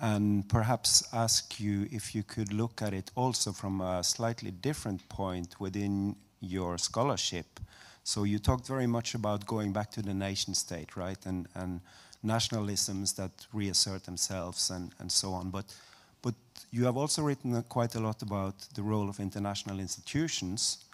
and 0.00 0.48
perhaps 0.48 0.90
ask 1.12 1.60
you 1.60 1.86
if 1.92 2.14
you 2.14 2.22
could 2.22 2.52
look 2.52 2.80
at 2.80 2.92
it 2.94 3.10
also 3.14 3.52
from 3.52 3.80
a 3.80 4.02
slightly 4.02 4.50
different 4.50 5.06
point 5.08 5.60
within 5.60 6.16
your 6.40 6.78
scholarship. 6.78 7.60
So 8.02 8.24
you 8.24 8.38
talked 8.38 8.66
very 8.66 8.86
much 8.86 9.14
about 9.14 9.46
going 9.46 9.72
back 9.72 9.90
to 9.92 10.02
the 10.02 10.14
nation 10.14 10.54
state, 10.54 10.96
right? 10.96 11.18
And, 11.26 11.46
and 11.54 11.80
nationalisms 12.24 13.16
that 13.16 13.46
reassert 13.52 14.04
themselves 14.04 14.70
and, 14.70 14.92
and 14.98 15.10
so 15.10 15.32
on. 15.32 15.50
But, 15.50 15.74
but 16.22 16.34
you 16.70 16.84
have 16.84 16.96
also 16.96 17.22
written 17.22 17.62
quite 17.64 17.94
a 17.94 18.00
lot 18.00 18.22
about 18.22 18.54
the 18.74 18.82
role 18.82 19.08
of 19.08 19.20
international 19.20 19.78
institutions. 19.78 20.84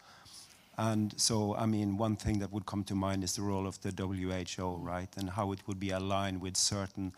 And 0.79 1.19
so, 1.19 1.57
I 1.57 1.67
mean, 1.67 1.97
one 1.97 2.17
thing 2.17 2.39
that 2.41 2.53
would 2.53 2.67
come 2.67 2.85
to 2.85 2.95
mind 2.95 3.25
is 3.25 3.37
the 3.37 3.43
role 3.43 3.67
of 3.67 3.81
the 3.81 3.91
WHO, 3.91 4.77
right? 4.77 5.09
And 5.17 5.31
how 5.31 5.53
it 5.53 5.61
would 5.67 5.81
be 5.81 5.91
aligned 5.91 6.41
with 6.41 6.57
certain 6.57 7.13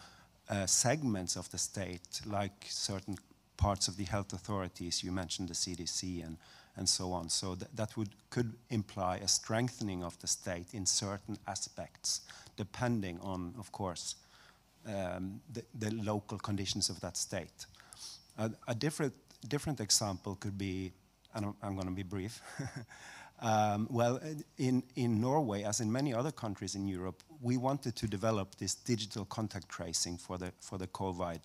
uh, 0.48 0.66
segments 0.66 1.36
of 1.36 1.50
the 1.50 1.58
state, 1.58 2.20
like 2.24 2.66
certain 2.68 3.18
parts 3.56 3.88
of 3.88 3.96
the 3.96 4.04
health 4.04 4.32
authorities. 4.32 5.02
You 5.02 5.12
mentioned 5.12 5.48
the 5.48 5.54
CDC 5.54 6.24
and, 6.24 6.36
and 6.78 6.88
so 6.88 7.12
on. 7.12 7.28
So 7.28 7.54
th 7.54 7.68
that 7.74 7.96
would, 7.96 8.10
could 8.30 8.52
imply 8.70 9.16
a 9.22 9.28
strengthening 9.28 10.04
of 10.04 10.16
the 10.18 10.26
state 10.26 10.74
in 10.74 10.86
certain 10.86 11.36
aspects, 11.46 12.22
depending 12.56 13.20
on, 13.20 13.54
of 13.58 13.70
course, 13.72 14.16
um, 14.86 15.40
the, 15.52 15.62
the, 15.78 15.90
local 15.90 16.38
conditions 16.38 16.90
of 16.90 17.00
that 17.00 17.16
state. 17.16 17.66
A 18.68 18.74
different, 18.74 19.14
different 19.48 19.80
example 19.80 20.36
could 20.36 20.56
be, 20.56 20.92
and 21.34 21.46
I'm, 21.46 21.54
I'm 21.62 21.74
going 21.74 21.88
to 21.88 21.94
be 21.94 22.04
brief. 22.04 22.40
um, 23.42 23.88
well, 23.90 24.20
in, 24.56 24.82
in 24.94 25.20
Norway, 25.20 25.64
as 25.64 25.80
in 25.80 25.90
many 25.90 26.14
other 26.14 26.32
countries 26.32 26.74
in 26.74 26.86
Europe, 26.86 27.22
we 27.42 27.56
wanted 27.56 27.96
to 27.96 28.06
develop 28.06 28.54
this 28.56 28.74
digital 28.74 29.24
contact 29.24 29.68
tracing 29.68 30.18
for 30.18 30.38
the, 30.38 30.52
for 30.60 30.78
the 30.78 30.86
COVID 30.86 31.40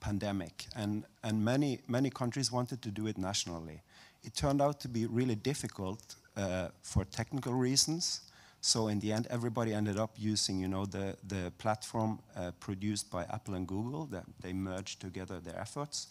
pandemic. 0.00 0.66
And, 0.76 1.04
and 1.22 1.42
many, 1.42 1.80
many 1.88 2.10
countries 2.10 2.52
wanted 2.52 2.82
to 2.82 2.90
do 2.90 3.06
it 3.06 3.16
nationally. 3.16 3.80
It 4.26 4.34
turned 4.34 4.60
out 4.60 4.80
to 4.80 4.88
be 4.88 5.06
really 5.06 5.36
difficult 5.36 6.16
uh, 6.36 6.68
for 6.82 7.04
technical 7.04 7.54
reasons. 7.54 8.22
So 8.60 8.88
in 8.88 8.98
the 8.98 9.12
end, 9.12 9.28
everybody 9.30 9.72
ended 9.72 9.98
up 9.98 10.10
using, 10.18 10.58
you 10.58 10.66
know, 10.66 10.84
the, 10.84 11.16
the 11.28 11.52
platform 11.58 12.18
uh, 12.36 12.50
produced 12.58 13.08
by 13.08 13.22
Apple 13.32 13.54
and 13.54 13.68
Google. 13.68 14.06
That 14.06 14.24
they 14.40 14.52
merged 14.52 15.00
together 15.00 15.38
their 15.38 15.58
efforts, 15.58 16.08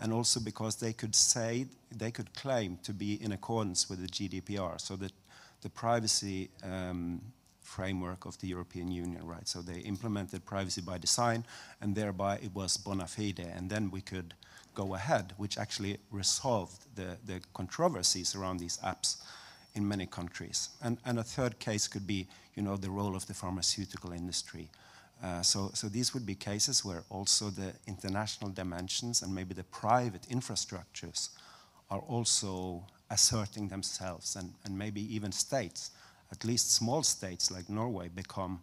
and 0.00 0.12
also 0.14 0.40
because 0.40 0.76
they 0.76 0.94
could 0.94 1.14
say 1.14 1.66
they 1.94 2.10
could 2.10 2.32
claim 2.32 2.78
to 2.84 2.94
be 2.94 3.22
in 3.22 3.32
accordance 3.32 3.90
with 3.90 4.00
the 4.00 4.08
GDPR, 4.08 4.80
so 4.80 4.96
that 4.96 5.12
the 5.60 5.68
privacy 5.68 6.48
um, 6.62 7.20
framework 7.60 8.24
of 8.24 8.38
the 8.38 8.46
European 8.46 8.90
Union, 8.90 9.26
right? 9.26 9.46
So 9.46 9.60
they 9.60 9.80
implemented 9.80 10.46
privacy 10.46 10.80
by 10.80 10.96
design, 10.96 11.44
and 11.82 11.94
thereby 11.94 12.36
it 12.36 12.54
was 12.54 12.78
bona 12.78 13.06
fide, 13.06 13.40
and 13.40 13.68
then 13.68 13.90
we 13.90 14.00
could 14.00 14.32
go 14.78 14.94
ahead, 14.94 15.32
which 15.38 15.58
actually 15.58 15.98
resolved 16.12 16.84
the, 16.94 17.16
the 17.26 17.40
controversies 17.52 18.34
around 18.36 18.58
these 18.58 18.78
apps 18.78 19.16
in 19.74 19.86
many 19.86 20.06
countries. 20.06 20.68
And, 20.80 20.98
and 21.04 21.18
a 21.18 21.24
third 21.24 21.58
case 21.58 21.88
could 21.88 22.06
be, 22.06 22.28
you 22.54 22.62
know, 22.62 22.76
the 22.76 22.90
role 22.90 23.16
of 23.16 23.26
the 23.26 23.34
pharmaceutical 23.34 24.12
industry. 24.12 24.68
Uh, 25.22 25.42
so, 25.42 25.70
so 25.74 25.88
these 25.88 26.14
would 26.14 26.24
be 26.24 26.36
cases 26.36 26.84
where 26.84 27.02
also 27.10 27.50
the 27.50 27.72
international 27.88 28.50
dimensions 28.50 29.22
and 29.22 29.34
maybe 29.34 29.52
the 29.52 29.64
private 29.64 30.22
infrastructures 30.30 31.30
are 31.90 32.00
also 32.00 32.84
asserting 33.10 33.68
themselves 33.68 34.36
and, 34.36 34.52
and 34.64 34.78
maybe 34.78 35.02
even 35.14 35.32
states 35.32 35.90
at 36.30 36.44
least 36.44 36.72
small 36.72 37.02
states 37.02 37.50
like 37.50 37.68
Norway 37.68 38.08
become, 38.08 38.60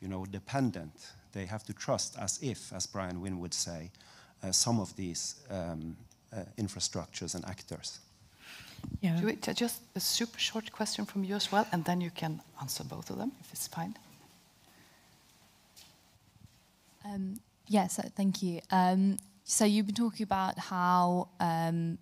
you 0.00 0.08
know, 0.08 0.26
dependent. 0.26 1.12
They 1.32 1.46
have 1.46 1.64
to 1.64 1.72
trust 1.72 2.16
as 2.18 2.38
if, 2.42 2.72
as 2.72 2.86
Brian 2.86 3.20
Wynne 3.20 3.38
would 3.40 3.54
say, 3.54 3.90
some 4.50 4.80
of 4.80 4.94
these 4.96 5.36
um, 5.50 5.96
uh, 6.32 6.40
infrastructures 6.58 7.34
and 7.34 7.44
actors. 7.44 8.00
Yeah. 9.00 9.20
just 9.54 9.82
a 9.94 10.00
super 10.00 10.38
short 10.38 10.70
question 10.72 11.04
from 11.06 11.24
you 11.24 11.34
as 11.34 11.50
well, 11.50 11.66
and 11.72 11.84
then 11.84 12.00
you 12.00 12.10
can 12.10 12.40
answer 12.60 12.84
both 12.84 13.10
of 13.10 13.18
them 13.18 13.32
if 13.40 13.52
it's 13.52 13.66
fine. 13.66 13.96
Um, 17.04 17.40
yes, 17.68 17.98
uh, 17.98 18.08
thank 18.14 18.42
you. 18.42 18.60
Um, 18.70 19.18
so 19.44 19.64
you've 19.64 19.86
been 19.86 19.94
talking 19.94 20.24
about 20.24 20.58
how 20.58 21.28
um, 21.38 21.98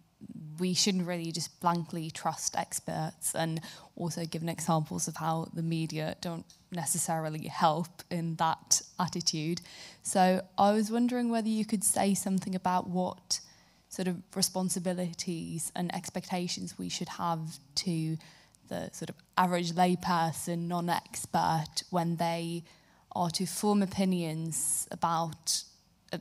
we 0.58 0.74
shouldn't 0.74 1.06
really 1.06 1.32
just 1.32 1.60
blankly 1.60 2.10
trust 2.10 2.56
experts 2.56 3.34
and 3.34 3.60
also 3.96 4.24
given 4.24 4.48
examples 4.48 5.08
of 5.08 5.16
how 5.16 5.48
the 5.52 5.62
media 5.62 6.16
don't 6.20 6.46
necessarily 6.70 7.46
help 7.48 8.02
in 8.10 8.36
that 8.36 8.82
attitude. 8.98 9.60
So 10.02 10.42
I 10.58 10.72
was 10.72 10.90
wondering 10.90 11.30
whether 11.30 11.48
you 11.48 11.64
could 11.64 11.84
say 11.84 12.14
something 12.14 12.54
about 12.54 12.88
what 12.88 13.40
sort 13.88 14.08
of 14.08 14.16
responsibilities 14.34 15.70
and 15.76 15.94
expectations 15.94 16.78
we 16.78 16.88
should 16.88 17.08
have 17.08 17.58
to 17.76 18.16
the 18.68 18.90
sort 18.92 19.10
of 19.10 19.16
average 19.36 19.72
layperson, 19.72 20.66
non-expert, 20.68 21.82
when 21.90 22.16
they 22.16 22.64
are 23.14 23.30
to 23.30 23.46
form 23.46 23.82
opinions 23.82 24.88
about 24.90 25.62
uh, 26.12 26.18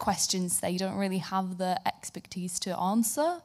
questions 0.00 0.60
they 0.60 0.76
don't 0.76 0.96
really 0.96 1.18
have 1.18 1.58
the 1.58 1.80
expertise 1.86 2.58
to 2.58 2.76
answer 2.76 3.40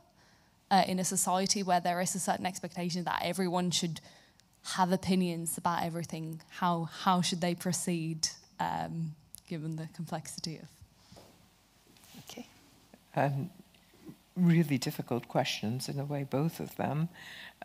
uh, 0.71 0.83
in 0.87 0.97
a 0.99 1.03
society 1.03 1.61
where 1.61 1.79
there 1.79 2.01
is 2.01 2.15
a 2.15 2.19
certain 2.19 2.45
expectation 2.45 3.03
that 3.03 3.21
everyone 3.23 3.69
should 3.69 4.01
have 4.63 4.91
opinions 4.91 5.57
about 5.57 5.83
everything, 5.83 6.41
how, 6.49 6.89
how 7.03 7.21
should 7.21 7.39
they 7.39 7.53
proceed 7.53 8.27
um, 8.59 9.13
given 9.47 9.75
the 9.75 9.87
complexity 9.93 10.57
of? 10.57 10.67
Okay. 12.27 12.47
Um, 13.15 13.51
really 14.35 14.79
difficult 14.79 15.27
questions 15.27 15.87
in 15.87 15.99
a 15.99 16.05
way, 16.05 16.23
both 16.23 16.59
of 16.59 16.75
them. 16.77 17.09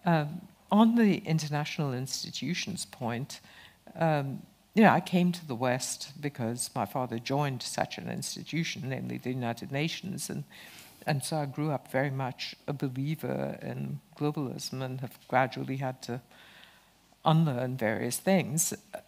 Um, 0.05 0.43
on 0.71 0.97
the 0.97 1.19
international 1.19 1.95
institutions 1.95 2.85
point, 2.85 3.41
um, 3.97 4.43
you 4.75 4.83
know, 4.83 4.91
I 4.91 5.01
came 5.01 5.33
to 5.33 5.47
the 5.47 5.55
West 5.55 6.13
because 6.21 6.71
my 6.75 6.85
father 6.85 7.19
joined 7.19 7.63
such 7.63 7.99
an 7.99 8.09
institution, 8.09 8.83
namely 8.87 9.19
the 9.19 9.33
United 9.33 9.73
Nations, 9.73 10.31
and 10.31 10.45
and 11.07 11.25
so 11.25 11.39
I 11.39 11.47
grew 11.47 11.71
up 11.71 11.91
very 11.91 12.11
much 12.11 12.55
a 12.67 12.73
believer 12.73 13.59
in 13.63 14.01
globalism 14.19 14.83
and 14.83 15.01
have 15.01 15.19
gradually 15.29 15.77
had 15.77 16.03
to 16.03 16.21
unlearn 17.25 17.77
various 17.77 18.17
things 18.17 18.73
uh, 18.95 18.99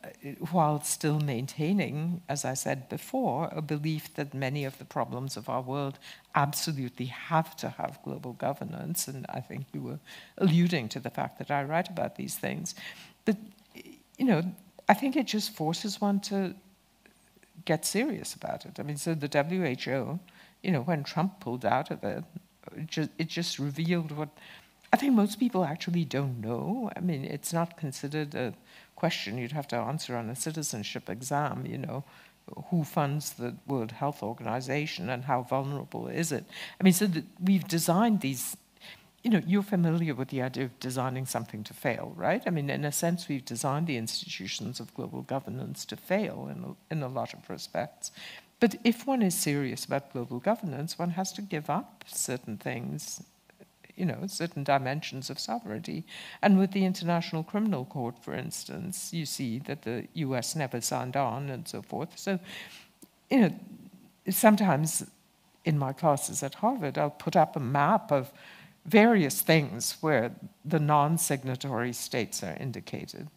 while 0.51 0.83
still 0.83 1.19
maintaining, 1.19 2.21
as 2.29 2.45
I 2.45 2.55
said 2.55 2.89
before, 2.89 3.49
a 3.53 3.63
belief 3.63 4.15
that 4.15 4.35
many 4.35 4.65
of 4.65 4.79
the 4.79 4.85
problems 4.85 5.37
of 5.37 5.49
our 5.49 5.63
world 5.63 5.99
absolutely 6.35 7.07
have 7.07 7.57
to 7.57 7.71
have 7.71 8.03
global 8.05 8.35
governance. 8.35 9.09
And 9.09 9.25
I 9.31 9.41
think 9.41 9.67
you 9.73 9.83
were 9.83 9.99
alluding 10.37 10.91
to 10.91 11.01
the 11.01 11.11
fact 11.11 11.39
that 11.39 11.51
I 11.51 11.63
write 11.63 11.89
about 11.89 12.17
these 12.17 12.37
things. 12.37 12.75
But, 13.25 13.37
you 14.19 14.27
know, 14.27 14.43
I 14.93 14.95
think 14.95 15.17
it 15.17 15.27
just 15.27 15.49
forces 15.53 16.01
one 16.01 16.21
to 16.31 16.55
get 17.65 17.87
serious 17.87 18.35
about 18.35 18.67
it. 18.67 18.75
I 18.79 18.83
mean, 18.83 18.99
so 18.99 19.15
the 19.15 19.29
WHO 19.29 20.19
you 20.63 20.71
know, 20.71 20.83
when 20.83 21.03
Trump 21.03 21.41
pulled 21.41 21.65
out 21.65 21.91
of 21.91 22.05
it, 22.05 22.25
it 22.77 22.87
just, 22.87 23.11
it 23.19 23.29
just 23.29 23.59
revealed 23.59 24.13
what 24.13 24.29
I 24.93 24.99
think 24.99 25.15
most 25.15 25.39
people 25.39 25.65
actually 25.65 26.05
don't 26.05 26.41
know. 26.43 26.91
I 26.95 27.01
mean, 27.01 27.25
it's 27.25 27.53
not 27.53 27.79
considered 27.79 28.35
a 28.35 28.53
question 28.95 29.39
you'd 29.39 29.53
have 29.61 29.69
to 29.69 29.77
answer 29.77 30.15
on 30.15 30.29
a 30.29 30.37
citizenship 30.37 31.09
exam, 31.09 31.65
you 31.67 31.79
know, 31.79 32.05
who 32.69 32.85
funds 32.85 33.33
the 33.33 33.55
World 33.67 33.93
Health 33.93 34.23
Organization 34.23 35.09
and 35.09 35.25
how 35.25 35.43
vulnerable 35.43 36.09
is 36.09 36.33
it? 36.33 36.45
I 36.79 36.85
mean, 36.85 36.93
so 36.93 37.09
we've 37.43 37.67
designed 37.67 38.21
these, 38.21 38.57
you 39.23 39.31
know, 39.31 39.41
you're 39.47 39.63
familiar 39.63 40.15
with 40.15 40.29
the 40.29 40.43
idea 40.43 40.65
of 40.65 40.81
designing 40.81 41.27
something 41.27 41.63
to 41.65 41.75
fail, 41.75 42.13
right? 42.17 42.43
I 42.45 42.51
mean, 42.51 42.69
in 42.69 42.85
a 42.85 42.91
sense, 42.91 43.29
we've 43.29 43.45
designed 43.45 43.87
the 43.87 43.97
institutions 43.97 44.81
of 44.81 44.95
global 44.95 45.23
governance 45.23 45.85
to 45.87 45.97
fail 45.97 46.49
in 46.51 46.65
a, 46.65 46.93
in 46.93 47.03
a 47.03 47.09
lot 47.09 47.33
of 47.33 47.49
respects. 47.49 48.11
But 48.59 48.77
if 48.83 49.07
one 49.07 49.23
is 49.23 49.35
serious 49.35 49.85
about 49.85 50.13
global 50.13 50.41
governance, 50.41 50.99
one 50.99 51.11
has 51.11 51.33
to 51.35 51.43
give 51.43 51.71
up 51.71 52.05
certain 52.07 52.57
things, 52.57 53.23
you 53.97 54.07
know, 54.07 54.27
certain 54.27 54.65
dimensions 54.65 55.31
of 55.31 55.39
sovereignty. 55.39 56.05
And 56.43 56.59
with 56.59 56.73
the 56.73 56.85
International 56.85 57.45
Criminal 57.45 57.85
Court, 57.85 58.17
for 58.23 58.35
instance, 58.35 59.13
you 59.13 59.27
see 59.27 59.61
that 59.61 59.83
the 59.83 60.09
US 60.15 60.57
never 60.57 60.81
signed 60.81 61.17
on 61.17 61.49
and 61.49 61.67
so 61.69 61.83
forth. 61.83 62.19
So, 62.19 62.41
you 63.31 63.41
know, 63.41 63.55
sometimes 64.31 65.05
in 65.65 65.79
my 65.79 65.93
classes 65.93 66.43
at 66.43 66.55
Harvard, 66.55 66.99
I'll 66.99 67.11
put 67.11 67.37
up 67.37 67.55
a 67.55 67.61
map 67.61 68.11
of 68.11 68.33
various 68.87 69.41
things 69.41 69.97
where 70.01 70.33
the 70.65 70.81
non 70.81 71.19
signatory 71.19 71.93
states 71.93 72.43
are 72.43 72.57
indicated. 72.59 73.29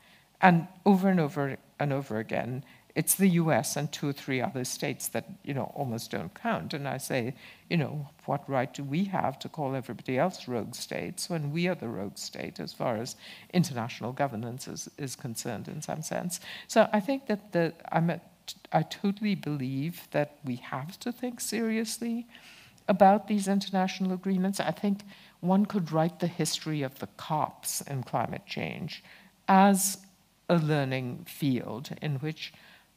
And 0.42 0.68
over 0.86 1.10
and 1.10 1.20
over 1.20 1.58
and 1.80 1.94
over 1.94 2.18
again, 2.18 2.64
it's 2.96 3.16
the 3.16 3.28
US 3.32 3.76
and 3.76 3.92
two 3.92 4.08
or 4.08 4.14
three 4.14 4.42
other 4.42 4.64
states 4.64 5.10
that, 5.10 5.26
you 5.44 5.54
know, 5.54 5.72
almost 5.76 6.12
don't 6.12 6.34
count. 6.34 6.74
And 6.74 6.88
I 6.88 6.98
say, 6.98 7.36
you 7.70 7.76
know, 7.76 8.08
what 8.26 8.50
right 8.50 8.74
do 8.74 8.84
we 8.84 9.04
have 9.06 9.38
to 9.40 9.50
call 9.50 9.76
everybody 9.76 10.18
else 10.18 10.48
rogue 10.48 10.74
states 10.74 11.30
when 11.30 11.52
we 11.52 11.68
are 11.68 11.76
the 11.76 11.90
rogue 11.90 12.18
state 12.18 12.60
as 12.60 12.72
far 12.74 12.96
as 12.96 13.18
international 13.54 14.14
governance 14.14 14.68
is, 14.70 14.90
is 14.98 15.16
concerned 15.18 15.68
in 15.68 15.82
some 15.82 16.02
sense? 16.02 16.40
So 16.68 16.90
I 16.94 17.02
think 17.02 17.28
that 17.28 17.52
the, 17.52 17.74
I'm 17.92 18.10
a, 18.10 18.22
I 18.72 18.84
totally 18.84 19.36
believe 19.36 20.08
that 20.12 20.38
we 20.46 20.56
have 20.56 20.98
to 21.02 21.12
think 21.12 21.42
seriously 21.42 22.28
about 22.88 23.28
these 23.28 23.48
international 23.48 24.14
agreements. 24.14 24.60
I 24.60 24.72
think 24.72 25.02
one 25.48 25.66
could 25.66 25.92
write 25.92 26.20
the 26.20 26.28
history 26.28 26.82
of 26.82 27.00
the 27.00 27.08
COPs 27.18 27.82
in 27.82 28.04
climate 28.04 28.46
change 28.46 29.04
as 29.48 29.98
a 30.50 30.58
learning 30.58 31.26
field 31.28 31.90
in 32.02 32.16
which 32.16 32.54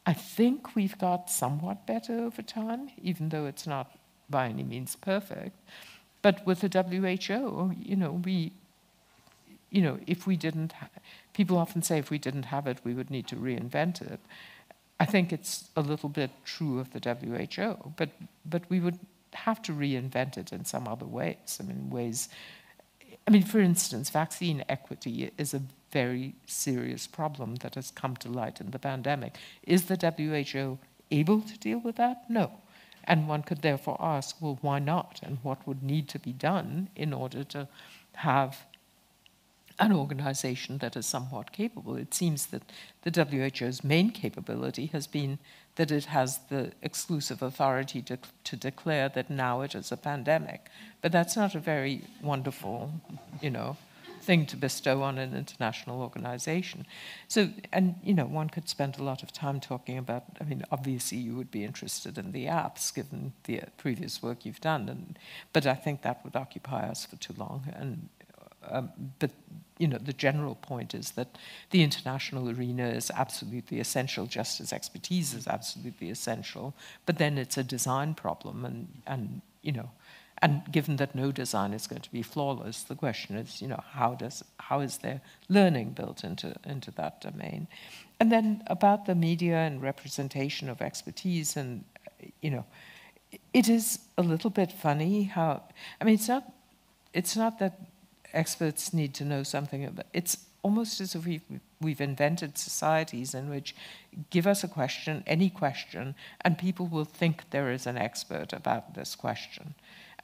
I 0.06 0.14
think 0.14 0.74
we've 0.74 0.98
got 0.98 1.30
somewhat 1.30 1.86
better 1.86 2.18
over 2.20 2.42
time, 2.42 2.90
even 3.02 3.28
though 3.28 3.46
it's 3.46 3.66
not 3.66 3.98
by 4.30 4.48
any 4.48 4.62
means 4.62 4.96
perfect. 4.96 5.56
But 6.22 6.44
with 6.46 6.60
the 6.60 6.68
WHO, 6.68 7.72
you 7.78 7.96
know, 7.96 8.12
we, 8.12 8.52
you 9.70 9.82
know, 9.82 9.98
if 10.06 10.26
we 10.26 10.36
didn't, 10.36 10.72
people 11.34 11.56
often 11.56 11.82
say 11.82 11.98
if 11.98 12.10
we 12.10 12.18
didn't 12.18 12.44
have 12.44 12.66
it, 12.66 12.78
we 12.84 12.94
would 12.94 13.10
need 13.10 13.26
to 13.28 13.36
reinvent 13.36 14.00
it. 14.00 14.20
I 15.00 15.04
think 15.04 15.32
it's 15.32 15.68
a 15.76 15.80
little 15.80 16.08
bit 16.08 16.30
true 16.44 16.80
of 16.80 16.90
the 16.92 17.00
WHO, 17.00 17.92
but 17.96 18.10
but 18.44 18.62
we 18.68 18.80
would 18.80 18.98
have 19.32 19.62
to 19.62 19.72
reinvent 19.72 20.36
it 20.36 20.52
in 20.52 20.64
some 20.64 20.88
other 20.88 21.06
ways. 21.06 21.58
I 21.60 21.64
mean, 21.64 21.90
ways 21.90 22.28
I 23.28 23.30
mean, 23.30 23.42
for 23.42 23.60
instance, 23.60 24.08
vaccine 24.08 24.64
equity 24.70 25.30
is 25.36 25.52
a 25.52 25.60
very 25.90 26.34
serious 26.46 27.06
problem 27.06 27.56
that 27.56 27.74
has 27.74 27.90
come 27.90 28.16
to 28.16 28.28
light 28.30 28.58
in 28.58 28.70
the 28.70 28.78
pandemic. 28.78 29.36
Is 29.62 29.84
the 29.84 29.96
WHO 29.96 30.78
able 31.10 31.42
to 31.42 31.58
deal 31.58 31.78
with 31.78 31.96
that? 31.96 32.22
No. 32.30 32.52
And 33.04 33.28
one 33.28 33.42
could 33.42 33.60
therefore 33.60 33.98
ask, 34.00 34.36
well, 34.40 34.58
why 34.62 34.78
not? 34.78 35.20
And 35.22 35.36
what 35.42 35.66
would 35.68 35.82
need 35.82 36.08
to 36.08 36.18
be 36.18 36.32
done 36.32 36.88
in 36.96 37.12
order 37.12 37.44
to 37.44 37.68
have 38.14 38.64
an 39.78 39.92
organization 39.92 40.78
that 40.78 40.96
is 40.96 41.04
somewhat 41.04 41.52
capable? 41.52 41.96
It 41.96 42.14
seems 42.14 42.46
that 42.46 42.62
the 43.02 43.50
WHO's 43.60 43.84
main 43.84 44.08
capability 44.08 44.86
has 44.86 45.06
been 45.06 45.38
that 45.78 45.92
it 45.92 46.06
has 46.06 46.40
the 46.50 46.72
exclusive 46.82 47.40
authority 47.40 48.02
to, 48.02 48.18
to 48.42 48.56
declare 48.56 49.08
that 49.08 49.30
now 49.30 49.60
it 49.60 49.76
is 49.76 49.92
a 49.92 49.96
pandemic. 49.96 50.66
But 51.02 51.12
that's 51.12 51.36
not 51.36 51.54
a 51.54 51.60
very 51.60 52.02
wonderful, 52.20 52.92
you 53.40 53.50
know, 53.50 53.76
thing 54.20 54.44
to 54.46 54.56
bestow 54.56 55.02
on 55.02 55.18
an 55.18 55.36
international 55.36 56.02
organization. 56.02 56.84
So, 57.28 57.50
and 57.72 57.94
you 58.02 58.12
know, 58.12 58.26
one 58.26 58.50
could 58.50 58.68
spend 58.68 58.98
a 58.98 59.04
lot 59.04 59.22
of 59.22 59.32
time 59.32 59.60
talking 59.60 59.98
about. 59.98 60.24
I 60.40 60.44
mean, 60.44 60.64
obviously, 60.72 61.18
you 61.18 61.36
would 61.36 61.52
be 61.52 61.62
interested 61.62 62.18
in 62.18 62.32
the 62.32 62.46
apps 62.46 62.92
given 62.92 63.32
the 63.44 63.60
previous 63.76 64.20
work 64.20 64.44
you've 64.44 64.60
done, 64.60 64.88
and 64.88 65.16
but 65.52 65.64
I 65.64 65.74
think 65.74 66.02
that 66.02 66.24
would 66.24 66.34
occupy 66.34 66.88
us 66.88 67.06
for 67.06 67.16
too 67.16 67.34
long. 67.38 67.72
And 67.72 68.08
um, 68.68 68.90
but 69.20 69.30
you 69.78 69.86
know, 69.86 69.98
the 69.98 70.12
general 70.12 70.56
point 70.56 70.94
is 70.94 71.12
that 71.12 71.38
the 71.70 71.82
international 71.82 72.50
arena 72.50 72.88
is 72.88 73.10
absolutely 73.14 73.80
essential, 73.80 74.26
just 74.26 74.60
as 74.60 74.72
expertise 74.72 75.34
is 75.34 75.46
absolutely 75.46 76.10
essential. 76.10 76.74
But 77.06 77.18
then 77.18 77.38
it's 77.38 77.56
a 77.56 77.64
design 77.64 78.14
problem, 78.14 78.64
and 78.64 78.88
and 79.06 79.40
you 79.62 79.72
know 79.72 79.90
and 80.40 80.62
given 80.70 80.96
that 80.96 81.14
no 81.14 81.32
design 81.32 81.72
is 81.72 81.86
going 81.86 82.02
to 82.02 82.12
be 82.12 82.22
flawless, 82.22 82.82
the 82.82 82.94
question 82.94 83.36
is, 83.36 83.60
you 83.60 83.68
know, 83.68 83.82
how 83.90 84.14
does 84.14 84.44
how 84.58 84.80
is 84.80 84.98
there 84.98 85.20
learning 85.48 85.90
built 85.90 86.22
into 86.24 86.54
into 86.64 86.90
that 86.92 87.20
domain? 87.20 87.66
And 88.20 88.30
then 88.30 88.62
about 88.66 89.06
the 89.06 89.14
media 89.14 89.56
and 89.56 89.82
representation 89.82 90.68
of 90.68 90.80
expertise, 90.80 91.56
and 91.56 91.84
you 92.40 92.50
know, 92.50 92.64
it 93.52 93.68
is 93.68 93.98
a 94.16 94.22
little 94.22 94.50
bit 94.50 94.70
funny 94.70 95.24
how 95.24 95.62
I 96.00 96.04
mean, 96.04 96.14
it's 96.14 96.28
not 96.28 96.52
it's 97.12 97.36
not 97.36 97.58
that 97.58 97.80
experts 98.32 98.92
need 98.92 99.14
to 99.14 99.24
know 99.24 99.42
something 99.42 99.84
about 99.84 100.06
it's 100.12 100.38
almost 100.62 101.00
as 101.00 101.14
if 101.14 101.24
we've, 101.24 101.42
we've 101.80 102.00
invented 102.00 102.58
societies 102.58 103.34
in 103.34 103.48
which 103.48 103.74
give 104.30 104.46
us 104.46 104.64
a 104.64 104.68
question, 104.68 105.22
any 105.26 105.48
question, 105.48 106.14
and 106.40 106.58
people 106.58 106.86
will 106.86 107.04
think 107.04 107.50
there 107.50 107.70
is 107.70 107.86
an 107.86 107.96
expert 107.96 108.52
about 108.52 108.94
this 108.94 109.14
question. 109.14 109.74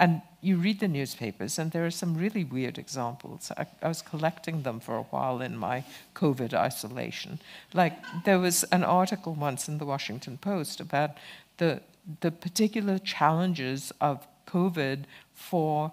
And 0.00 0.22
you 0.40 0.56
read 0.56 0.80
the 0.80 0.88
newspapers, 0.88 1.56
and 1.58 1.70
there 1.70 1.86
are 1.86 1.90
some 1.90 2.16
really 2.16 2.42
weird 2.42 2.78
examples. 2.78 3.52
I, 3.56 3.66
I, 3.80 3.86
was 3.86 4.02
collecting 4.02 4.62
them 4.62 4.80
for 4.80 4.96
a 4.96 5.04
while 5.04 5.40
in 5.40 5.56
my 5.56 5.84
COVID 6.16 6.52
isolation. 6.52 7.38
Like, 7.72 7.96
there 8.24 8.40
was 8.40 8.64
an 8.64 8.82
article 8.82 9.34
once 9.34 9.68
in 9.68 9.78
the 9.78 9.84
Washington 9.84 10.36
Post 10.36 10.80
about 10.80 11.12
the, 11.58 11.80
the 12.22 12.32
particular 12.32 12.98
challenges 12.98 13.92
of 14.00 14.26
COVID 14.48 15.04
for 15.32 15.92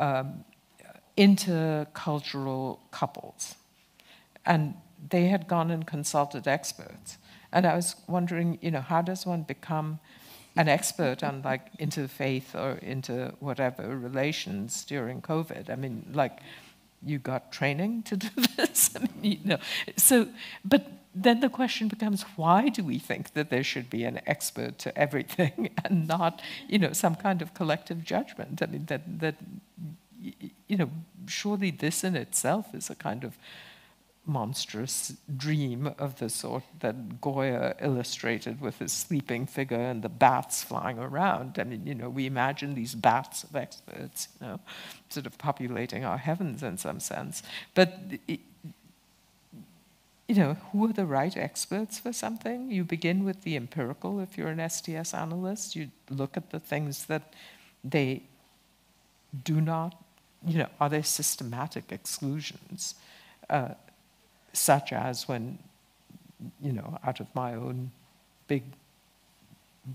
um, 0.00 0.44
intercultural 1.16 2.78
couples. 2.90 3.54
And 4.44 4.74
they 5.10 5.26
had 5.26 5.48
gone 5.48 5.70
and 5.70 5.86
consulted 5.86 6.48
experts. 6.48 7.18
And 7.52 7.66
I 7.66 7.74
was 7.74 7.96
wondering, 8.06 8.58
you 8.62 8.70
know, 8.70 8.80
how 8.80 9.02
does 9.02 9.26
one 9.26 9.42
become 9.42 10.00
an 10.56 10.68
expert 10.68 11.22
on 11.22 11.42
like 11.42 11.76
interfaith 11.78 12.54
or 12.54 12.78
into 12.78 13.32
whatever 13.40 13.96
relations 13.96 14.84
during 14.84 15.22
COVID. 15.22 15.70
I 15.70 15.76
mean, 15.76 16.04
like 16.12 16.40
you 17.04 17.18
got 17.18 17.52
training 17.52 18.02
to 18.04 18.16
do 18.16 18.28
this. 18.56 18.90
I 18.94 19.00
mean, 19.00 19.10
you 19.22 19.38
know, 19.44 19.58
so 19.96 20.28
but 20.64 20.86
then 21.14 21.40
the 21.40 21.48
question 21.48 21.88
becomes 21.88 22.22
why 22.36 22.68
do 22.68 22.82
we 22.82 22.98
think 22.98 23.34
that 23.34 23.50
there 23.50 23.64
should 23.64 23.90
be 23.90 24.04
an 24.04 24.20
expert 24.26 24.78
to 24.78 24.96
everything 24.96 25.70
and 25.84 26.08
not 26.08 26.40
you 26.68 26.78
know 26.78 26.92
some 26.92 27.14
kind 27.14 27.42
of 27.42 27.52
collective 27.52 28.02
judgment 28.02 28.62
i 28.62 28.66
mean 28.66 28.86
that 28.86 29.02
that 29.20 29.34
you 30.68 30.76
know 30.76 30.90
surely 31.26 31.70
this 31.70 32.04
in 32.04 32.16
itself 32.16 32.74
is 32.74 32.90
a 32.90 32.94
kind 32.94 33.24
of 33.24 33.36
monstrous 34.24 35.14
dream 35.36 35.92
of 35.98 36.18
the 36.18 36.28
sort 36.28 36.62
that 36.80 37.20
Goya 37.20 37.74
illustrated 37.80 38.60
with 38.60 38.78
his 38.78 38.92
sleeping 38.92 39.46
figure 39.46 39.80
and 39.80 40.02
the 40.02 40.08
bats 40.08 40.62
flying 40.62 40.98
around. 40.98 41.58
I 41.58 41.64
mean, 41.64 41.86
you 41.86 41.94
know, 41.94 42.08
we 42.08 42.26
imagine 42.26 42.74
these 42.74 42.94
bats 42.94 43.42
of 43.42 43.56
experts, 43.56 44.28
you 44.40 44.46
know, 44.46 44.60
sort 45.08 45.26
of 45.26 45.36
populating 45.38 46.04
our 46.04 46.18
heavens 46.18 46.62
in 46.62 46.78
some 46.78 47.00
sense. 47.00 47.42
But, 47.74 47.98
it, 48.28 48.40
you 50.28 50.36
know, 50.36 50.54
who 50.70 50.88
are 50.88 50.92
the 50.92 51.04
right 51.04 51.36
experts 51.36 51.98
for 51.98 52.12
something? 52.12 52.70
You 52.70 52.84
begin 52.84 53.24
with 53.24 53.42
the 53.42 53.56
empirical 53.56 54.20
if 54.20 54.38
you're 54.38 54.48
an 54.48 54.70
STS 54.70 55.14
analyst. 55.14 55.74
You 55.74 55.90
look 56.10 56.36
at 56.36 56.50
the 56.50 56.60
things 56.60 57.06
that 57.06 57.34
they 57.82 58.22
do 59.44 59.60
not, 59.60 60.00
you 60.46 60.58
know, 60.58 60.68
are 60.80 60.88
there 60.88 61.02
systematic 61.02 61.92
exclusions? 61.92 62.94
Uh, 63.48 63.74
such 64.52 64.92
as 64.92 65.28
when, 65.28 65.58
you 66.60 66.72
know, 66.72 66.98
out 67.04 67.20
of 67.20 67.26
my 67.34 67.54
own 67.54 67.90
big 68.48 68.64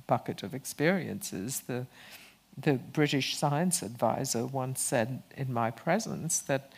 bucket 0.08 0.44
of 0.44 0.54
experiences, 0.54 1.62
the, 1.68 1.86
the 2.58 2.74
British 2.74 3.36
science 3.36 3.82
advisor 3.82 4.46
once 4.46 4.82
said 4.82 5.22
in 5.36 5.54
my 5.54 5.72
presence 5.72 6.40
that 6.40 6.72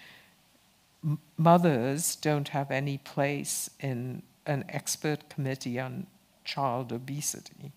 mothers 1.38 2.16
don't 2.18 2.50
have 2.50 2.72
any 2.72 2.98
place 2.98 3.70
in 3.80 4.22
an 4.46 4.66
expert 4.70 5.30
committee 5.30 5.80
on 5.80 6.08
child 6.44 6.92
obesity. 6.92 7.72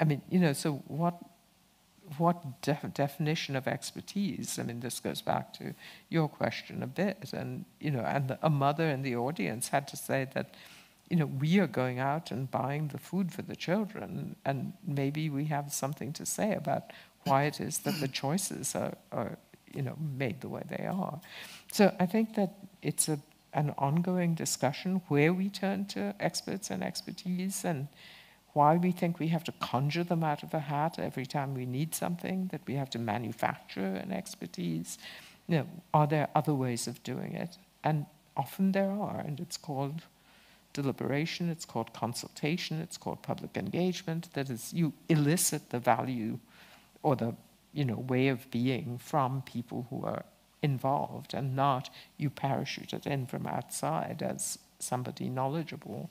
I 0.00 0.04
mean, 0.04 0.22
you 0.30 0.38
know, 0.38 0.52
so 0.52 0.82
what 0.86 1.14
what 2.16 2.62
def- 2.62 2.94
definition 2.94 3.56
of 3.56 3.66
expertise? 3.66 4.58
I 4.58 4.62
mean, 4.62 4.80
this 4.80 5.00
goes 5.00 5.20
back 5.20 5.52
to 5.54 5.74
your 6.08 6.28
question 6.28 6.82
a 6.82 6.86
bit, 6.86 7.32
and 7.32 7.64
you 7.80 7.90
know, 7.90 8.00
and 8.00 8.28
the, 8.28 8.38
a 8.42 8.50
mother 8.50 8.88
in 8.88 9.02
the 9.02 9.16
audience 9.16 9.68
had 9.68 9.86
to 9.88 9.96
say 9.96 10.26
that, 10.34 10.54
you 11.10 11.16
know, 11.16 11.26
we 11.26 11.58
are 11.58 11.66
going 11.66 11.98
out 11.98 12.30
and 12.30 12.50
buying 12.50 12.88
the 12.88 12.98
food 12.98 13.32
for 13.32 13.42
the 13.42 13.56
children, 13.56 14.36
and 14.44 14.72
maybe 14.86 15.28
we 15.28 15.44
have 15.46 15.72
something 15.72 16.12
to 16.14 16.24
say 16.26 16.54
about 16.54 16.92
why 17.24 17.44
it 17.44 17.60
is 17.60 17.78
that 17.80 18.00
the 18.00 18.08
choices 18.08 18.74
are, 18.74 18.94
are 19.12 19.38
you 19.74 19.82
know, 19.82 19.96
made 20.16 20.40
the 20.40 20.48
way 20.48 20.62
they 20.68 20.86
are. 20.86 21.20
So 21.72 21.94
I 22.00 22.06
think 22.06 22.34
that 22.36 22.54
it's 22.82 23.08
a 23.08 23.18
an 23.54 23.74
ongoing 23.78 24.34
discussion 24.34 25.00
where 25.08 25.32
we 25.32 25.48
turn 25.48 25.86
to 25.86 26.14
experts 26.20 26.70
and 26.70 26.82
expertise 26.82 27.64
and 27.64 27.88
why 28.58 28.76
we 28.76 28.90
think 28.90 29.20
we 29.20 29.28
have 29.28 29.44
to 29.44 29.52
conjure 29.60 30.02
them 30.02 30.24
out 30.24 30.42
of 30.42 30.52
a 30.52 30.58
hat 30.58 30.98
every 30.98 31.24
time 31.24 31.54
we 31.54 31.64
need 31.64 31.94
something, 31.94 32.48
that 32.50 32.60
we 32.66 32.74
have 32.74 32.90
to 32.90 32.98
manufacture 32.98 33.90
an 34.04 34.10
expertise. 34.12 34.98
You 35.46 35.58
know, 35.58 35.66
are 35.94 36.08
there 36.08 36.26
other 36.34 36.54
ways 36.64 36.88
of 36.88 37.00
doing 37.04 37.34
it? 37.34 37.56
And 37.84 38.06
often 38.36 38.72
there 38.72 38.90
are, 38.90 39.20
and 39.20 39.38
it's 39.38 39.56
called 39.56 40.02
deliberation, 40.72 41.48
it's 41.48 41.64
called 41.64 41.92
consultation, 41.92 42.80
it's 42.80 42.96
called 42.96 43.22
public 43.22 43.56
engagement. 43.56 44.22
That 44.32 44.50
is, 44.50 44.74
you 44.74 44.92
elicit 45.08 45.70
the 45.70 45.78
value 45.78 46.40
or 47.04 47.14
the 47.14 47.36
you 47.72 47.84
know, 47.84 48.00
way 48.14 48.26
of 48.26 48.50
being 48.50 48.98
from 48.98 49.42
people 49.42 49.86
who 49.88 50.04
are 50.04 50.24
involved 50.62 51.32
and 51.32 51.54
not 51.54 51.90
you 52.16 52.28
parachute 52.28 52.92
it 52.92 53.06
in 53.06 53.24
from 53.26 53.46
outside 53.46 54.20
as 54.20 54.58
somebody 54.80 55.28
knowledgeable 55.28 56.10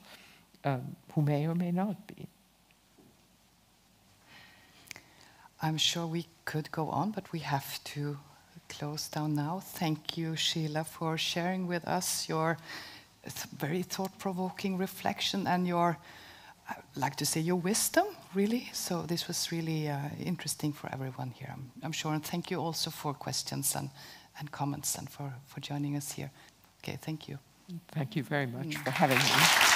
um, 0.63 0.95
who 1.13 1.21
may 1.21 1.45
or 1.45 1.55
may 1.55 1.71
not 1.71 2.07
be. 2.07 2.29
I'm 5.61 5.77
sure 5.77 6.05
we 6.05 6.27
could 6.45 6.71
go 6.71 6.89
on, 6.89 7.11
but 7.11 7.31
we 7.31 7.39
have 7.39 7.83
to 7.85 8.17
close 8.69 9.07
down 9.07 9.35
now. 9.35 9.59
Thank 9.59 10.17
you, 10.17 10.35
Sheila, 10.35 10.83
for 10.83 11.17
sharing 11.17 11.67
with 11.67 11.87
us 11.87 12.29
your 12.29 12.57
th 13.23 13.45
very 13.59 13.83
thought-provoking 13.83 14.77
reflection 14.79 15.47
and 15.47 15.67
your, 15.67 15.97
I'd 16.69 16.83
like 16.95 17.15
to 17.15 17.25
say, 17.25 17.41
your 17.41 17.59
wisdom, 17.59 18.05
really. 18.33 18.69
So 18.73 19.01
this 19.01 19.27
was 19.27 19.51
really 19.51 19.89
uh, 19.89 19.97
interesting 20.23 20.73
for 20.73 20.89
everyone 20.93 21.31
here, 21.31 21.49
I'm, 21.51 21.71
I'm, 21.83 21.91
sure. 21.91 22.13
And 22.13 22.23
thank 22.23 22.51
you 22.51 22.61
also 22.61 22.89
for 22.91 23.13
questions 23.13 23.75
and, 23.75 23.89
and 24.39 24.49
comments 24.51 24.97
and 24.97 25.09
for, 25.09 25.33
for 25.45 25.59
joining 25.59 25.97
us 25.97 26.13
here. 26.13 26.31
Okay, 26.83 26.97
thank 27.01 27.27
you. 27.27 27.39
Thank 27.91 28.15
you 28.15 28.23
very 28.23 28.47
much 28.47 28.67
mm. 28.67 28.83
for 28.83 28.91
having 28.91 29.17
me. 29.17 29.73